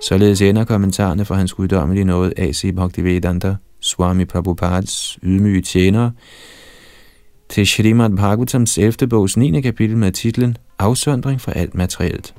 Således 0.00 0.42
ender 0.42 0.64
kommentarerne 0.64 1.24
fra 1.24 1.34
hans 1.34 1.52
guddommelige 1.52 2.04
noget 2.04 2.32
A.C. 2.36 2.74
Bhaktivedanta, 2.74 3.56
Swami 3.80 4.24
Prabhupads 4.24 5.18
ydmyge 5.22 5.62
tjenere, 5.62 6.12
til 7.48 7.66
Srimad 7.66 8.10
Bhagavatams 8.10 8.78
11. 8.78 9.08
bogs 9.08 9.36
9. 9.36 9.60
kapitel 9.60 9.96
med 9.96 10.12
titlen 10.12 10.56
Afsondring 10.78 11.40
fra 11.40 11.52
alt 11.52 11.74
materielt. 11.74 12.34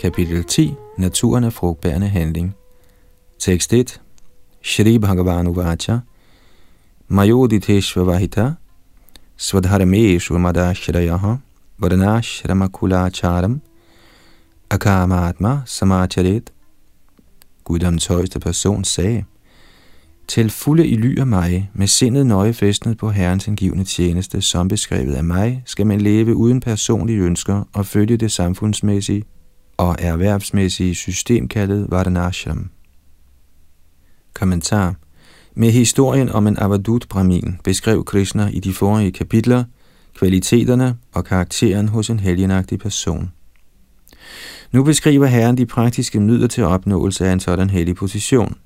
Kapitel 0.00 0.44
10. 0.44 0.74
Naturen 0.98 1.44
af 1.44 1.52
frugtbærende 1.52 2.08
handling. 2.08 2.54
Tekst 3.38 3.72
1. 3.72 4.00
Shri 4.62 4.98
Bhagavan 4.98 5.46
Uvacha 5.46 5.98
Mayoditeshvavahita 7.08 8.54
Svadharameshu 9.36 10.38
Madashrayaha 10.38 11.38
Charam 13.12 13.60
Akamatma 14.70 15.62
Samacharet 15.66 16.50
Guddoms 17.64 18.06
højeste 18.06 18.40
person 18.40 18.84
sagde, 18.84 19.24
Til 20.28 20.50
fulde 20.50 20.86
i 20.86 20.96
ly 20.96 21.18
af 21.18 21.26
mig, 21.26 21.70
med 21.74 21.86
sindet 21.86 22.26
nøje 22.26 22.52
festnet 22.52 22.98
på 22.98 23.10
Herrens 23.10 23.48
indgivende 23.48 23.84
tjeneste, 23.84 24.42
som 24.42 24.68
beskrevet 24.68 25.14
af 25.14 25.24
mig, 25.24 25.62
skal 25.66 25.86
man 25.86 26.00
leve 26.00 26.36
uden 26.36 26.60
personlige 26.60 27.18
ønsker 27.18 27.68
og 27.72 27.86
følge 27.86 28.16
det 28.16 28.32
samfundsmæssige 28.32 29.24
og 29.76 29.96
erhvervsmæssige 29.98 30.94
system 30.94 31.48
kaldet 31.48 31.86
Vardanashram. 31.90 32.70
Kommentar. 34.34 35.03
Med 35.56 35.70
historien 35.70 36.28
om 36.28 36.46
en 36.46 36.58
Avadut 36.58 37.06
Brahmin 37.08 37.58
beskrev 37.64 38.04
Krishna 38.04 38.48
i 38.48 38.60
de 38.60 38.72
forrige 38.72 39.12
kapitler 39.12 39.64
kvaliteterne 40.18 40.96
og 41.12 41.24
karakteren 41.24 41.88
hos 41.88 42.10
en 42.10 42.20
helgenagtig 42.20 42.78
person. 42.78 43.32
Nu 44.72 44.82
beskriver 44.82 45.26
Herren 45.26 45.56
de 45.56 45.66
praktiske 45.66 46.20
midler 46.20 46.46
til 46.46 46.64
opnåelse 46.64 47.26
af 47.26 47.32
en 47.32 47.40
sådan 47.40 47.70
hellig 47.70 47.96
position. 47.96 48.56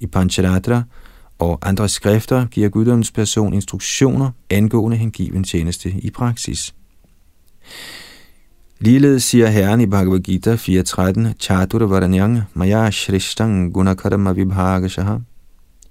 I 0.00 0.06
Pancharatra 0.06 0.82
og 1.38 1.58
andre 1.62 1.88
skrifter 1.88 2.46
giver 2.46 2.68
guddommens 2.68 3.10
person 3.10 3.54
instruktioner 3.54 4.30
angående 4.50 4.96
hengiven 4.96 5.44
tjeneste 5.44 5.90
i 5.90 6.10
praksis. 6.10 6.74
Ligeledes 8.78 9.24
siger 9.24 9.46
Herren 9.46 9.80
i 9.80 9.86
Bhagavad 9.86 10.20
Gita 10.20 10.54
4.13, 10.54 11.32
Chatur 11.40 11.86
Varanyang 11.86 12.40
Maya 12.54 12.90
Shristang 12.90 13.74
Gunakarma 13.74 14.32
Vibhagashaha. 14.32 15.16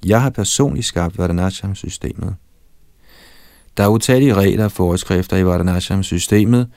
Jeg 0.05 0.21
har 0.21 0.29
personligt 0.29 0.85
skabt 0.85 1.17
Vardhanasham-systemet. 1.17 2.35
Der 3.77 3.83
er 3.83 3.87
utallige 3.87 4.33
regler 4.33 4.65
og 4.65 4.71
forskrifter 4.71 5.37
i 5.37 5.45
Vardhanasham-systemet, 5.45 6.67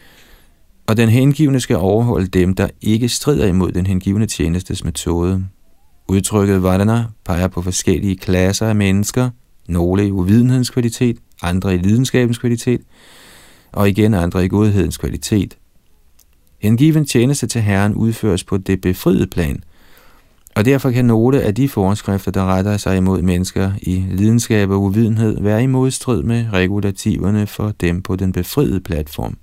og 0.87 0.97
den 0.97 1.09
hengivne 1.09 1.61
skal 1.61 1.77
overholde 1.77 2.27
dem, 2.27 2.55
der 2.55 2.69
ikke 2.81 3.09
strider 3.09 3.47
imod 3.47 3.73
den 3.73 3.87
hengivne 3.87 4.27
tjenestes 4.27 4.85
metode. 4.85 5.45
Udtrykket 6.09 6.63
Vardhana 6.63 7.05
peger 7.25 7.49
på 7.49 7.63
forskellige 7.63 8.17
klasser 8.17 8.67
af 8.67 8.77
mennesker, 8.77 9.31
nogle 9.69 10.07
i 10.07 10.11
uvidenhedens 10.11 10.71
kvalitet, 10.71 11.17
andre 11.43 11.75
i 11.75 11.79
lidenskabens 11.79 12.39
kvalitet, 12.39 12.81
og 13.73 13.89
igen 13.89 14.15
andre 14.15 14.45
i 14.45 14.49
godhedens 14.49 14.97
kvalitet– 14.97 15.57
Hengiven 16.65 17.05
tjeneste 17.05 17.47
til 17.47 17.61
Herren 17.61 17.95
udføres 17.95 18.45
på 18.45 18.57
det 18.57 18.81
befriede 18.81 19.27
plan, 19.27 19.63
og 20.57 20.65
derfor 20.65 20.91
kan 20.91 21.05
nogle 21.05 21.43
af 21.43 21.55
de 21.55 21.69
forskrifter, 21.69 22.31
der 22.31 22.45
retter 22.45 22.77
sig 22.77 22.97
imod 22.97 23.23
mennesker 23.23 23.73
i 23.83 24.05
lidenskab 24.11 24.71
og 24.71 24.83
uvidenhed, 24.83 25.43
være 25.43 25.63
i 25.63 25.67
modstrid 25.67 26.23
med 26.23 26.47
regulativerne 26.53 27.47
for 27.47 27.73
dem 27.81 28.03
på 28.03 28.17
den 28.17 28.33
befriede 28.33 28.81
platform. 28.81 29.37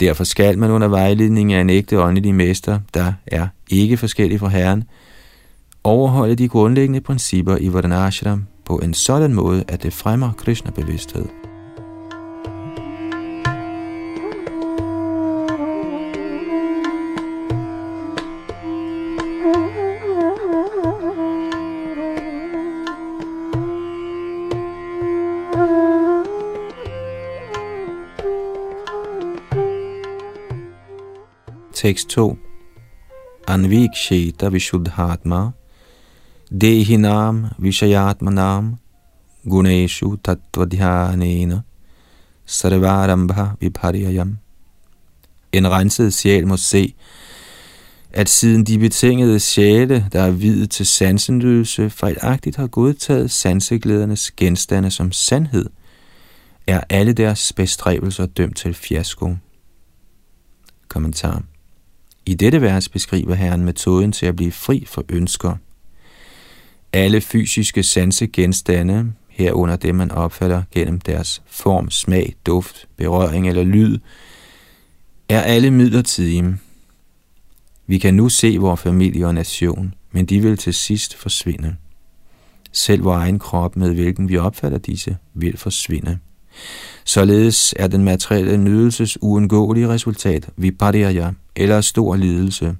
Derfor 0.00 0.24
skal 0.24 0.58
man 0.58 0.70
under 0.70 0.88
vejledning 0.88 1.52
af 1.52 1.60
en 1.60 1.70
ægte 1.70 2.00
åndelig 2.00 2.34
mester, 2.34 2.80
der 2.94 3.12
er 3.26 3.46
ikke 3.70 3.96
forskellig 3.96 4.40
fra 4.40 4.48
Herren, 4.48 4.84
overholde 5.84 6.34
de 6.34 6.48
grundlæggende 6.48 7.00
principper 7.00 7.56
i 7.56 7.72
Vardanashram 7.72 8.46
på 8.64 8.76
en 8.78 8.94
sådan 8.94 9.34
måde, 9.34 9.64
at 9.68 9.82
det 9.82 9.92
fremmer 9.92 10.32
Krishna-bevidsthed. 10.38 11.47
Tekst 31.78 32.08
2 32.08 32.38
Anviksheta 33.46 34.48
Vishuddhatma 34.48 35.50
Dehinam 36.50 37.54
Vishayatmanam 37.58 38.78
Guneshu 39.44 40.16
Tattvadhyanena. 40.16 41.62
Sarvarambha 42.46 43.46
Vibharyayam 43.60 44.38
En 45.52 45.70
renset 45.70 46.14
sjæl 46.14 46.46
må 46.46 46.56
se, 46.56 46.94
at 48.12 48.28
siden 48.28 48.64
de 48.64 48.78
betingede 48.78 49.40
sjæle, 49.40 50.08
der 50.12 50.22
er 50.22 50.30
videt 50.30 50.70
til 50.70 50.86
sansenløse, 50.86 51.90
fejlagtigt 51.90 52.56
har 52.56 52.66
godtaget 52.66 53.30
sanseglædernes 53.30 54.30
genstande 54.30 54.90
som 54.90 55.12
sandhed, 55.12 55.66
er 56.66 56.80
alle 56.90 57.12
deres 57.12 57.52
bestræbelser 57.52 58.26
dømt 58.26 58.56
til 58.56 58.74
fiasko. 58.74 59.36
Kommentar. 60.88 61.42
I 62.28 62.34
dette 62.34 62.60
vers 62.60 62.88
beskriver 62.88 63.34
Herren 63.34 63.64
metoden 63.64 64.12
til 64.12 64.26
at 64.26 64.36
blive 64.36 64.52
fri 64.52 64.84
for 64.86 65.04
ønsker. 65.08 65.56
Alle 66.92 67.20
fysiske 67.20 67.82
sansegenstande, 67.82 69.12
herunder 69.28 69.76
det 69.76 69.94
man 69.94 70.10
opfatter 70.10 70.62
gennem 70.70 71.00
deres 71.00 71.42
form, 71.46 71.90
smag, 71.90 72.34
duft, 72.46 72.88
berøring 72.96 73.48
eller 73.48 73.64
lyd, 73.64 73.98
er 75.28 75.40
alle 75.40 75.70
midlertidige. 75.70 76.56
Vi 77.86 77.98
kan 77.98 78.14
nu 78.14 78.28
se 78.28 78.56
vores 78.58 78.80
familie 78.80 79.26
og 79.26 79.34
nation, 79.34 79.94
men 80.12 80.26
de 80.26 80.40
vil 80.40 80.56
til 80.56 80.74
sidst 80.74 81.14
forsvinde. 81.14 81.76
Selv 82.72 83.04
vores 83.04 83.22
egen 83.22 83.38
krop, 83.38 83.76
med 83.76 83.94
hvilken 83.94 84.28
vi 84.28 84.38
opfatter 84.38 84.78
disse, 84.78 85.16
vil 85.34 85.56
forsvinde. 85.56 86.18
Således 87.08 87.74
er 87.76 87.86
den 87.86 88.04
materielle 88.04 88.56
nydelses 88.56 89.18
uundgåelige 89.22 89.88
resultat 89.88 90.48
viparya, 90.56 91.32
eller 91.56 91.80
stor 91.80 92.16
lidelse. 92.16 92.76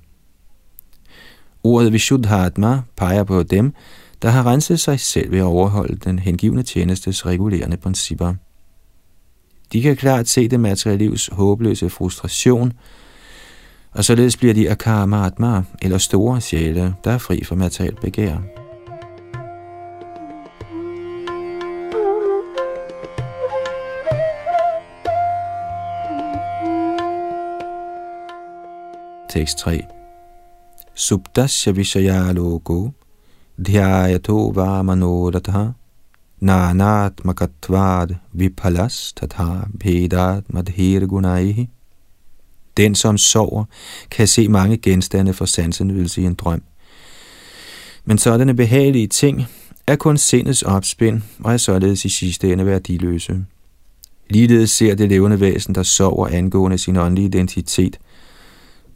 Ordet 1.63 1.93
Vishuddhatma 1.93 2.81
peger 2.97 3.25
på 3.25 3.43
dem, 3.43 3.73
der 4.23 4.29
har 4.29 4.47
renset 4.47 4.81
sig 4.81 5.01
selv 5.01 5.31
ved 5.31 5.39
at 5.39 5.45
overholde 5.45 5.97
den 5.97 6.19
hengivne 6.19 6.63
tjenestes 6.63 7.27
regulerende 7.27 7.77
principper. 7.77 8.35
De 9.73 9.83
kan 9.83 9.97
klart 9.97 10.29
se 10.29 10.49
det 10.49 10.61
materielle 10.61 11.05
livs 11.05 11.31
håbløse 11.33 11.91
frustration, 11.91 12.73
og 13.91 14.05
således 14.05 14.37
bliver 14.37 14.55
de 14.55 14.71
akaramatma, 14.71 15.63
eller 15.83 15.99
store 15.99 16.41
sjæle, 16.41 16.95
der 17.05 17.11
er 17.11 17.19
fri 17.19 17.45
for 17.45 17.55
materielt 17.55 18.01
begær. 18.01 18.58
Tekst 29.39 29.59
3 29.59 29.83
Subdasya 30.95 31.73
Vishaya 31.73 32.33
Loko 32.33 32.91
Dhyayato 33.63 34.53
Vamanodatha 34.53 35.75
Nanat 36.43 37.25
Makatvad 37.25 38.17
Vipalas 38.33 39.13
Tatha 39.17 39.69
Bhedat 39.79 40.43
Madhir 40.49 41.07
Gunaihi 41.07 41.69
Den, 42.77 42.95
som 42.95 43.19
sover, 43.19 43.65
kan 44.11 44.27
se 44.27 44.49
mange 44.49 44.77
genstande 44.77 45.35
for 45.35 45.45
sansenydelse 45.45 46.23
i 46.23 46.25
en 46.25 46.35
drøm. 46.35 46.63
Men 48.05 48.19
sådanne 48.19 48.55
behagelige 48.55 49.07
ting 49.07 49.47
er 49.87 49.97
kun 49.97 50.17
sindets 50.17 50.63
opspind 50.63 51.23
og 51.45 51.53
er 51.53 51.57
således 51.57 52.05
i 52.05 52.09
sidste 52.09 52.53
ende 52.53 52.67
værdiløse. 52.67 53.45
Ligeledes 54.31 54.71
ser 54.71 54.95
det 54.95 55.09
levende 55.09 55.41
væsen, 55.41 55.75
der 55.75 55.83
sover 55.83 56.29
angående 56.29 56.79
sin 56.79 56.97
åndelige 56.97 57.27
identitet, 57.27 57.99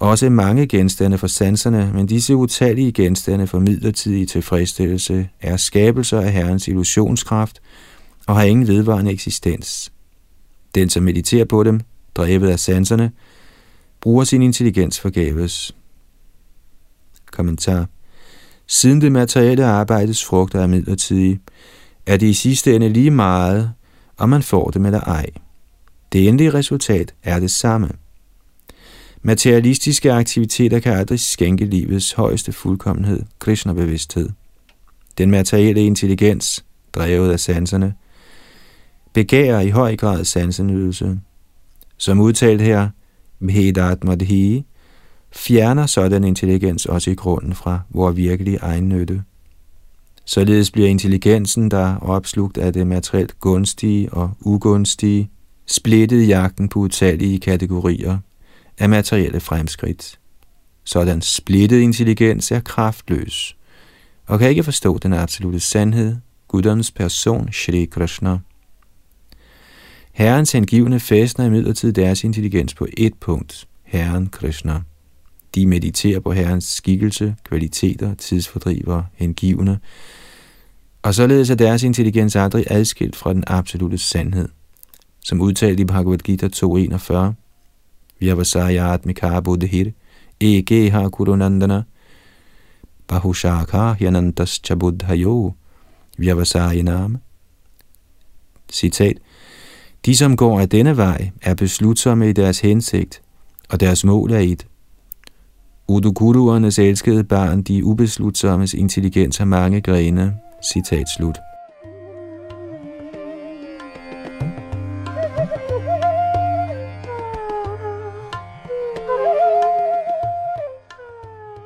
også 0.03 0.31
mange 0.31 0.67
genstande 0.67 1.19
for 1.19 1.27
sanserne, 1.27 1.91
men 1.95 2.07
disse 2.07 2.37
utallige 2.37 2.93
genstande 2.93 3.47
for 3.47 3.59
midlertidig 3.59 4.29
tilfredsstillelse 4.29 5.29
er 5.41 5.57
skabelser 5.57 6.21
af 6.21 6.33
Herrens 6.33 6.69
illusionskraft 6.69 7.61
og 8.27 8.37
har 8.37 8.43
ingen 8.43 8.67
vedvarende 8.67 9.11
eksistens. 9.11 9.93
Den, 10.75 10.91
som 10.91 11.03
mediterer 11.03 11.45
på 11.45 11.63
dem, 11.63 11.81
drevet 12.15 12.49
af 12.49 12.61
sanserne, 12.61 13.11
bruger 14.01 14.25
sin 14.25 14.43
intelligens 14.43 15.01
forgæves. 15.01 15.77
Kommentar 17.33 17.87
Siden 18.67 19.01
det 19.01 19.13
materielle 19.13 19.65
arbejdes 19.65 20.25
frugter 20.25 20.61
er 20.61 20.67
midlertidige, 20.67 21.41
er 22.07 22.17
det 22.17 22.27
i 22.27 22.35
sidste 22.35 22.75
ende 22.77 22.89
lige 22.89 23.11
meget, 23.11 23.73
om 24.19 24.29
man 24.29 24.43
får 24.43 24.71
dem 24.71 24.87
eller 24.87 25.01
ej. 25.01 25.27
Det 26.13 26.29
endelige 26.29 26.55
resultat 26.55 27.15
er 27.23 27.41
det 27.41 27.51
samme. 27.51 27.89
Materialistiske 29.25 30.13
aktiviteter 30.13 30.81
kan 30.81 30.93
aldrig 30.93 31.21
skænke 31.21 31.65
livets 31.65 32.13
højeste 32.13 32.53
fuldkommenhed, 32.53 33.23
Krishna-bevidsthed. 33.39 34.31
Den 35.19 35.31
materielle 35.31 35.87
intelligens, 35.87 36.65
drevet 36.95 37.33
af 37.33 37.41
sanserne, 37.41 37.95
begærer 39.13 39.61
i 39.61 39.71
høj 39.71 39.97
grad 39.97 40.25
sansenydelse. 40.25 41.21
Som 41.97 42.21
udtalt 42.21 42.61
her, 42.61 42.89
Bhedat 43.47 44.05
Madhi, 44.05 44.65
fjerner 45.33 45.87
sådan 45.87 46.25
intelligens 46.25 46.87
også 46.87 47.11
i 47.11 47.15
grunden 47.15 47.55
fra 47.55 47.81
vor 47.91 48.11
virkelige 48.11 48.59
egennytte. 48.59 49.23
Således 50.25 50.71
bliver 50.71 50.89
intelligensen, 50.89 51.71
der 51.71 51.95
er 51.95 51.97
opslugt 51.97 52.59
af 52.59 52.73
det 52.73 52.87
materielt 52.87 53.41
gunstige 53.41 54.13
og 54.13 54.31
ugunstige, 54.41 55.31
splittet 55.67 56.23
i 56.23 56.27
jagten 56.27 56.69
på 56.69 56.79
utallige 56.79 57.41
kategorier 57.41 58.19
af 58.79 58.89
materielle 58.89 59.41
fremskridt. 59.41 60.19
Sådan 60.85 61.23
splittet 61.23 61.81
intelligens 61.81 62.51
er 62.51 62.61
kraftløs 62.61 63.57
og 64.27 64.39
kan 64.39 64.51
ikke 64.51 64.63
forstå 64.63 64.99
den 64.99 65.13
absolute 65.13 65.61
sandhed, 65.61 66.17
Guddoms 66.49 66.91
person, 66.91 67.53
Shri 67.53 67.85
Krishna. 67.85 68.39
Herrens 70.13 70.53
hengivne 70.53 71.01
fæstner 71.01 71.45
imidlertid 71.45 71.93
deres 71.93 72.25
intelligens 72.25 72.75
på 72.75 72.87
et 72.97 73.15
punkt, 73.15 73.69
Herren 73.83 74.29
Krishna. 74.29 74.81
De 75.55 75.67
mediterer 75.67 76.21
på 76.21 76.33
Herrens 76.33 76.65
skikkelse, 76.65 77.35
kvaliteter, 77.45 78.15
tidsfordriver, 78.15 79.03
hengivne, 79.15 79.79
og 81.03 81.15
således 81.15 81.51
er 81.51 81.55
deres 81.55 81.83
intelligens 81.83 82.37
aldrig 82.37 82.65
adskilt 82.71 83.17
fra 83.17 83.33
den 83.33 83.45
absolute 83.47 83.99
sandhed. 83.99 84.49
Som 85.21 85.41
udtalt 85.41 85.81
i 85.81 85.85
Bhagavad 85.85 86.19
Gita 86.19 86.49
2.41, 86.57 87.42
Vyavasayatmika 88.23 89.41
buddhir 89.41 89.93
egeha 90.41 91.09
kurunandana 91.09 91.85
bahushaka 93.09 93.95
hyanantas 93.95 94.61
chabuddhayo 94.65 95.55
vyavasayanam. 96.19 97.19
Citat. 98.73 99.17
De, 100.07 100.17
som 100.17 100.37
går 100.37 100.61
af 100.61 100.69
denne 100.69 100.97
vej, 100.97 101.31
er 101.43 101.55
beslutsomme 101.55 102.31
i 102.31 102.33
deres 102.33 102.61
hensigt, 102.61 103.23
og 103.69 103.81
deres 103.81 104.05
mål 104.05 104.33
er 104.33 104.39
et. 104.39 104.67
Udukuruernes 105.89 106.79
elskede 106.79 107.25
barn, 107.25 107.63
de 107.63 107.85
ubeslutsommes 107.85 108.75
intelligens 108.75 109.37
har 109.37 109.45
mange 109.45 109.81
grene. 109.81 110.37
Citat 110.73 111.07
slut. 111.17 111.39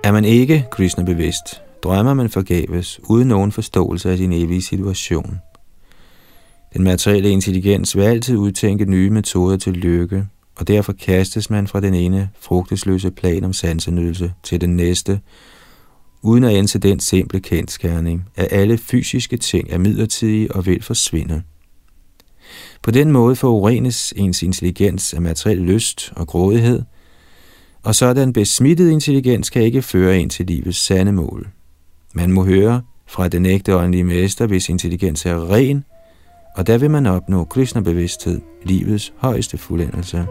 Er 0.06 0.12
man 0.12 0.24
ikke 0.24 0.66
Krishna 0.70 1.04
bevidst, 1.04 1.62
drømmer 1.82 2.14
man 2.14 2.30
forgæves, 2.30 3.00
uden 3.02 3.28
nogen 3.28 3.52
forståelse 3.52 4.10
af 4.10 4.18
sin 4.18 4.32
evige 4.32 4.62
situation. 4.62 5.40
Den 6.74 6.84
materielle 6.84 7.30
intelligens 7.30 7.96
vil 7.96 8.02
altid 8.02 8.36
udtænke 8.36 8.84
nye 8.84 9.10
metoder 9.10 9.56
til 9.56 9.72
lykke, 9.72 10.26
og 10.56 10.68
derfor 10.68 10.92
kastes 10.92 11.50
man 11.50 11.66
fra 11.66 11.80
den 11.80 11.94
ene 11.94 12.30
frugtesløse 12.40 13.10
plan 13.10 13.44
om 13.44 13.52
sansenydelse 13.52 14.32
til 14.42 14.60
den 14.60 14.76
næste, 14.76 15.20
uden 16.22 16.44
at 16.44 16.54
ændre 16.54 16.78
den 16.78 17.00
simple 17.00 17.40
kendskærning, 17.40 18.24
at 18.36 18.48
alle 18.50 18.78
fysiske 18.78 19.36
ting 19.36 19.70
er 19.70 19.78
midlertidige 19.78 20.52
og 20.52 20.66
vil 20.66 20.82
forsvinde. 20.82 21.42
På 22.82 22.90
den 22.90 23.12
måde 23.12 23.36
forurenes 23.36 24.12
ens 24.16 24.42
intelligens 24.42 25.14
af 25.14 25.22
materiel 25.22 25.58
lyst 25.58 26.12
og 26.16 26.26
grådighed– 26.26 26.82
og 27.86 27.94
sådan 27.94 28.32
besmittet 28.32 28.90
intelligens 28.90 29.50
kan 29.50 29.62
ikke 29.62 29.82
føre 29.82 30.20
ind 30.20 30.30
til 30.30 30.46
livets 30.46 30.78
sande 30.78 31.12
mål. 31.12 31.48
Man 32.14 32.32
må 32.32 32.44
høre 32.44 32.82
fra 33.06 33.28
den 33.28 33.46
ægte 33.46 33.76
åndelige 33.76 34.04
mester, 34.04 34.46
hvis 34.46 34.68
intelligens 34.68 35.26
er 35.26 35.50
ren, 35.52 35.84
og 36.56 36.66
der 36.66 36.78
vil 36.78 36.90
man 36.90 37.06
opnå 37.06 37.44
Krishna-bevidsthed, 37.44 38.40
livets 38.62 39.12
højeste 39.16 39.58
fuldendelse. 39.58 40.26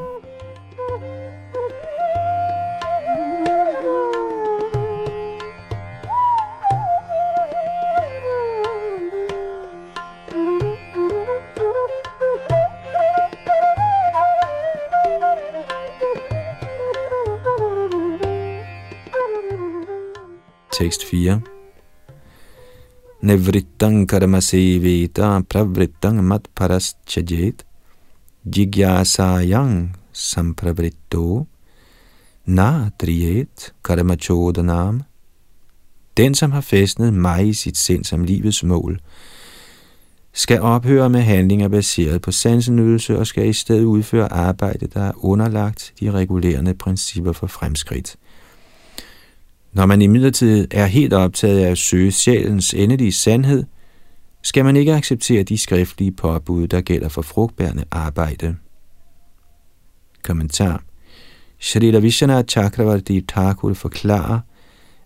Tekst 20.75 21.05
4 21.05 21.41
Nevrittang 23.21 24.07
karma 24.07 24.41
seveta 24.41 25.39
pravrittang 25.49 26.19
mat 26.23 26.49
paraschajit 26.55 27.63
jigyasayang 28.43 29.95
sampravritto. 30.11 31.47
Na 32.45 32.89
triet 32.99 33.71
karma 33.83 34.15
chodanam 34.15 35.03
Den, 36.17 36.35
som 36.35 36.51
har 36.51 36.61
fæstnet 36.61 37.13
mig 37.13 37.47
i 37.47 37.53
sit 37.53 37.77
sind 37.77 38.03
som 38.03 38.23
livets 38.23 38.63
mål, 38.63 38.99
skal 40.33 40.61
ophøre 40.61 41.09
med 41.09 41.21
handlinger 41.21 41.67
baseret 41.67 42.21
på 42.21 42.31
sansenydelse 42.31 43.19
og 43.19 43.27
skal 43.27 43.47
i 43.47 43.53
stedet 43.53 43.83
udføre 43.83 44.33
arbejde, 44.33 44.87
der 44.87 45.01
er 45.01 45.25
underlagt 45.25 45.93
de 45.99 46.11
regulerende 46.11 46.73
principper 46.73 47.31
for 47.31 47.47
fremskridt. 47.47 48.15
Når 49.75 49.85
man 49.85 50.01
imidlertid 50.01 50.67
er 50.71 50.85
helt 50.85 51.13
optaget 51.13 51.59
af 51.59 51.71
at 51.71 51.77
søge 51.77 52.11
sjælens 52.11 52.73
endelige 52.73 53.11
sandhed, 53.11 53.63
skal 54.43 54.65
man 54.65 54.75
ikke 54.75 54.93
acceptere 54.93 55.43
de 55.43 55.57
skriftlige 55.57 56.11
påbud, 56.11 56.67
der 56.67 56.81
gælder 56.81 57.09
for 57.09 57.21
frugtbærende 57.21 57.83
arbejde. 57.91 58.55
Kommentar 60.23 60.83
Shrita 61.59 61.99
Vishwanath 61.99 62.47
Chakravarti 62.47 63.21
Thakur 63.21 63.73
forklarer, 63.73 64.39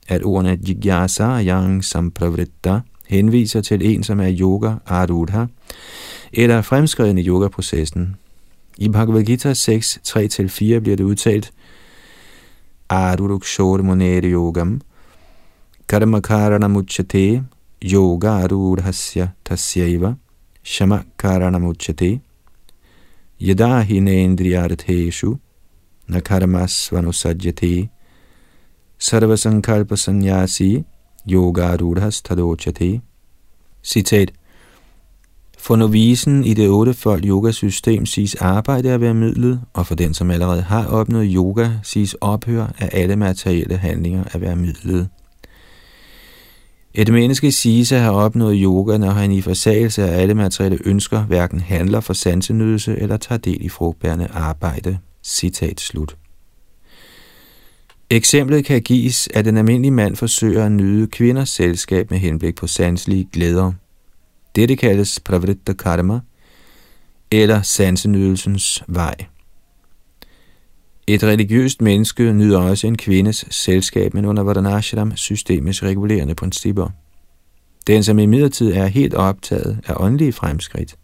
at 0.08 0.24
ordene 0.24 0.60
Jigyasa 0.68 1.44
Yang 1.44 1.86
Sampravritta 1.86 2.80
henviser 3.08 3.62
til 3.62 3.94
en, 3.94 4.04
som 4.04 4.20
er 4.20 4.36
yoga 4.40 4.74
arudha, 4.86 5.46
eller 6.34 6.62
fremskreden 6.62 7.18
i 7.18 7.28
yogaprocessen. 7.28 8.16
I 8.78 8.90
Bhagavad 8.90 9.24
Gita 9.24 9.54
6, 9.54 10.00
3-4 10.08 10.80
bliver 10.80 10.96
det 10.96 11.04
udtalt, 11.04 11.52
आरुरुक्षोर 12.92 13.82
मुनेर 13.82 14.26
योगम। 14.26 14.80
कर्म 15.90 16.20
कारण 16.20 16.64
मुच्यते 16.64 17.42
योग 17.84 18.26
आरूढ़ 18.26 18.80
तस्व 19.50 20.18
शम 20.66 20.98
कारण 20.98 21.56
मुच्यते 21.56 22.22
यदा 23.42 23.80
ही 23.80 24.00
नेन्द्रियार्थेषु 24.00 25.38
न 26.12 26.20
कर्मस्वनुसज्यते। 26.20 27.90
सर्वसङ्कल्पसन्न्यासी 29.00 30.84
योगारूढ़ 31.28 32.00
स्थदोचते 32.10 33.02
said, 33.86 34.32
For 35.62 35.76
novisen 35.76 36.44
i 36.46 36.54
det 36.54 36.70
ottefold 36.70 37.26
yogasystem 37.26 38.06
siges 38.06 38.36
arbejde 38.36 38.92
at 38.92 39.02
være 39.02 39.14
midlet, 39.14 39.62
og 39.74 39.88
for 39.88 39.96
den, 39.96 40.14
som 40.14 40.32
allerede 40.32 40.62
har 40.62 40.88
opnået 40.88 41.32
yoga, 41.36 41.70
siges 41.84 42.16
ophør 42.22 42.68
af 42.80 42.90
alle 42.92 43.16
materielle 43.16 43.78
handlinger 43.78 44.24
at 44.32 44.42
være 44.42 44.56
midlet. 44.56 45.08
Et 46.94 47.14
menneske 47.14 47.52
siges 47.52 47.92
at 47.92 48.00
have 48.00 48.16
opnået 48.16 48.60
yoga, 48.64 48.98
når 48.98 49.10
han 49.10 49.32
i 49.32 49.42
forsagelse 49.42 50.04
af 50.04 50.22
alle 50.22 50.34
materielle 50.34 50.80
ønsker 50.86 51.24
hverken 51.24 51.60
handler 51.60 52.00
for 52.00 52.14
sansenydelse 52.14 52.98
eller 52.98 53.18
tager 53.18 53.40
del 53.40 53.66
i 53.66 53.70
frugtbærende 53.70 54.28
arbejde. 54.34 54.98
Citat 55.24 55.80
slut. 55.80 56.16
Eksemplet 58.10 58.66
kan 58.66 58.82
gives, 58.82 59.30
at 59.34 59.46
den 59.46 59.58
almindelige 59.58 59.92
mand 59.92 60.16
forsøger 60.16 60.66
at 60.66 60.72
nyde 60.72 61.08
kvinders 61.08 61.50
selskab 61.50 62.12
med 62.12 62.20
henblik 62.20 62.56
på 62.56 62.68
sanselige 62.68 63.30
glæder. 63.34 63.72
Dette 64.56 64.76
kaldes 64.76 65.20
pravritta 65.20 65.74
karma, 65.74 66.20
eller 67.32 67.62
sansenydelsens 67.62 68.84
vej. 68.88 69.16
Et 71.08 71.24
religiøst 71.24 71.82
menneske 71.82 72.34
nyder 72.34 72.60
også 72.60 72.88
en 72.88 72.98
kvindes 72.98 73.46
selskab, 73.50 74.14
men 74.14 74.26
under 74.26 74.44
Vardhanashram 74.44 75.16
systemets 75.16 75.84
regulerende 75.84 76.36
principper. 76.36 76.90
Den, 77.88 78.04
som 78.04 78.20
i 78.20 78.26
midlertid 78.26 78.72
er 78.72 78.86
helt 78.86 79.14
optaget 79.14 79.80
af 79.88 79.94
åndelige 79.98 80.34
fremskridt, 80.34 80.96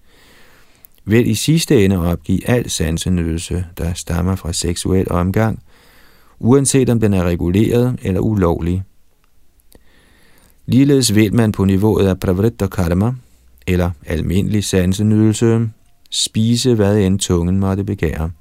vil 1.06 1.30
i 1.30 1.36
sidste 1.36 1.86
ende 1.86 1.98
opgive 1.98 2.50
al 2.50 2.70
sansenydelse, 2.70 3.66
der 3.78 3.94
stammer 3.94 4.36
fra 4.36 4.54
seksuel 4.54 5.12
omgang, 5.12 5.60
uanset 6.40 6.90
om 6.90 7.00
den 7.00 7.14
er 7.14 7.24
reguleret 7.24 8.00
eller 8.02 8.20
ulovlig. 8.20 8.84
Ligeledes 10.66 11.16
vil 11.16 11.34
man 11.34 11.52
på 11.52 11.66
niveauet 11.66 12.08
af 12.08 12.20
pravritta 12.20 12.68
karma, 12.68 13.14
eller 13.68 13.92
almindelig 14.06 14.64
sansenydelse, 14.64 15.70
spise 16.12 16.76
hvad 16.76 16.98
end 16.98 17.20
tungen 17.20 17.60
måtte 17.60 17.84
begære. 17.84 18.32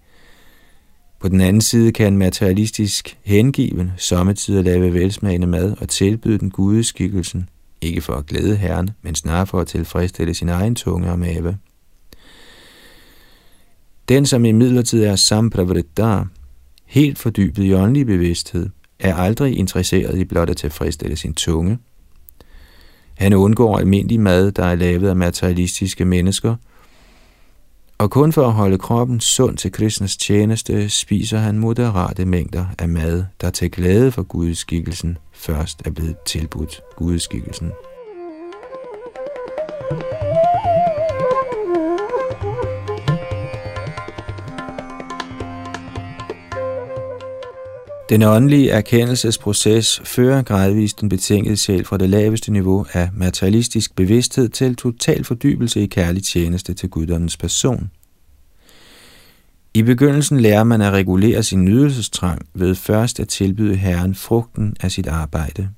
På 1.20 1.28
den 1.28 1.40
anden 1.40 1.60
side 1.60 1.92
kan 1.92 2.12
en 2.12 2.18
materialistisk 2.18 3.18
hengiven 3.22 3.92
sommetider 3.96 4.62
lave 4.62 4.94
velsmagende 4.94 5.46
mad 5.46 5.76
og 5.80 5.88
tilbyde 5.88 6.38
den 6.38 6.50
gudeskikkelsen, 6.50 7.48
ikke 7.80 8.00
for 8.00 8.12
at 8.12 8.26
glæde 8.26 8.56
herren, 8.56 8.90
men 9.02 9.14
snarere 9.14 9.46
for 9.46 9.60
at 9.60 9.66
tilfredsstille 9.66 10.34
sin 10.34 10.48
egen 10.48 10.74
tunge 10.74 11.10
og 11.10 11.18
mave. 11.18 11.56
Den, 14.08 14.26
som 14.26 14.44
i 14.44 14.52
midlertid 14.52 15.04
er 15.04 15.16
sampravritta, 15.16 16.24
helt 16.86 17.18
fordybet 17.18 17.64
i 17.64 17.74
åndelig 17.74 18.06
bevidsthed, 18.06 18.68
er 18.98 19.14
aldrig 19.14 19.58
interesseret 19.58 20.18
i 20.18 20.24
blot 20.24 20.50
at 20.50 20.56
tilfredsstille 20.56 21.16
sin 21.16 21.34
tunge. 21.34 21.78
Han 23.14 23.32
undgår 23.32 23.78
almindelig 23.78 24.20
mad, 24.20 24.52
der 24.52 24.64
er 24.64 24.74
lavet 24.74 25.08
af 25.08 25.16
materialistiske 25.16 26.04
mennesker, 26.04 26.56
og 27.98 28.10
kun 28.10 28.32
for 28.32 28.46
at 28.46 28.52
holde 28.52 28.78
kroppen 28.78 29.20
sund 29.20 29.56
til 29.56 29.72
Krishnas 29.72 30.16
tjeneste, 30.16 30.88
spiser 30.88 31.38
han 31.38 31.58
moderate 31.58 32.24
mængder 32.24 32.66
af 32.78 32.88
mad, 32.88 33.24
der 33.40 33.50
til 33.50 33.70
glæde 33.70 34.12
for 34.12 34.22
gudskikkelsen 34.22 35.18
først 35.32 35.82
er 35.86 35.90
blevet 35.90 36.16
tilbudt 36.26 36.80
gudskikkelsen. 36.96 37.70
Den 48.08 48.22
åndelige 48.22 48.70
erkendelsesproces 48.70 50.00
fører 50.04 50.42
gradvist 50.42 51.00
den 51.00 51.08
betingede 51.08 51.56
sjæl 51.56 51.84
fra 51.84 51.98
det 51.98 52.10
laveste 52.10 52.52
niveau 52.52 52.86
af 52.92 53.10
materialistisk 53.12 53.96
bevidsthed 53.96 54.48
til 54.48 54.76
total 54.76 55.24
fordybelse 55.24 55.80
i 55.80 55.86
kærlig 55.86 56.24
tjeneste 56.24 56.74
til 56.74 56.88
guddommens 56.88 57.36
person. 57.36 57.90
I 59.74 59.82
begyndelsen 59.82 60.40
lærer 60.40 60.64
man 60.64 60.80
at 60.80 60.92
regulere 60.92 61.42
sin 61.42 61.64
nydelsestrang 61.64 62.46
ved 62.54 62.74
først 62.74 63.20
at 63.20 63.28
tilbyde 63.28 63.76
Herren 63.76 64.14
frugten 64.14 64.76
af 64.80 64.90
sit 64.90 65.06
arbejde. 65.06 65.68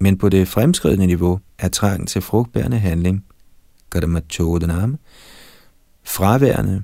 Men 0.00 0.18
på 0.18 0.28
det 0.28 0.48
fremskridende 0.48 1.06
niveau 1.06 1.40
er 1.58 1.68
trangen 1.68 2.06
til 2.06 2.22
frugtbærende 2.22 2.78
handling, 2.78 3.24
fraværende, 6.04 6.82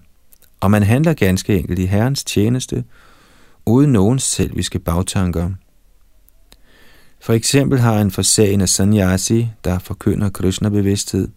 og 0.61 0.71
man 0.71 0.83
handler 0.83 1.13
ganske 1.13 1.59
enkelt 1.59 1.79
i 1.79 1.87
Herrens 1.87 2.25
tjeneste– 2.25 2.85
uden 3.67 3.93
nogen 3.93 4.19
selviske 4.19 4.79
bagtanker. 4.79 5.51
For 7.21 7.33
eksempel 7.33 7.79
har 7.79 8.01
en 8.01 8.11
forsagende 8.11 8.67
sanyasi, 8.67 9.49
der 9.65 9.79
forkynder 9.79 10.31
Krishna-bevidsthed, 10.31 11.29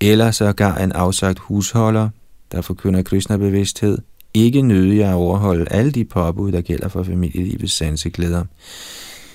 eller 0.00 0.30
sågar 0.30 0.76
en 0.76 0.92
afsagt 0.92 1.38
husholder, 1.38 2.08
der 2.52 2.60
forkynder 2.60 3.02
Krishna-bevidsthed, 3.02 3.98
ikke 4.34 4.62
nødig 4.62 5.04
at 5.04 5.14
overholde 5.14 5.72
alle 5.72 5.92
de 5.92 6.04
påbud, 6.04 6.52
der 6.52 6.60
gælder 6.60 6.88
for 6.88 7.02
familielivets 7.02 7.72
sanseglæder. 7.72 8.44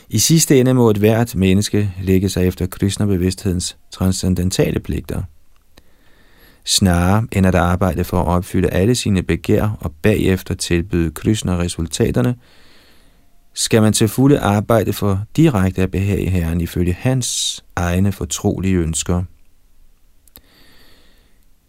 I 0.09 0.19
sidste 0.19 0.59
ende 0.59 0.73
må 0.73 0.89
et 0.89 0.97
hvert 0.97 1.35
menneske 1.35 1.93
lægge 2.01 2.29
sig 2.29 2.47
efter 2.47 2.65
Krishna-bevidsthedens 2.65 3.77
transcendentale 3.91 4.79
pligter– 4.79 5.23
snarere 6.65 7.27
end 7.31 7.45
at 7.45 7.55
arbejde 7.55 8.03
for 8.03 8.21
at 8.21 8.27
opfylde 8.27 8.69
alle 8.69 8.95
sine 8.95 9.23
begær 9.23 9.77
og 9.79 9.91
bagefter 10.01 10.53
tilbyde 10.53 11.11
Krishna 11.11 11.57
resultaterne, 11.57 12.35
skal 13.53 13.81
man 13.81 13.93
til 13.93 14.07
fulde 14.07 14.39
arbejde 14.39 14.93
for 14.93 15.23
direkte 15.35 15.81
at 15.81 15.91
behage 15.91 16.29
Herren 16.29 16.61
ifølge 16.61 16.93
hans 16.93 17.63
egne 17.75 18.11
fortrolige 18.11 18.75
ønsker. 18.75 19.23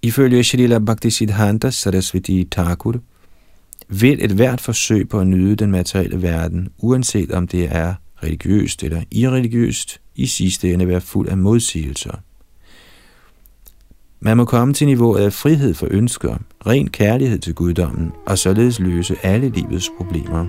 Ifølge 0.02 0.44
Shrila 0.44 0.78
Bhaktisiddhanta 0.78 1.70
Sarasvati 1.70 2.48
Thakur 2.50 2.94
vil 3.88 4.24
et 4.24 4.30
hvert 4.30 4.60
forsøg 4.60 5.08
på 5.08 5.20
at 5.20 5.26
nyde 5.26 5.56
den 5.56 5.70
materielle 5.70 6.22
verden, 6.22 6.68
uanset 6.78 7.32
om 7.32 7.48
det 7.48 7.68
er 7.70 7.94
religiøst 8.22 8.82
eller 8.82 9.02
irreligiøst, 9.10 10.00
i 10.14 10.26
sidste 10.26 10.72
ende 10.72 10.88
være 10.88 11.00
fuld 11.00 11.28
af 11.28 11.38
modsigelser. 11.38 12.18
Man 14.24 14.36
må 14.36 14.44
komme 14.44 14.74
til 14.74 14.86
niveauet 14.86 15.20
af 15.20 15.32
frihed 15.32 15.74
for 15.74 15.86
ønsker, 15.90 16.34
ren 16.66 16.88
kærlighed 16.88 17.38
til 17.38 17.54
guddommen, 17.54 18.12
og 18.26 18.38
således 18.38 18.80
løse 18.80 19.16
alle 19.22 19.48
livets 19.48 19.90
problemer. 19.98 20.46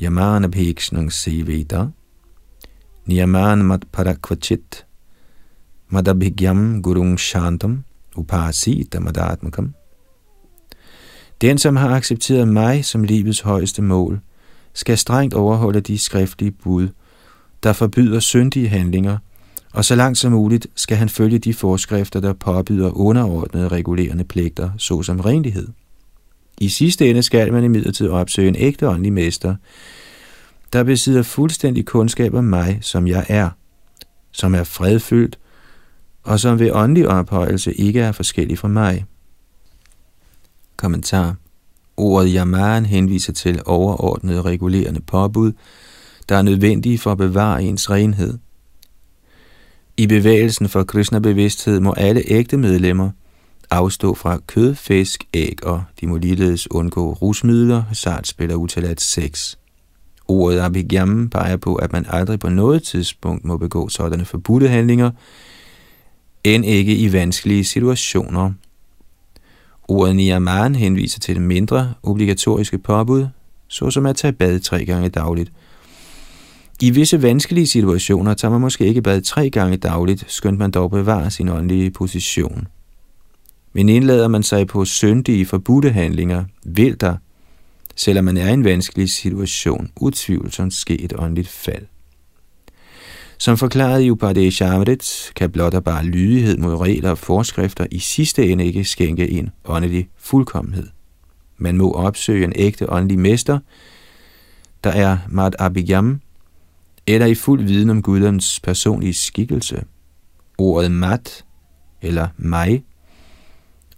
Yamana 0.00 0.48
bhikshnang 0.48 1.12
seveda 1.12 1.88
Niyaman 3.06 3.64
mat 3.64 3.84
parakvachit. 3.92 4.84
Madabhigyam 5.92 6.82
gurung 6.82 7.18
shantam 7.18 7.84
Upasita 8.16 8.98
madatmakam 8.98 9.74
Den, 11.40 11.58
som 11.58 11.76
har 11.76 11.90
accepteret 11.90 12.48
mig 12.48 12.84
som 12.84 13.04
livets 13.04 13.40
højeste 13.40 13.82
mål, 13.82 14.20
skal 14.74 14.98
strengt 14.98 15.34
overholde 15.34 15.80
de 15.80 15.98
skriftlige 15.98 16.50
bud, 16.50 16.88
der 17.62 17.72
forbyder 17.72 18.20
syndige 18.20 18.68
handlinger, 18.68 19.18
og 19.72 19.84
så 19.84 19.94
langt 19.94 20.18
som 20.18 20.32
muligt 20.32 20.66
skal 20.74 20.96
han 20.96 21.08
følge 21.08 21.38
de 21.38 21.54
forskrifter, 21.54 22.20
der 22.20 22.32
påbyder 22.32 22.90
underordnede 22.90 23.68
regulerende 23.68 24.24
pligter, 24.24 24.70
såsom 24.78 25.20
renlighed. 25.20 25.68
I 26.60 26.68
sidste 26.68 27.10
ende 27.10 27.22
skal 27.22 27.52
man 27.52 27.64
imidlertid 27.64 28.08
opsøge 28.08 28.48
en 28.48 28.56
ægte 28.58 28.88
åndelig 28.88 29.12
mester, 29.12 29.56
der 30.72 30.82
besidder 30.82 31.22
fuldstændig 31.22 31.86
kundskab 31.86 32.34
om 32.34 32.44
mig, 32.44 32.78
som 32.80 33.06
jeg 33.06 33.26
er, 33.28 33.50
som 34.32 34.54
er 34.54 34.64
fredfyldt, 34.64 35.38
og 36.22 36.40
som 36.40 36.58
ved 36.58 36.70
åndelig 36.72 37.08
ophøjelse 37.08 37.74
ikke 37.74 38.00
er 38.00 38.12
forskellig 38.12 38.58
fra 38.58 38.68
mig. 38.68 39.04
Kommentar 40.76 41.36
Ordet 41.96 42.32
yaman 42.34 42.86
henviser 42.86 43.32
til 43.32 43.62
overordnede 43.66 44.42
regulerende 44.42 45.00
påbud, 45.00 45.52
der 46.28 46.36
er 46.36 46.42
nødvendige 46.42 46.98
for 46.98 47.12
at 47.12 47.18
bevare 47.18 47.62
ens 47.62 47.90
renhed. 47.90 48.38
I 49.96 50.06
bevægelsen 50.06 50.68
for 50.68 50.84
Krishna-bevidsthed 50.84 51.80
må 51.80 51.92
alle 51.92 52.22
ægte 52.26 52.56
medlemmer 52.56 53.10
afstå 53.70 54.14
fra 54.14 54.38
kød, 54.46 54.74
fisk, 54.74 55.24
æg, 55.34 55.66
og 55.66 55.84
de 56.00 56.06
må 56.06 56.16
ligeledes 56.16 56.70
undgå 56.70 57.12
rusmidler, 57.12 57.82
sartspil 57.92 58.52
og 58.52 58.60
utilladt 58.60 59.00
sex. 59.00 59.56
Ordet 60.28 60.60
abhigyam 60.60 61.28
peger 61.28 61.56
på, 61.56 61.74
at 61.74 61.92
man 61.92 62.06
aldrig 62.08 62.38
på 62.40 62.48
noget 62.48 62.82
tidspunkt 62.82 63.44
må 63.44 63.56
begå 63.56 63.88
sådanne 63.88 64.24
forbudte 64.24 64.68
handlinger, 64.68 65.10
end 66.44 66.64
ikke 66.64 66.96
i 66.96 67.12
vanskelige 67.12 67.64
situationer. 67.64 68.52
Ordet 69.88 70.16
niyaman 70.16 70.74
henviser 70.74 71.20
til 71.20 71.40
mindre 71.40 71.94
obligatoriske 72.02 72.78
påbud, 72.78 73.26
såsom 73.68 74.06
at 74.06 74.16
tage 74.16 74.32
bad 74.32 74.60
tre 74.60 74.84
gange 74.84 75.08
dagligt. 75.08 75.52
I 76.82 76.90
visse 76.90 77.22
vanskelige 77.22 77.66
situationer 77.66 78.34
tager 78.34 78.52
man 78.52 78.60
måske 78.60 78.86
ikke 78.86 79.02
bad 79.02 79.20
tre 79.20 79.50
gange 79.50 79.76
dagligt, 79.76 80.24
skønt 80.28 80.58
man 80.58 80.70
dog 80.70 80.90
bevarer 80.90 81.28
sin 81.28 81.48
åndelige 81.48 81.90
position. 81.90 82.66
Men 83.72 83.88
indlader 83.88 84.28
man 84.28 84.42
sig 84.42 84.66
på 84.66 84.84
syndige 84.84 85.46
forbudte 85.46 85.90
handlinger, 85.90 86.44
vil 86.64 87.00
der, 87.00 87.16
selvom 87.96 88.24
man 88.24 88.36
er 88.36 88.50
i 88.50 88.52
en 88.52 88.64
vanskelig 88.64 89.10
situation, 89.10 89.90
utvivlsomt 89.96 90.74
ske 90.74 91.00
et 91.00 91.12
åndeligt 91.18 91.48
fald. 91.48 91.86
Som 93.38 93.56
forklaret 93.56 94.02
i 94.02 94.10
Upadeshamrit, 94.10 95.32
kan 95.36 95.50
blot 95.50 95.74
og 95.74 95.84
bare 95.84 96.04
lydighed 96.04 96.56
mod 96.56 96.76
regler 96.76 97.10
og 97.10 97.18
forskrifter 97.18 97.86
i 97.90 97.98
sidste 97.98 98.46
ende 98.46 98.66
ikke 98.66 98.84
skænke 98.84 99.30
en 99.30 99.50
åndelig 99.64 100.08
fuldkommenhed. 100.16 100.86
Man 101.58 101.76
må 101.76 101.92
opsøge 101.92 102.44
en 102.44 102.52
ægte 102.56 102.90
åndelig 102.90 103.18
mester, 103.18 103.58
der 104.84 104.90
er 104.90 105.18
Mad 105.28 105.52
Abhigam, 105.58 106.20
eller 107.06 107.26
i 107.26 107.34
fuld 107.34 107.62
viden 107.62 107.90
om 107.90 108.02
Guddoms 108.02 108.60
personlige 108.60 109.14
skikkelse. 109.14 109.84
Ordet 110.58 110.90
mat, 110.90 111.44
eller 112.02 112.28
mig, 112.36 112.84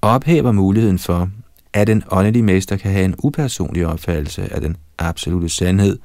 ophæver 0.03 0.53
muligheden 0.53 0.99
for, 0.99 1.31
at 1.73 1.89
en 1.89 2.03
åndelig 2.11 2.45
mester 2.45 2.77
kan 2.77 2.93
have 2.93 3.05
en 3.05 3.15
upersonlig 3.19 3.87
opfattelse 3.87 4.53
af 4.55 4.61
den 4.61 4.77
absolute 4.99 5.49
sandhed, 5.49 5.99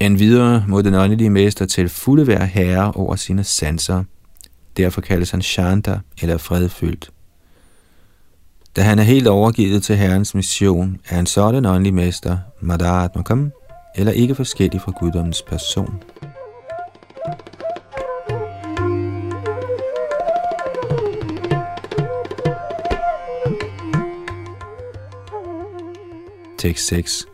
en 0.00 0.18
videre 0.18 0.64
må 0.68 0.82
den 0.82 0.94
åndelige 0.94 1.30
mester 1.30 1.66
til 1.66 1.88
fulde 1.88 2.26
være 2.26 2.46
herre 2.46 2.92
over 2.92 3.16
sine 3.16 3.44
sanser. 3.44 4.04
Derfor 4.76 5.00
kaldes 5.00 5.30
han 5.30 5.42
Shanta 5.42 5.98
eller 6.22 6.38
fredfyldt. 6.38 7.10
Da 8.76 8.82
han 8.82 8.98
er 8.98 9.02
helt 9.02 9.26
overgivet 9.26 9.82
til 9.82 9.96
Herrens 9.96 10.34
mission, 10.34 10.98
er 11.08 11.14
han 11.14 11.26
sådan 11.26 11.66
åndelig 11.66 11.94
mester, 11.94 12.38
Madhatmakam, 12.60 13.52
eller 13.96 14.12
ikke 14.12 14.34
forskellig 14.34 14.80
fra 14.80 14.92
guddommens 15.00 15.42
person. 15.42 16.02
Tekst 26.60 26.86
6 26.86 27.26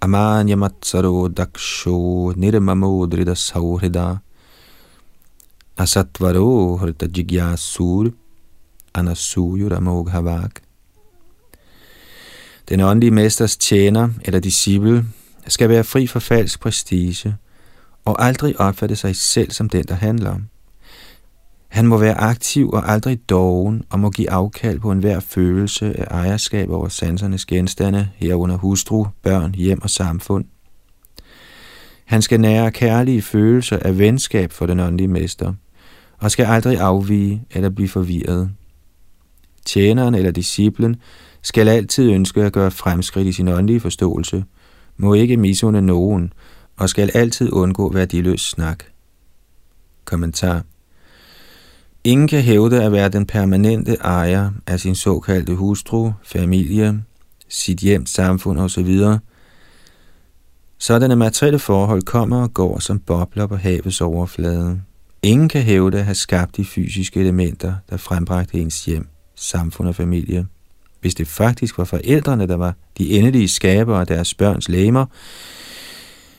Amanyamatsaro 0.00 1.28
daksho 1.28 2.32
nirmamo 2.36 3.06
drida 3.06 3.34
saurida 3.34 4.18
asatvaro 5.78 6.76
hrita 6.76 7.06
jigyasur 7.06 8.10
anasuyuramoghavak. 8.94 10.62
Den 12.68 12.80
åndelige 12.80 13.10
mesters 13.10 13.56
tjener 13.56 14.08
eller 14.24 14.40
disciple 14.40 15.04
skal 15.46 15.68
være 15.68 15.84
fri 15.84 16.06
for 16.06 16.20
falsk 16.20 16.60
prestige 16.60 17.36
og 18.04 18.24
aldrig 18.24 18.60
opfatte 18.60 18.96
sig 18.96 19.16
selv 19.16 19.50
som 19.50 19.68
den, 19.68 19.84
der 19.84 19.94
handler. 19.94 20.38
Han 21.74 21.86
må 21.86 21.98
være 21.98 22.20
aktiv 22.20 22.70
og 22.70 22.92
aldrig 22.92 23.30
doven, 23.30 23.82
og 23.90 24.00
må 24.00 24.10
give 24.10 24.30
afkald 24.30 24.80
på 24.80 24.92
enhver 24.92 25.20
følelse 25.20 26.00
af 26.00 26.06
ejerskab 26.10 26.70
over 26.70 26.88
sansernes 26.88 27.46
genstande, 27.46 28.08
herunder 28.14 28.56
hustru, 28.56 29.06
børn, 29.22 29.54
hjem 29.54 29.82
og 29.82 29.90
samfund. 29.90 30.44
Han 32.04 32.22
skal 32.22 32.40
nære 32.40 32.72
kærlige 32.72 33.22
følelser 33.22 33.78
af 33.78 33.98
venskab 33.98 34.52
for 34.52 34.66
den 34.66 34.80
åndelige 34.80 35.08
mester, 35.08 35.52
og 36.18 36.30
skal 36.30 36.44
aldrig 36.44 36.78
afvige 36.78 37.42
eller 37.50 37.70
blive 37.70 37.88
forvirret. 37.88 38.50
Tjeneren 39.66 40.14
eller 40.14 40.30
disciplen 40.30 40.96
skal 41.42 41.68
altid 41.68 42.10
ønske 42.10 42.42
at 42.42 42.52
gøre 42.52 42.70
fremskridt 42.70 43.26
i 43.26 43.32
sin 43.32 43.48
åndelige 43.48 43.80
forståelse, 43.80 44.44
må 44.96 45.14
ikke 45.14 45.36
misunde 45.36 45.82
nogen, 45.82 46.32
og 46.76 46.88
skal 46.88 47.10
altid 47.14 47.52
undgå 47.52 47.92
værdiløs 47.92 48.40
snak. 48.40 48.84
Kommentar 50.04 50.62
Ingen 52.06 52.28
kan 52.28 52.42
hævde 52.42 52.84
at 52.84 52.92
være 52.92 53.08
den 53.08 53.26
permanente 53.26 53.94
ejer 53.94 54.50
af 54.66 54.80
sin 54.80 54.94
såkaldte 54.94 55.54
hustru, 55.54 56.12
familie, 56.24 57.02
sit 57.48 57.78
hjem, 57.78 58.06
samfund 58.06 58.58
osv. 58.60 59.00
Sådanne 60.78 61.16
materielle 61.16 61.58
forhold 61.58 62.02
kommer 62.02 62.42
og 62.42 62.54
går 62.54 62.78
som 62.78 62.98
bobler 62.98 63.46
på 63.46 63.56
havets 63.56 64.00
overflade. 64.00 64.80
Ingen 65.22 65.48
kan 65.48 65.62
hævde 65.62 65.98
at 65.98 66.04
have 66.04 66.14
skabt 66.14 66.56
de 66.56 66.64
fysiske 66.64 67.20
elementer, 67.20 67.74
der 67.90 67.96
frembragte 67.96 68.58
ens 68.58 68.84
hjem, 68.84 69.08
samfund 69.34 69.88
og 69.88 69.94
familie. 69.94 70.46
Hvis 71.00 71.14
det 71.14 71.28
faktisk 71.28 71.78
var 71.78 71.84
forældrene, 71.84 72.46
der 72.46 72.56
var 72.56 72.74
de 72.98 73.10
endelige 73.10 73.48
skabere 73.48 74.00
af 74.00 74.06
deres 74.06 74.34
børns 74.34 74.68
læmer, 74.68 75.06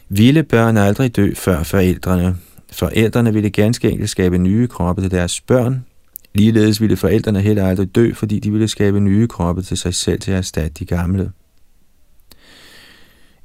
ville 0.09 0.43
børn 0.43 0.77
aldrig 0.77 1.15
dø 1.15 1.33
før 1.33 1.63
forældrene, 1.63 2.35
Forældrene 2.71 3.33
ville 3.33 3.49
ganske 3.49 3.89
enkelt 3.89 4.09
skabe 4.09 4.37
nye 4.37 4.67
kroppe 4.67 5.01
til 5.01 5.11
deres 5.11 5.41
børn. 5.41 5.85
Ligeledes 6.33 6.81
ville 6.81 6.97
forældrene 6.97 7.41
heller 7.41 7.67
aldrig 7.67 7.95
dø, 7.95 8.13
fordi 8.13 8.39
de 8.39 8.51
ville 8.51 8.67
skabe 8.67 8.99
nye 8.99 9.27
kroppe 9.27 9.61
til 9.61 9.77
sig 9.77 9.93
selv 9.93 10.19
til 10.19 10.31
at 10.31 10.37
erstatte 10.37 10.71
de 10.79 10.85
gamle. 10.85 11.31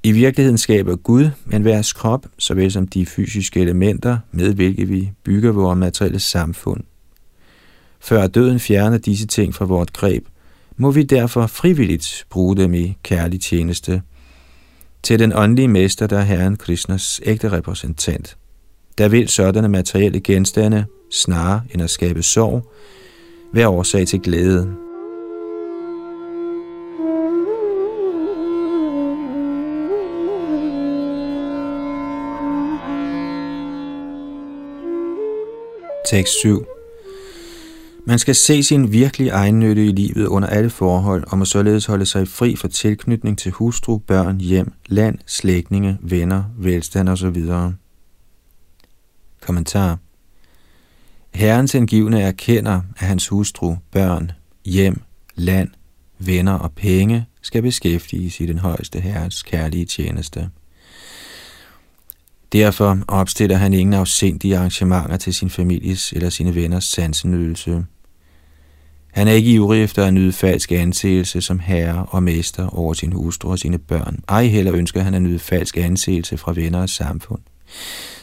I 0.02 0.12
virkeligheden 0.12 0.58
skaber 0.58 0.96
Gud 0.96 1.30
enhvers 1.52 1.92
krop, 1.92 2.26
såvel 2.38 2.72
som 2.72 2.86
de 2.88 3.06
fysiske 3.06 3.60
elementer, 3.60 4.18
med 4.32 4.54
hvilke 4.54 4.88
vi 4.88 5.10
bygger 5.24 5.52
vores 5.52 5.78
materielle 5.78 6.20
samfund. 6.20 6.84
Før 8.00 8.26
døden 8.26 8.60
fjerner 8.60 8.98
disse 8.98 9.26
ting 9.26 9.54
fra 9.54 9.64
vort 9.64 9.92
greb, 9.92 10.26
må 10.76 10.90
vi 10.90 11.02
derfor 11.02 11.46
frivilligt 11.46 12.26
bruge 12.30 12.56
dem 12.56 12.74
i 12.74 12.96
kærlig 13.02 13.40
tjeneste 13.40 14.02
til 15.02 15.18
den 15.18 15.32
åndelige 15.32 15.68
mester, 15.68 16.06
der 16.06 16.18
er 16.18 16.22
Herren 16.22 16.56
Krishnas 16.56 17.20
ægte 17.24 17.52
repræsentant 17.52 18.36
der 18.99 19.09
vil 19.09 19.28
sådanne 19.28 19.68
materielle 19.68 20.20
genstande, 20.20 20.84
snarere 21.11 21.62
end 21.74 21.82
at 21.82 21.91
skabe 21.91 22.22
sorg, 22.22 22.72
være 23.53 23.68
årsag 23.68 24.07
til 24.07 24.20
glæde. 24.20 24.74
Tekst 36.11 36.41
7 36.41 36.64
man 38.11 38.18
skal 38.18 38.34
se 38.34 38.62
sin 38.62 38.93
virkelige 38.93 39.30
egennytte 39.30 39.86
i 39.86 39.93
livet 39.93 40.26
under 40.26 40.49
alle 40.49 40.70
forhold, 40.70 41.24
og 41.26 41.38
må 41.38 41.45
således 41.45 41.86
holde 41.86 42.07
sig 42.07 42.28
fri 42.28 42.57
for 42.57 42.68
tilknytning 42.68 43.38
til 43.38 43.53
hustru, 43.53 43.99
børn, 43.99 44.41
hjem, 44.41 44.72
land, 44.86 45.18
slægtninge, 45.26 45.99
venner, 46.03 46.45
velstand 46.59 47.09
osv. 47.09 47.36
Kommentar 49.41 49.99
Herrens 51.34 51.72
hengivne 51.72 52.22
erkender, 52.22 52.80
at 52.97 53.07
hans 53.07 53.28
hustru, 53.28 53.76
børn, 53.91 54.32
hjem, 54.64 55.03
land, 55.34 55.68
venner 56.18 56.53
og 56.53 56.72
penge 56.72 57.26
skal 57.43 57.62
beskæftiges 57.62 58.41
i 58.41 58.47
den 58.47 58.59
højeste 58.59 59.01
herres 59.01 59.43
kærlige 59.43 59.84
tjeneste. 59.84 60.51
Derfor 62.53 62.99
opstiller 63.09 63.57
han 63.57 63.72
ingen 63.72 63.95
afsindige 63.95 64.57
arrangementer 64.59 65.16
til 65.16 65.34
sin 65.34 65.51
families 65.51 66.12
eller 66.12 66.30
sine 66.30 66.55
venners 66.55 66.84
sansenydelse. 66.84 67.84
Han 69.12 69.28
er 69.28 69.32
ikke 69.32 69.53
ivrig 69.53 69.82
efter 69.82 70.05
at 70.05 70.14
nyde 70.14 70.32
falsk 70.32 70.72
anseelse 70.72 71.41
som 71.41 71.59
herre 71.59 72.07
og 72.09 72.22
mester 72.22 72.66
over 72.68 72.95
sin 72.95 73.12
hustru 73.12 73.51
og 73.51 73.59
sine 73.59 73.78
børn. 73.78 74.20
Ej 74.28 74.47
heller 74.47 74.74
ønsker 74.74 75.03
han 75.03 75.14
at 75.14 75.22
nyde 75.22 75.38
falsk 75.38 75.76
anseelse 75.76 76.36
fra 76.36 76.53
venner 76.53 76.82
og 76.82 76.88
samfund. 76.88 77.41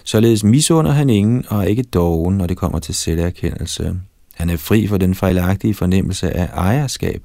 Således 0.08 0.44
misunder 0.44 0.92
han 0.92 1.10
ingen 1.10 1.46
og 1.50 1.60
er 1.60 1.68
ikke 1.68 1.84
doven, 1.84 2.38
når 2.38 2.48
det 2.48 2.58
kommer 2.58 2.80
til 2.80 2.96
selverkendelse. 2.96 3.96
Han 4.34 4.50
er 4.50 4.58
fri 4.58 4.88
for 4.88 4.98
den 4.98 5.16
fejlagtige 5.16 5.74
fornemmelse 5.74 6.32
af 6.32 6.50
ejerskab, 6.54 7.24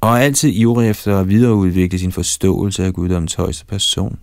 og 0.00 0.08
er 0.08 0.16
altid 0.16 0.50
ivrig 0.52 0.90
efter 0.90 1.18
at 1.18 1.28
videreudvikle 1.28 1.98
sin 1.98 2.12
forståelse 2.12 2.84
af 2.84 2.92
guddoms 2.92 3.34
højeste 3.34 3.66
person. 3.66 4.18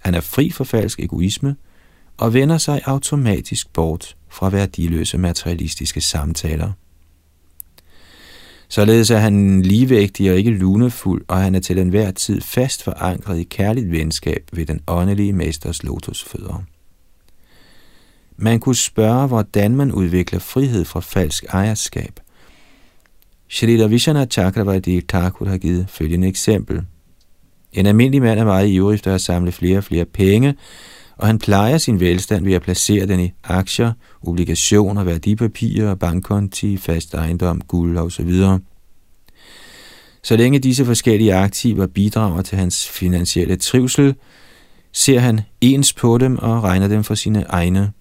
Han 0.00 0.14
er 0.14 0.20
fri 0.20 0.50
for 0.50 0.64
falsk 0.64 1.00
egoisme 1.00 1.56
og 2.16 2.34
vender 2.34 2.58
sig 2.58 2.80
automatisk 2.84 3.72
bort 3.72 4.16
fra 4.30 4.50
værdiløse 4.50 5.18
materialistiske 5.18 6.00
samtaler. 6.00 6.72
Således 8.68 9.10
er 9.10 9.18
han 9.18 9.62
ligevægtig 9.62 10.30
og 10.30 10.36
ikke 10.36 10.50
lunefuld, 10.50 11.24
og 11.28 11.42
han 11.42 11.54
er 11.54 11.60
til 11.60 11.78
enhver 11.78 12.10
tid 12.10 12.40
fast 12.40 12.82
forankret 12.82 13.38
i 13.38 13.42
kærligt 13.42 13.90
venskab 13.90 14.44
ved 14.52 14.66
den 14.66 14.80
åndelige 14.86 15.32
mesters 15.32 15.82
lotusfødder. 15.82 16.62
Man 18.36 18.60
kunne 18.60 18.76
spørge, 18.76 19.26
hvordan 19.26 19.76
man 19.76 19.92
udvikler 19.92 20.38
frihed 20.38 20.84
fra 20.84 21.00
falsk 21.00 21.44
ejerskab. 21.48 22.20
Shrita 23.48 23.86
Vishana 23.86 24.26
Chakravarti 24.26 25.00
Thakur 25.00 25.48
har 25.48 25.58
givet 25.58 25.86
følgende 25.88 26.28
eksempel. 26.28 26.82
En 27.72 27.86
almindelig 27.86 28.22
mand 28.22 28.40
er 28.40 28.44
meget 28.44 28.68
ivrig 28.68 28.94
efter 28.94 29.14
at 29.14 29.20
samle 29.20 29.52
flere 29.52 29.78
og 29.78 29.84
flere 29.84 30.04
penge, 30.04 30.54
og 31.16 31.26
han 31.26 31.38
plejer 31.38 31.78
sin 31.78 32.00
velstand 32.00 32.44
ved 32.44 32.52
at 32.52 32.62
placere 32.62 33.06
den 33.06 33.20
i 33.20 33.32
aktier, 33.44 33.92
obligationer, 34.22 35.04
værdipapirer, 35.04 35.94
bankkonti, 35.94 36.76
fast 36.76 37.14
ejendom, 37.14 37.60
guld 37.60 37.98
osv. 37.98 38.32
Så 40.22 40.36
længe 40.36 40.58
disse 40.58 40.84
forskellige 40.84 41.34
aktiver 41.34 41.86
bidrager 41.86 42.42
til 42.42 42.58
hans 42.58 42.88
finansielle 42.88 43.56
trivsel, 43.56 44.14
ser 44.92 45.18
han 45.18 45.40
ens 45.60 45.92
på 45.92 46.18
dem 46.18 46.38
og 46.38 46.62
regner 46.62 46.88
dem 46.88 47.04
for 47.04 47.14
sine 47.14 47.44
egne. 47.48 47.92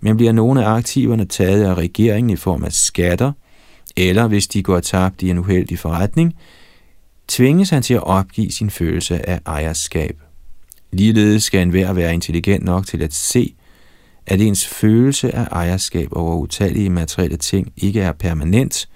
Men 0.00 0.16
bliver 0.16 0.32
nogle 0.32 0.64
af 0.64 0.68
aktiverne 0.68 1.24
taget 1.24 1.64
af 1.64 1.74
regeringen 1.74 2.30
i 2.30 2.36
form 2.36 2.64
af 2.64 2.72
skatter, 2.72 3.32
eller 3.96 4.28
hvis 4.28 4.46
de 4.46 4.62
går 4.62 4.80
tabt 4.80 5.22
i 5.22 5.30
en 5.30 5.38
uheldig 5.38 5.78
forretning, 5.78 6.34
tvinges 7.28 7.70
han 7.70 7.82
til 7.82 7.94
at 7.94 8.02
opgive 8.02 8.52
sin 8.52 8.70
følelse 8.70 9.28
af 9.28 9.40
ejerskab. 9.46 10.23
Ligeledes 10.94 11.44
skal 11.44 11.62
enhver 11.62 11.92
være 11.92 12.14
intelligent 12.14 12.64
nok 12.64 12.86
til 12.86 13.02
at 13.02 13.14
se, 13.14 13.54
at 14.26 14.40
ens 14.40 14.66
følelse 14.66 15.34
af 15.34 15.48
ejerskab 15.50 16.08
over 16.12 16.36
utallige 16.36 16.90
materielle 16.90 17.36
ting 17.36 17.72
ikke 17.76 18.00
er 18.00 18.12
permanent. 18.12 18.88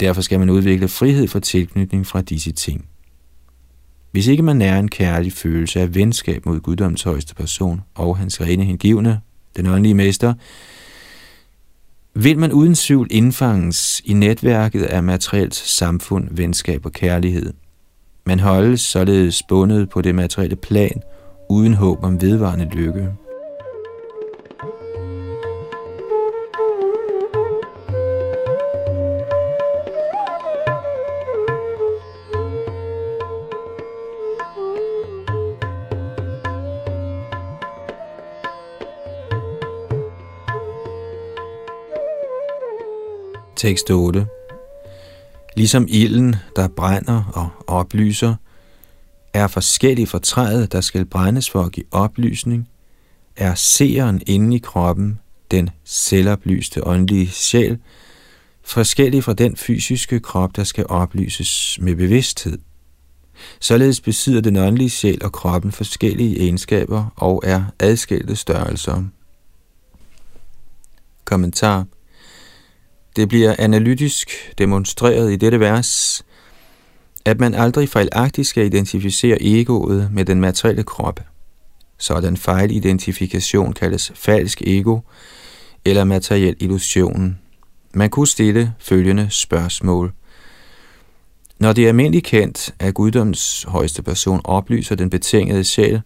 Derfor 0.00 0.22
skal 0.22 0.38
man 0.38 0.50
udvikle 0.50 0.88
frihed 0.88 1.28
for 1.28 1.38
tilknytning 1.38 2.06
fra 2.06 2.20
disse 2.20 2.52
ting. 2.52 2.84
Hvis 4.10 4.26
ikke 4.26 4.42
man 4.42 4.56
nærer 4.56 4.78
en 4.78 4.88
kærlig 4.88 5.32
følelse 5.32 5.80
af 5.80 5.94
venskab 5.94 6.46
mod 6.46 6.60
guddoms 6.60 7.02
højeste 7.02 7.34
person 7.34 7.80
og 7.94 8.18
hans 8.18 8.40
rene 8.40 8.64
hengivne, 8.64 9.20
den 9.56 9.66
åndelige 9.66 9.94
mester, 9.94 10.34
vil 12.14 12.38
man 12.38 12.52
uden 12.52 12.74
tvivl 12.74 13.08
indfanges 13.10 14.02
i 14.04 14.12
netværket 14.12 14.82
af 14.82 15.02
materielt 15.02 15.54
samfund, 15.54 16.28
venskab 16.30 16.86
og 16.86 16.92
kærlighed. 16.92 17.52
Man 18.26 18.40
holdes 18.40 18.80
således 18.80 19.42
bundet 19.42 19.90
på 19.90 20.00
det 20.02 20.14
materielle 20.14 20.56
plan, 20.56 21.02
uden 21.50 21.74
håb 21.74 22.04
om 22.04 22.20
vedvarende 22.20 22.68
lykke. 22.74 23.12
Tekst 43.56 43.90
8 43.90 44.26
Ligesom 45.56 45.86
ilden, 45.88 46.36
der 46.56 46.68
brænder 46.68 47.24
og 47.34 47.48
oplyser, 47.66 48.34
er 49.34 49.46
forskellige 49.46 50.06
fra 50.06 50.18
træet, 50.18 50.72
der 50.72 50.80
skal 50.80 51.04
brændes 51.04 51.50
for 51.50 51.62
at 51.62 51.72
give 51.72 51.86
oplysning, 51.90 52.68
er 53.36 53.54
seeren 53.54 54.22
inde 54.26 54.56
i 54.56 54.58
kroppen, 54.58 55.20
den 55.50 55.70
selvoplyste 55.84 56.86
åndelige 56.86 57.28
sjæl, 57.28 57.78
forskellig 58.62 59.24
fra 59.24 59.32
den 59.32 59.56
fysiske 59.56 60.20
krop, 60.20 60.56
der 60.56 60.64
skal 60.64 60.86
oplyses 60.88 61.78
med 61.80 61.96
bevidsthed. 61.96 62.58
Således 63.60 64.00
besidder 64.00 64.40
den 64.40 64.56
åndelige 64.56 64.90
sjæl 64.90 65.24
og 65.24 65.32
kroppen 65.32 65.72
forskellige 65.72 66.40
egenskaber 66.40 67.06
og 67.16 67.42
er 67.44 67.64
adskilte 67.78 68.36
størrelser. 68.36 69.04
Kommentar 71.24 71.86
det 73.20 73.28
bliver 73.28 73.54
analytisk 73.58 74.30
demonstreret 74.58 75.32
i 75.32 75.36
dette 75.36 75.60
vers, 75.60 76.22
at 77.24 77.40
man 77.40 77.54
aldrig 77.54 77.88
fejlagtigt 77.88 78.48
skal 78.48 78.66
identificere 78.66 79.42
egoet 79.42 80.08
med 80.12 80.24
den 80.24 80.40
materielle 80.40 80.82
krop. 80.82 81.20
Sådan 81.98 82.36
fejlidentifikation 82.36 83.72
kaldes 83.72 84.12
falsk 84.14 84.62
ego 84.62 85.00
eller 85.84 86.04
materiel 86.04 86.56
illusion. 86.60 87.38
Man 87.94 88.10
kunne 88.10 88.26
stille 88.26 88.74
følgende 88.78 89.26
spørgsmål. 89.30 90.12
Når 91.58 91.72
det 91.72 91.84
er 91.84 91.88
almindeligt 91.88 92.26
kendt, 92.26 92.74
at 92.78 92.94
guddoms 92.94 93.62
højeste 93.68 94.02
person 94.02 94.40
oplyser 94.44 94.94
den 94.94 95.10
betingede 95.10 95.64
sjæl, 95.64 96.00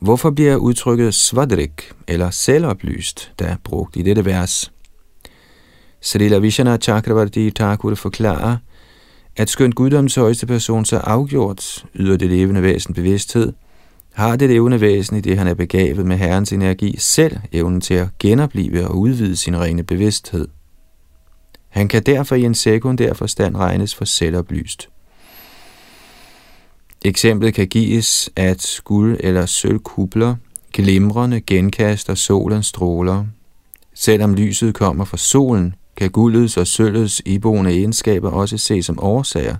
hvorfor 0.00 0.30
bliver 0.30 0.56
udtrykket 0.56 1.14
svadrik 1.14 1.92
eller 2.08 2.30
selvoplyst, 2.30 3.32
der 3.38 3.46
er 3.46 3.56
brugt 3.64 3.96
i 3.96 4.02
dette 4.02 4.24
vers? 4.24 4.73
Srila 6.04 6.38
Vishana 6.38 6.76
Chakravarti 6.76 7.50
Thakur 7.50 7.94
forklarer, 7.94 8.56
at 9.36 9.50
skønt 9.50 9.74
guddoms 9.74 10.14
højeste 10.14 10.46
person 10.46 10.84
så 10.84 10.98
afgjort 10.98 11.84
yder 11.94 12.16
det 12.16 12.30
levende 12.30 12.62
væsen 12.62 12.94
bevidsthed, 12.94 13.52
har 14.12 14.36
det 14.36 14.48
levende 14.48 14.80
væsen 14.80 15.16
i 15.16 15.20
det, 15.20 15.38
han 15.38 15.46
er 15.46 15.54
begavet 15.54 16.06
med 16.06 16.16
Herrens 16.16 16.52
energi, 16.52 16.96
selv 16.98 17.36
evnen 17.52 17.80
til 17.80 17.94
at 17.94 18.08
genopleve 18.18 18.88
og 18.88 18.98
udvide 18.98 19.36
sin 19.36 19.60
rene 19.60 19.82
bevidsthed. 19.82 20.48
Han 21.68 21.88
kan 21.88 22.02
derfor 22.02 22.34
i 22.34 22.42
en 22.42 22.54
sekundær 22.54 23.12
forstand 23.12 23.56
regnes 23.56 23.94
for 23.94 24.04
selvoplyst. 24.04 24.88
Eksemplet 27.04 27.54
kan 27.54 27.66
gives, 27.66 28.30
at 28.36 28.80
guld- 28.84 29.16
eller 29.20 29.46
sølvkubler 29.46 30.36
glimrende 30.72 31.40
genkaster 31.40 32.14
solens 32.14 32.66
stråler. 32.66 33.24
Selvom 33.94 34.34
lyset 34.34 34.74
kommer 34.74 35.04
fra 35.04 35.16
solen, 35.16 35.74
kan 35.96 36.10
guldets 36.10 36.56
og 36.56 36.66
sølvets 36.66 37.22
iboende 37.26 37.70
egenskaber 37.70 38.30
også 38.30 38.58
ses 38.58 38.86
som 38.86 38.98
årsager? 39.02 39.56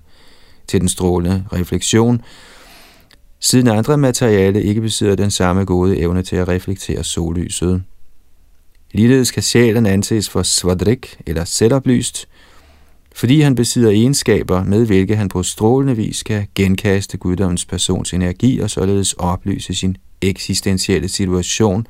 Til 0.66 0.80
den 0.80 0.88
strålende 0.88 1.44
refleksion, 1.52 2.22
siden 3.40 3.68
andre 3.68 3.98
materiale 3.98 4.62
ikke 4.62 4.80
besidder 4.80 5.14
den 5.14 5.30
samme 5.30 5.64
gode 5.64 5.98
evne 5.98 6.22
til 6.22 6.36
at 6.36 6.48
reflektere 6.48 7.04
sollyset. 7.04 7.82
Ligeledes 8.92 9.30
kan 9.30 9.42
sjælen 9.42 9.86
anses 9.86 10.28
for 10.28 10.42
svadrik 10.42 11.18
eller 11.26 11.44
selvoplyst, 11.44 12.28
fordi 13.14 13.40
han 13.40 13.54
besidder 13.54 13.90
egenskaber, 13.90 14.64
med 14.64 14.86
hvilke 14.86 15.16
han 15.16 15.28
på 15.28 15.42
strålende 15.42 15.96
vis 15.96 16.22
kan 16.22 16.46
genkaste 16.54 17.16
guddommens 17.16 17.64
persons 17.64 18.12
energi 18.12 18.60
og 18.60 18.70
således 18.70 19.12
oplyse 19.12 19.74
sin 19.74 19.96
eksistentielle 20.20 21.08
situation, 21.08 21.86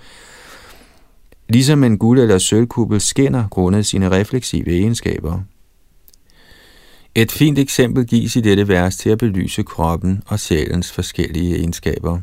ligesom 1.48 1.84
en 1.84 1.98
guld- 1.98 2.20
eller 2.20 2.38
sølvkuppel 2.38 3.00
skinner 3.00 3.48
grundet 3.48 3.86
sine 3.86 4.10
refleksive 4.10 4.70
egenskaber. 4.70 5.40
Et 7.14 7.32
fint 7.32 7.58
eksempel 7.58 8.06
gives 8.06 8.36
i 8.36 8.40
dette 8.40 8.68
vers 8.68 8.96
til 8.96 9.10
at 9.10 9.18
belyse 9.18 9.62
kroppen 9.62 10.22
og 10.26 10.40
sjælens 10.40 10.92
forskellige 10.92 11.56
egenskaber. 11.56 12.20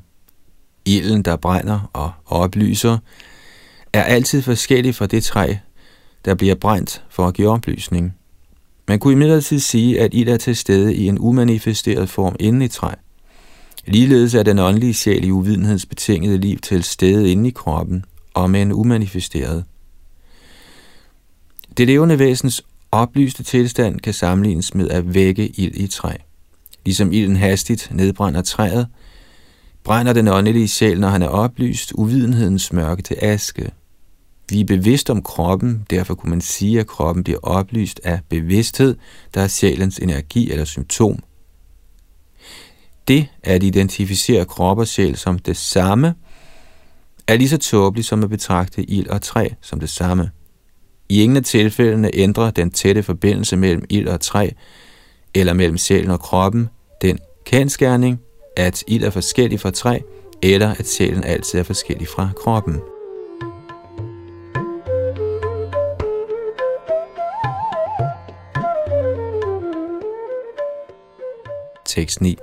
Ilden, 0.86 1.22
der 1.22 1.36
brænder 1.36 1.90
og 1.94 2.12
oplyser, 2.26 2.98
er 3.94 4.04
altid 4.04 4.42
forskellig 4.42 4.96
fra 4.96 5.06
det 5.06 5.24
træ, 5.24 5.56
der 6.26 6.36
bliver 6.36 6.56
brændt 6.56 7.04
for 7.10 7.28
at 7.28 7.34
give 7.34 7.50
oplysning. 7.50 8.14
Man 8.88 9.00
kunne 9.00 9.14
imidlertid 9.14 9.60
sige, 9.60 10.00
at 10.00 10.14
ild 10.14 10.30
er 10.30 10.38
til 10.38 10.56
stede 10.56 10.96
i 10.96 11.08
en 11.08 11.20
umanifesteret 11.20 12.10
form 12.10 12.36
inde 12.40 12.66
i 12.66 12.68
træ. 12.68 12.94
Ligeledes 13.86 14.34
er 14.34 14.44
den 14.44 14.60
åndelige 14.60 14.94
sjæl 14.94 15.24
i 15.24 15.32
uvidenhedsbetingede 15.32 16.38
liv 16.38 16.58
til 16.58 16.84
stede 16.84 17.32
inde 17.32 17.48
i 17.48 17.52
kroppen, 17.52 18.06
og 18.34 18.50
men 18.50 18.72
umanifesteret. 18.72 19.66
Det 21.78 21.88
levende 21.88 22.20
væsens 22.20 22.62
oplyste 22.92 23.44
tilstand 23.44 24.00
kan 24.00 24.14
sammenlignes 24.14 24.76
med 24.76 24.90
at 24.90 25.14
vække 25.14 25.48
ild 25.48 25.76
i 25.76 25.88
træ. 25.88 26.14
Ligesom 26.86 27.12
ilden 27.12 27.36
hastigt 27.36 27.90
nedbrænder 27.92 28.42
træet, 28.42 28.88
brænder 29.84 30.14
den 30.14 30.28
åndelige 30.28 30.68
sjæl, 30.68 31.00
når 31.00 31.10
han 31.10 31.22
er 31.22 31.28
oplyst, 31.28 31.92
uvidenhedens 31.96 32.74
mørke 32.74 33.02
til 33.02 33.18
aske. 33.22 33.72
Vi 34.50 34.60
er 34.60 34.66
bevidst 34.66 35.10
om 35.10 35.24
kroppen, 35.24 35.86
derfor 35.90 36.16
kunne 36.16 36.30
man 36.30 36.42
sige, 36.42 36.80
at 36.80 36.88
kroppen 36.88 37.24
bliver 37.24 37.40
oplyst 37.44 38.02
af 38.04 38.20
bevidsthed, 38.30 38.96
der 39.34 39.42
er 39.42 39.48
sjælens 39.48 39.98
energi 39.98 40.52
eller 40.52 40.66
symptom. 40.66 41.20
Det 43.08 43.28
at 43.44 43.64
identificere 43.64 44.46
krop 44.46 44.78
og 44.78 44.88
sjæl 44.88 45.16
som 45.18 45.40
det 45.40 45.58
samme, 45.58 46.14
er 47.34 47.38
lige 47.38 47.50
så 47.50 47.58
tåbelig 47.58 48.06
som 48.06 48.24
at 48.24 48.30
betragte 48.30 48.84
ild 48.84 49.08
og 49.08 49.22
træ 49.22 49.48
som 49.62 49.80
det 49.80 49.90
samme. 49.90 50.32
I 51.10 51.24
ingen 51.24 51.38
af 51.38 51.44
tilfældene 51.44 52.10
ændrer 52.14 52.52
den 52.52 52.72
tætte 52.72 53.04
forbindelse 53.04 53.58
mellem 53.58 53.84
ild 53.90 54.08
og 54.08 54.22
træ, 54.22 54.50
eller 55.34 55.54
mellem 55.54 55.78
sjælen 55.78 56.12
og 56.12 56.20
kroppen, 56.20 56.70
den 57.02 57.20
kendskærning, 57.46 58.20
at 58.58 58.84
ild 58.88 59.04
er 59.04 59.10
forskellig 59.10 59.60
fra 59.60 59.72
træ, 59.72 60.00
eller 60.44 60.76
at 60.80 60.88
sjælen 60.88 61.24
altid 61.24 61.60
er 61.60 61.64
forskellig 61.64 62.08
fra 62.08 62.30
kroppen. 62.36 62.80
Tekst 71.86 72.22
9 72.22 72.38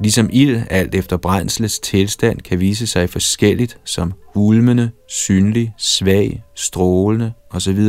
Ligesom 0.00 0.30
ild 0.32 0.62
alt 0.70 0.94
efter 0.94 1.16
brændslets 1.16 1.78
tilstand 1.78 2.40
kan 2.40 2.60
vise 2.60 2.86
sig 2.86 3.10
forskelligt 3.10 3.78
som 3.84 4.12
ulmende, 4.34 4.90
synlig, 5.08 5.74
svag, 5.78 6.42
strålende 6.54 7.32
osv., 7.50 7.88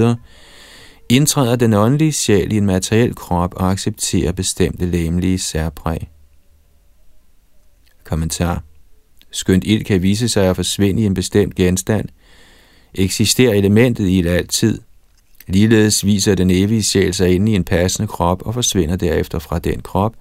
indtræder 1.10 1.56
den 1.56 1.74
åndelige 1.74 2.12
sjæl 2.12 2.54
i 2.54 2.58
en 2.58 2.66
materiel 2.66 3.16
krop 3.16 3.54
og 3.56 3.72
accepterer 3.72 4.32
bestemte 4.32 4.86
læmelige 4.86 5.40
særpræg. 5.40 6.10
Kommentar 8.04 8.64
Skønt 9.32 9.64
ild 9.64 9.84
kan 9.84 10.02
vise 10.02 10.30
sig 10.30 10.50
at 10.50 10.56
forsvinde 10.56 11.02
i 11.02 11.06
en 11.06 11.14
bestemt 11.14 11.56
genstand, 11.56 12.10
eksisterer 12.94 13.54
elementet 13.54 14.08
i 14.08 14.18
ild 14.18 14.28
altid. 14.28 14.82
Ligeledes 15.48 16.06
viser 16.06 16.36
den 16.36 16.52
evige 16.52 16.84
sjæl 16.84 17.14
sig 17.14 17.36
inde 17.36 17.52
i 17.52 17.56
en 17.56 17.64
passende 17.64 18.08
krop 18.08 18.42
og 18.42 18.54
forsvinder 18.54 18.96
derefter 18.96 19.40
fra 19.40 19.60
den 19.60 19.82
krop, 19.82 20.16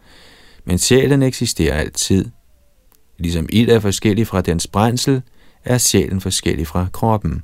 men 0.70 0.78
sjælen 0.78 1.22
eksisterer 1.22 1.74
altid. 1.74 2.24
Ligesom 3.18 3.48
ild 3.52 3.70
er 3.70 3.80
forskellig 3.80 4.26
fra 4.26 4.40
dens 4.40 4.66
brændsel, 4.66 5.22
er 5.64 5.78
sjælen 5.78 6.20
forskellig 6.20 6.66
fra 6.66 6.86
kroppen. 6.92 7.42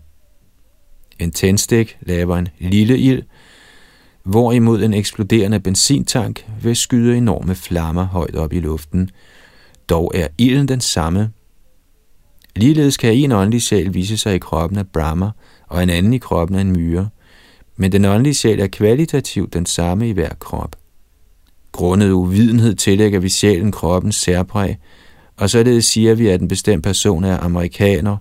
En 1.18 1.30
tændstik 1.30 1.96
laver 2.00 2.36
en 2.36 2.48
lille 2.58 2.98
ild, 2.98 3.22
hvorimod 4.24 4.82
en 4.82 4.94
eksploderende 4.94 5.60
benzintank 5.60 6.46
vil 6.62 6.76
skyde 6.76 7.16
enorme 7.16 7.54
flammer 7.54 8.04
højt 8.04 8.36
op 8.36 8.52
i 8.52 8.60
luften. 8.60 9.10
Dog 9.88 10.12
er 10.14 10.28
ilden 10.38 10.68
den 10.68 10.80
samme. 10.80 11.30
Ligeledes 12.56 12.96
kan 12.96 13.14
en 13.14 13.32
åndelig 13.32 13.62
sjæl 13.62 13.94
vise 13.94 14.18
sig 14.18 14.34
i 14.34 14.38
kroppen 14.38 14.78
af 14.78 14.88
Brahma, 14.88 15.30
og 15.68 15.82
en 15.82 15.90
anden 15.90 16.14
i 16.14 16.18
kroppen 16.18 16.56
af 16.56 16.60
en 16.60 16.72
myre, 16.72 17.08
men 17.76 17.92
den 17.92 18.04
åndelige 18.04 18.34
sjæl 18.34 18.60
er 18.60 18.66
kvalitativt 18.66 19.54
den 19.54 19.66
samme 19.66 20.08
i 20.08 20.12
hver 20.12 20.34
krop. 20.34 20.76
Grundet 21.76 22.10
uvidenhed 22.10 22.74
tillægger 22.74 23.20
vi 23.20 23.28
sjælen 23.28 23.72
kroppen 23.72 24.12
særpræg, 24.12 24.76
og 25.36 25.50
således 25.50 25.84
siger 25.84 26.14
vi, 26.14 26.28
at 26.28 26.40
en 26.40 26.48
bestemt 26.48 26.84
person 26.84 27.24
er 27.24 27.38
amerikaner, 27.38 28.16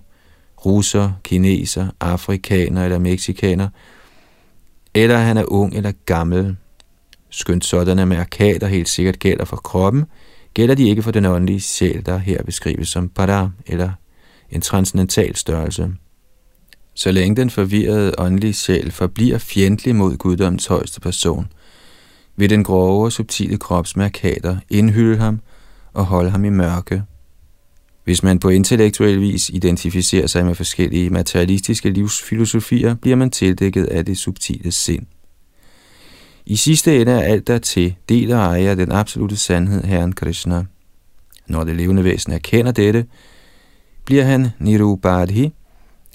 russer, 0.66 1.12
kineser, 1.24 1.86
afrikaner 2.00 2.84
eller 2.84 2.98
meksikaner, 2.98 3.68
eller 4.94 5.18
han 5.18 5.36
er 5.36 5.44
ung 5.52 5.74
eller 5.74 5.92
gammel. 6.06 6.56
Skønt 7.30 7.64
sådanne 7.64 8.06
mærkater 8.06 8.66
helt 8.66 8.88
sikkert 8.88 9.18
gælder 9.18 9.44
for 9.44 9.56
kroppen, 9.56 10.04
gælder 10.54 10.74
de 10.74 10.88
ikke 10.88 11.02
for 11.02 11.10
den 11.10 11.24
åndelige 11.24 11.60
sjæl, 11.60 12.06
der 12.06 12.18
her 12.18 12.42
beskrives 12.42 12.88
som 12.88 13.08
para 13.08 13.50
eller 13.66 13.90
en 14.50 14.60
transcendental 14.60 15.36
størrelse. 15.36 15.90
Så 16.94 17.12
længe 17.12 17.36
den 17.36 17.50
forvirrede 17.50 18.14
åndelige 18.18 18.52
sjæl 18.52 18.90
forbliver 18.90 19.38
fjendtlig 19.38 19.94
mod 19.94 20.16
guddommens 20.16 20.66
højeste 20.66 21.00
person, 21.00 21.46
vil 22.36 22.50
den 22.50 22.64
grove 22.64 23.04
og 23.04 23.12
subtile 23.12 23.58
kropsmærkater 23.58 24.56
indhylde 24.70 25.16
ham 25.16 25.40
og 25.92 26.04
holde 26.04 26.30
ham 26.30 26.44
i 26.44 26.50
mørke. 26.50 27.02
Hvis 28.04 28.22
man 28.22 28.38
på 28.38 28.48
intellektuel 28.48 29.20
vis 29.20 29.50
identificerer 29.50 30.26
sig 30.26 30.46
med 30.46 30.54
forskellige 30.54 31.10
materialistiske 31.10 31.90
livsfilosofier, 31.90 32.94
bliver 32.94 33.16
man 33.16 33.30
tildækket 33.30 33.84
af 33.84 34.04
det 34.04 34.18
subtile 34.18 34.72
sind. 34.72 35.06
I 36.46 36.56
sidste 36.56 37.00
ende 37.00 37.12
er 37.12 37.20
alt 37.20 37.46
der 37.46 37.58
til 37.58 37.94
del 38.08 38.32
og 38.32 38.38
ejer 38.38 38.74
den 38.74 38.92
absolute 38.92 39.36
sandhed, 39.36 39.84
Herren 39.84 40.12
Krishna. 40.12 40.64
Når 41.46 41.64
det 41.64 41.76
levende 41.76 42.04
væsen 42.04 42.32
erkender 42.32 42.72
dette, 42.72 43.06
bliver 44.04 44.24
han 44.24 44.48
nirubadhi, 44.58 45.52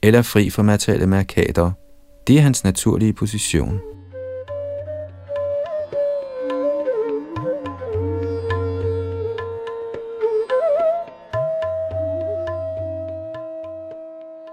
eller 0.03 0.21
fri 0.21 0.49
for 0.49 0.63
materielle 0.63 1.07
mærkater. 1.07 1.71
Det 2.27 2.37
er 2.37 2.41
hans 2.41 2.63
naturlige 2.63 3.13
position. 3.13 3.79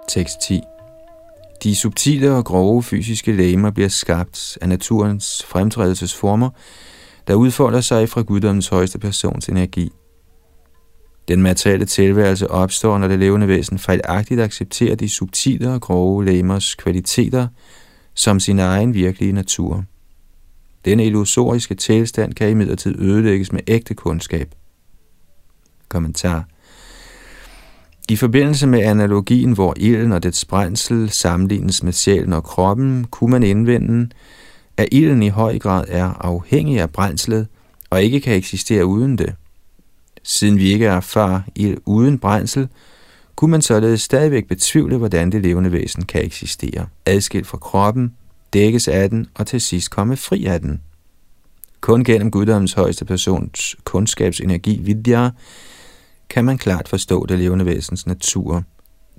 Tekst 0.09 0.41
10 0.41 0.61
De 1.63 1.77
subtile 1.77 2.35
og 2.35 2.45
grove 2.45 2.83
fysiske 2.83 3.33
lægemer 3.33 3.71
bliver 3.71 3.89
skabt 3.89 4.59
af 4.61 4.69
naturens 4.69 5.45
fremtrædelsesformer, 5.49 6.51
der 7.27 7.35
udfolder 7.35 7.81
sig 7.81 8.09
fra 8.09 8.23
guddommens 8.23 8.69
højeste 8.69 8.99
persons 8.99 9.49
energi. 9.49 9.91
Den 11.29 11.43
materielle 11.43 11.87
tilværelse 11.87 12.51
opstår, 12.51 12.99
når 12.99 13.09
det 13.09 13.19
levende 13.19 13.49
væsen 13.49 13.79
fejlagtigt 13.79 14.41
accepterer 14.41 14.95
de 14.95 15.09
subtile 15.09 15.73
og 15.73 15.81
grove 15.81 16.25
læmers 16.25 16.75
kvaliteter 16.75 17.49
som 18.15 18.41
sin 18.41 18.59
egen 18.59 18.95
virkelige 18.95 19.33
natur. 19.33 19.85
Denne 20.85 21.07
illusoriske 21.07 21.75
tilstand 21.75 22.35
kan 22.35 22.51
imidlertid 22.51 23.01
ødelægges 23.01 23.53
med 23.53 23.61
ægte 23.67 23.95
kundskab. 23.95 24.55
Kommentar 25.89 26.45
i 28.09 28.17
forbindelse 28.17 28.67
med 28.67 28.83
analogien, 28.83 29.53
hvor 29.53 29.75
ilden 29.77 30.13
og 30.13 30.23
dets 30.23 30.45
brændsel 30.45 31.11
sammenlignes 31.11 31.83
med 31.83 31.93
sjælen 31.93 32.33
og 32.33 32.45
kroppen, 32.45 33.07
kunne 33.11 33.31
man 33.31 33.43
indvende, 33.43 34.09
at 34.77 34.89
ilden 34.93 35.23
i 35.23 35.29
høj 35.29 35.59
grad 35.59 35.85
er 35.89 36.05
afhængig 36.05 36.81
af 36.81 36.91
brændslet 36.91 37.47
og 37.91 38.03
ikke 38.03 38.21
kan 38.21 38.35
eksistere 38.35 38.87
uden 38.87 39.19
det. 39.19 39.35
Siden 40.23 40.59
vi 40.59 40.73
ikke 40.73 40.87
erfarer 40.87 41.41
ild 41.55 41.77
uden 41.85 42.19
brændsel, 42.19 42.69
kunne 43.37 43.51
man 43.51 43.63
således 43.63 44.03
stadigvæk 44.03 44.49
betvivle, 44.49 44.97
hvordan 44.97 45.33
det 45.33 45.43
levende 45.43 45.73
væsen 45.73 46.05
kan 46.05 46.25
eksistere, 46.25 46.87
adskilt 47.07 47.47
fra 47.47 47.59
kroppen, 47.59 48.15
dækkes 48.53 48.89
af 48.89 49.11
den 49.11 49.27
og 49.35 49.47
til 49.47 49.61
sidst 49.61 49.91
komme 49.91 50.17
fri 50.17 50.45
af 50.45 50.61
den. 50.61 50.81
Kun 51.81 52.05
gennem 52.05 52.31
guddommens 52.31 52.73
højeste 52.73 53.05
persons 53.05 53.77
kundskabsenergi, 53.85 54.81
vidya, 54.83 55.31
kan 56.31 56.45
man 56.45 56.59
klart 56.59 56.89
forstå 56.89 57.27
det 57.27 57.39
levende 57.39 57.67
væsens 57.67 58.07
natur. 58.07 58.65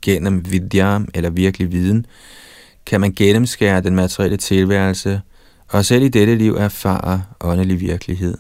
Gennem 0.02 0.52
vidya, 0.52 1.00
eller 1.14 1.30
virkelig 1.30 1.72
viden, 1.72 2.06
kan 2.86 3.02
man 3.02 3.14
gennemskære 3.14 3.82
den 3.82 3.96
materielle 3.96 4.38
tilværelse, 4.38 5.22
og 5.68 5.86
selv 5.86 6.04
i 6.04 6.10
dette 6.10 6.36
liv 6.36 6.56
erfare 6.56 7.24
åndelig 7.42 7.80
virkelighed. 7.80 8.38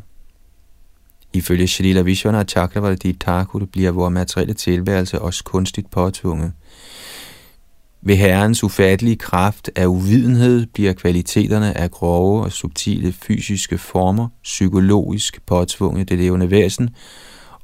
Ifølge 1.34 1.68
Shalila 1.68 2.02
Vishwana 2.02 2.44
Chakravarti 2.44 3.14
Thakur 3.14 3.66
bliver 3.66 3.92
vores 3.92 4.14
materielle 4.14 4.54
tilværelse 4.54 5.22
også 5.22 5.44
kunstigt 5.44 5.92
påtvunget. 5.92 6.52
Ved 8.02 8.16
Herrens 8.16 8.64
ufattelige 8.64 9.16
kraft 9.16 9.70
af 9.76 9.86
uvidenhed 9.86 10.66
bliver 10.66 10.94
kvaliteterne 10.94 11.78
af 11.78 11.92
grove 11.92 12.44
og 12.44 12.52
subtile 12.52 13.12
fysiske 13.12 13.78
former 13.78 14.28
psykologisk 14.44 15.46
påtvunget 15.46 16.10
det 16.10 16.18
levende 16.18 16.52
væsen, 16.52 16.90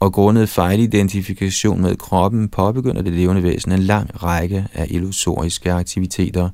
og 0.06 0.14
grundet 0.14 0.50
fejlidentifikation 0.50 1.82
med 1.82 1.96
kroppen 1.96 2.50
påbegynder 2.50 3.02
det 3.02 3.14
levende 3.14 3.44
væsen 3.44 3.72
en 3.72 3.80
lang 3.80 4.24
række 4.24 4.68
af 4.74 4.88
illusoriske 4.90 5.72
aktiviteter. 5.72 6.50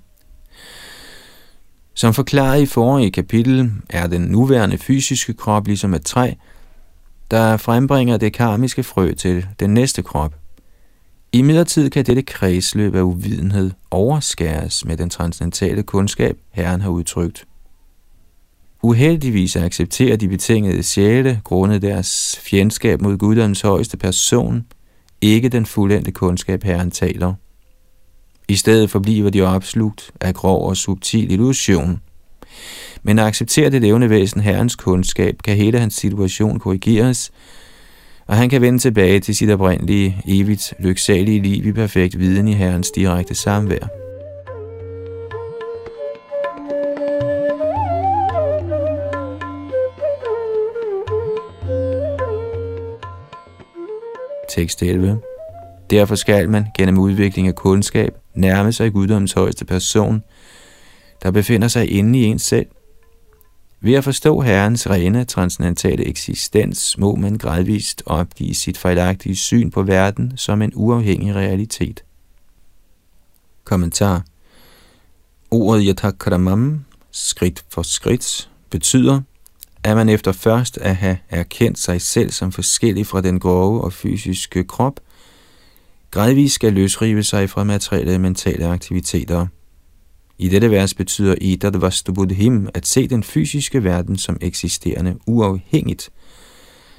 Som 1.94 2.14
forklaret 2.14 2.62
i 2.62 2.66
forrige 2.66 3.12
kapitel 3.12 3.72
er 3.90 4.08
den 4.08 4.22
nuværende 4.22 4.78
fysiske 4.78 5.34
krop 5.34 5.68
ligesom 5.68 5.94
et 5.94 6.06
træ, 6.06 6.34
der 7.32 7.58
frembringer 7.58 8.18
det 8.18 8.34
karmiske 8.34 8.84
frø 8.84 9.14
til 9.14 9.46
den 9.60 9.74
næste 9.74 10.04
krop. 10.04 10.36
I 11.32 11.42
midlertid 11.42 11.90
kan 11.90 12.06
dette 12.06 12.22
kredsløb 12.22 12.96
af 12.96 13.02
uvidenhed 13.02 13.72
overskæres 13.92 14.86
med 14.86 14.98
den 14.98 15.10
transcendentale 15.10 15.84
kundskab, 15.84 16.38
Herren 16.52 16.82
har 16.82 16.90
udtrykt. 16.90 17.46
Uheldigvis 18.84 19.56
accepterer 19.56 20.16
de 20.16 20.28
betingede 20.28 20.84
sjæle, 20.84 21.42
grundet 21.44 21.82
deres 21.82 22.40
fjendskab 22.44 23.02
mod 23.02 23.18
Guddoms 23.18 23.62
højeste 23.62 23.98
person, 23.98 24.66
ikke 25.22 25.50
den 25.50 25.66
fuldendte 25.66 26.12
kundskab, 26.12 26.64
Herren 26.64 26.92
taler. 26.92 27.34
I 28.48 28.56
stedet 28.56 28.90
forbliver 28.90 29.30
de 29.30 29.42
opslugt 29.42 30.12
af 30.22 30.34
grov 30.34 30.70
og 30.70 30.78
subtil 30.78 31.32
illusion. 31.32 32.02
Men 33.04 33.20
at 33.20 33.26
acceptere 33.26 33.70
det 33.70 33.82
levende 33.82 34.10
væsen 34.10 34.42
herrens 34.42 34.76
kundskab, 34.76 35.38
kan 35.44 35.58
hele 35.58 35.80
hans 35.80 35.94
situation 35.94 36.60
korrigeres, 36.60 37.32
og 38.28 38.38
han 38.38 38.50
kan 38.50 38.62
vende 38.62 38.80
tilbage 38.80 39.20
til 39.20 39.36
sit 39.36 39.50
oprindelige, 39.50 40.22
evigt 40.28 40.74
lyksalige 40.80 41.42
liv 41.42 41.66
i 41.66 41.72
perfekt 41.72 42.20
viden 42.20 42.48
i 42.48 42.54
herrens 42.54 42.92
direkte 42.92 43.36
samvær. 43.36 44.01
Tekst 54.52 54.84
11 54.84 55.22
Derfor 55.90 56.16
skal 56.16 56.50
man 56.50 56.66
gennem 56.78 56.98
udvikling 56.98 57.48
af 57.48 57.56
kundskab 57.56 58.14
nærme 58.34 58.74
sig 58.74 58.94
guddommens 58.94 59.34
højeste 59.34 59.66
person, 59.66 60.24
der 61.24 61.32
befinder 61.32 61.68
sig 61.68 61.92
inde 61.92 62.20
i 62.20 62.24
ens 62.24 62.42
selv. 62.42 62.66
Ved 63.82 63.94
at 63.94 64.04
forstå 64.04 64.42
Herrens 64.42 64.90
rene 64.90 65.26
transcendentale 65.26 66.06
eksistens, 66.06 66.98
må 66.98 67.16
man 67.16 67.38
gradvist 67.38 68.04
opgive 68.06 68.56
sit 68.56 68.78
fejlagtige 68.78 69.36
syn 69.36 69.72
på 69.72 69.84
verden 69.84 70.38
som 70.38 70.62
en 70.62 70.72
uafhængig 70.76 71.36
realitet. 71.36 72.04
Kommentar 73.64 74.26
Ordet 75.52 75.84
yatakramam, 75.88 76.86
skridt 77.12 77.64
for 77.70 77.82
skridt, 77.82 78.50
betyder, 78.70 79.22
at 79.84 79.96
man 79.96 80.10
efter 80.10 80.32
først 80.32 80.78
at 80.78 80.96
have 80.96 81.18
erkendt 81.30 81.80
sig 81.80 82.02
selv 82.02 82.32
som 82.32 82.52
forskellig 82.52 83.08
fra 83.08 83.22
den 83.22 83.40
grove 83.40 83.82
og 83.82 83.94
fysiske 83.94 84.64
krop, 84.64 85.00
gradvist 86.12 86.56
skal 86.56 86.74
løsrive 86.74 87.24
sig 87.24 87.50
fra 87.50 87.64
materielle 87.64 88.20
mentale 88.20 88.66
aktiviteter. 88.66 89.48
I 90.38 90.50
dette 90.50 90.72
vers 90.72 90.94
betyder 90.94 91.36
Idat 91.42 91.82
Vastubudhim 91.82 92.70
at 92.74 92.88
se 92.88 93.08
den 93.08 93.24
fysiske 93.24 93.84
verden 93.84 94.18
som 94.18 94.38
eksisterende 94.42 95.18
uafhængigt, 95.28 96.10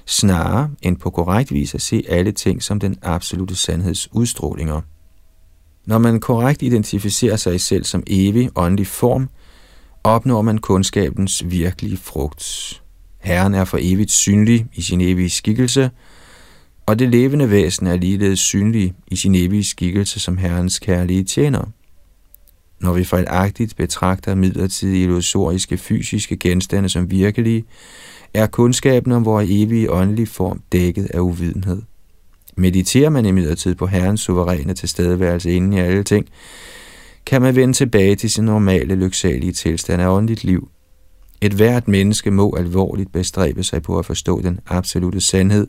snarere 0.07 0.71
end 0.83 0.97
på 0.97 1.11
korrekt 1.11 1.53
vis 1.53 1.75
at 1.75 1.83
se 1.83 2.05
alle 2.09 2.33
ting 2.33 2.63
som 2.63 2.81
den 2.81 2.97
absolute 3.03 3.57
sandheds 3.57 4.09
udstrålinger. 4.13 4.81
Når 5.87 5.99
man 5.99 6.21
korrekt 6.21 6.63
identificerer 6.63 7.37
sig 7.37 7.61
selv 7.61 7.85
som 7.85 8.03
evig 8.07 8.51
åndelig 8.55 8.87
form, 8.87 9.29
opnår 10.05 10.43
man 10.43 10.59
kundskabens 10.59 11.43
virkelige 11.51 11.97
frugt. 11.97 12.83
Herren 13.21 13.55
er 13.55 13.65
for 13.65 13.79
evigt 13.81 14.11
synlig 14.11 14.67
i 14.75 14.83
sin 14.83 15.01
evige 15.01 15.31
skikkelse, 15.31 15.91
og 16.87 16.99
det 16.99 17.09
levende 17.09 17.51
væsen 17.51 17.87
er 17.87 17.97
ligeledes 17.97 18.41
synlig 18.41 18.95
i 19.07 19.17
sin 19.17 19.35
evige 19.35 19.65
skikkelse 19.65 20.21
som 20.21 20.39
Herrens 20.39 20.79
kærlige 20.79 21.25
tjener. 21.25 21.65
Når 22.81 22.93
vi 22.93 23.05
fejlagtigt 23.05 23.77
betragter 23.77 24.35
midlertidige 24.35 25.03
illusoriske 25.03 25.77
fysiske 25.77 26.37
genstande 26.37 26.89
som 26.89 27.11
virkelige, 27.11 27.65
er 28.35 28.47
kundskaben 28.47 29.13
om 29.13 29.25
vores 29.25 29.49
evige 29.51 29.91
åndelige 29.91 30.27
form 30.27 30.63
dækket 30.73 31.07
af 31.15 31.21
uvidenhed. 31.21 31.83
Mediterer 32.57 33.11
man 33.11 33.27
imidlertid 33.27 33.75
på 33.75 33.87
Herrens 33.87 34.21
suveræne 34.21 34.75
tilstedeværelse 34.75 35.53
inden 35.53 35.73
i 35.73 35.79
alle 35.79 36.05
ting, 36.05 36.27
kan 37.27 37.43
man 37.43 37.57
vende 37.57 37.75
tilbage 37.75 38.17
til 38.17 38.31
sin 38.31 38.45
normale 38.45 38.95
lyksalige 38.95 39.53
tilstand 39.53 40.03
af 40.03 40.09
åndeligt 40.09 40.45
liv. 40.45 40.69
Et 41.41 41.53
hvert 41.53 41.89
menneske 41.89 42.31
må 42.31 42.57
alvorligt 42.59 43.13
bestræbe 43.13 43.65
sig 43.65 43.83
på 43.83 43.99
at 43.99 44.07
forstå 44.07 44.41
den 44.41 44.61
absolute 44.67 45.21
sandhed, 45.21 45.67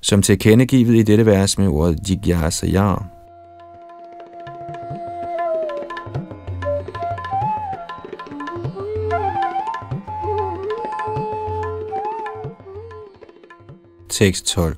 som 0.00 0.22
tilkendegivet 0.22 0.96
i 0.96 1.02
dette 1.02 1.26
vers 1.26 1.58
med 1.58 1.68
ordet 1.68 1.98
jigyasaya. 2.08 2.94
Tekst 14.08 14.46
12 14.46 14.76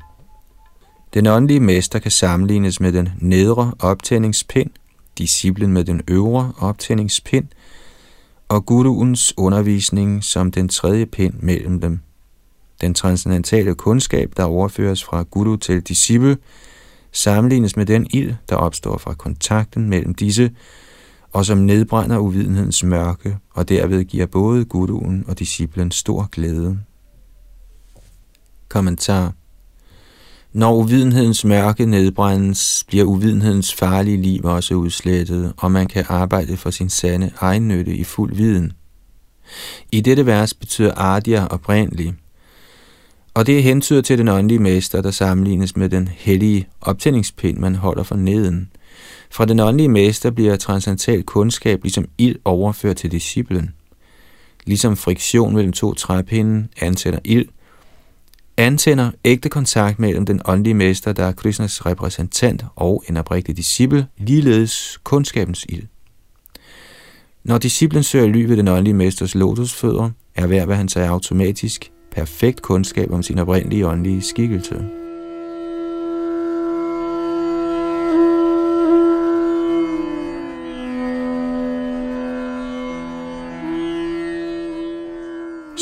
Den 1.15 1.27
åndelige 1.27 1.61
mester 1.61 1.99
kan 1.99 2.11
sammenlignes 2.11 2.81
med 2.81 2.93
den 2.93 3.09
nedre 3.21 3.73
optændingspind, 3.79 4.71
disciplen 5.19 5.73
med 5.73 5.85
den 5.85 6.01
øvre 6.09 6.53
optændingspind, 6.59 7.47
og 8.49 8.67
guruens 8.67 9.35
undervisning 9.37 10.25
som 10.25 10.51
den 10.51 10.69
tredje 10.69 11.07
pind 11.07 11.35
mellem 11.35 11.81
dem. 11.81 12.01
Den 12.81 12.95
transcendentale 12.95 13.75
kundskab, 13.75 14.33
der 14.37 14.45
overføres 14.45 15.05
fra 15.05 15.23
guru 15.23 15.57
til 15.57 15.81
disciple, 15.81 16.39
sammenlignes 17.13 17.77
med 17.77 17.87
den 17.87 18.07
ild, 18.11 18.35
der 18.49 18.57
opstår 18.57 18.99
fra 18.99 19.15
kontakten 19.15 19.89
mellem 19.89 20.15
disse, 20.15 20.51
og 21.33 21.47
som 21.47 21.59
nedbrænder 21.59 22.19
uvidenhedens 22.19 22.85
mørke, 22.85 23.39
og 23.51 23.69
derved 23.69 24.05
giver 24.05 24.27
både 24.27 24.65
guruen 24.65 25.25
og 25.29 25.39
disciplen 25.39 25.91
stor 25.91 26.29
glæde. 26.33 26.79
Kommentar 28.69 29.33
når 30.55 30.75
uvidenhedens 30.75 31.45
mørke 31.45 31.87
nedbrændes, 31.87 32.85
bliver 32.89 33.05
uvidenhedens 33.05 33.75
farlige 33.75 34.23
liv 34.23 34.45
også 34.45 34.75
udslettet, 34.75 35.53
og 35.57 35.73
man 35.73 35.87
kan 35.87 36.05
arbejde 36.09 36.57
for 36.57 36.71
sin 36.71 36.91
sande 36.91 37.31
egennytte 37.41 37.97
i 37.97 38.05
fuld 38.05 38.35
viden. 38.35 38.73
I 39.93 40.01
dette 40.01 40.27
vers 40.27 40.55
betyder 40.55 40.95
Ardia 40.95 41.47
oprindelig, 41.47 42.15
og 43.35 43.47
det 43.47 43.63
hentyder 43.63 44.03
til 44.03 44.19
den 44.19 44.29
åndelige 44.29 44.59
mester, 44.59 45.03
der 45.03 45.11
sammenlignes 45.11 45.77
med 45.77 45.89
den 45.89 46.09
hellige 46.09 46.69
optændingspind, 46.81 47.59
man 47.59 47.75
holder 47.75 48.03
for 48.03 48.17
neden. 48.17 48.71
Fra 49.31 49.45
den 49.45 49.61
åndelige 49.61 49.89
mester 49.89 50.31
bliver 50.31 50.57
transcendental 50.57 51.23
kundskab 51.23 51.83
ligesom 51.83 52.05
ild 52.19 52.37
overført 52.45 52.97
til 52.97 53.13
disciplen. 53.13 53.75
Ligesom 54.67 54.97
friktion 54.97 55.55
mellem 55.55 55.73
to 55.73 55.95
træpinde 55.95 56.69
antænder 56.81 57.19
ild, 57.25 57.49
antænder 58.57 59.11
ægte 59.25 59.49
kontakt 59.49 59.99
mellem 59.99 60.27
den 60.27 60.41
åndelige 60.45 60.75
mester, 60.75 61.13
der 61.13 61.25
er 61.25 61.33
Krishnas 61.33 61.87
repræsentant 61.87 62.65
og 62.77 63.05
en 63.09 63.17
oprigtig 63.17 63.57
disciple, 63.57 64.07
ligeledes 64.19 64.99
kundskabens 65.05 65.67
ild. 65.69 65.83
Når 67.45 67.59
disciplen 67.59 68.03
søger 68.03 68.27
ly 68.27 68.45
ved 68.45 68.57
den 68.57 68.69
åndelige 68.69 68.95
mesters 68.95 69.35
lotusfødder, 69.35 70.11
er 70.35 70.47
hver, 70.47 70.67
hvad 70.67 70.77
han 70.77 70.89
tager 70.89 71.11
automatisk 71.11 71.91
perfekt 72.13 72.63
kundskab 72.63 73.11
om 73.11 73.23
sin 73.23 73.39
oprindelige 73.39 73.87
åndelige 73.87 74.23
skikkelse. 74.23 75.04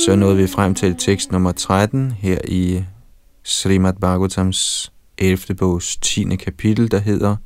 Så 0.05 0.17
nåede 0.17 0.37
vi 0.37 0.47
frem 0.47 0.75
til 0.75 0.97
tekst 0.99 1.33
nummer 1.33 1.53
13 1.53 2.11
her 2.11 2.39
i 2.49 2.85
Srimad 3.43 3.93
Bhagavatams 4.01 4.93
11. 5.19 5.55
bogs 5.59 5.97
10. 5.97 6.37
kapitel, 6.37 6.91
der 6.91 6.99
hedder 6.99 7.37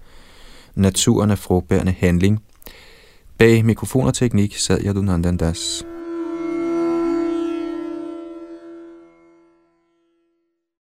Naturen 0.74 1.30
af 1.30 1.38
frugtbærende 1.38 1.94
handling. 1.98 2.42
Bag 3.38 3.64
mikrofon 3.64 4.06
og 4.06 4.14
teknik 4.14 4.56
sad 4.56 4.84
Yadunandandas. 4.84 5.56
Das. 5.82 5.95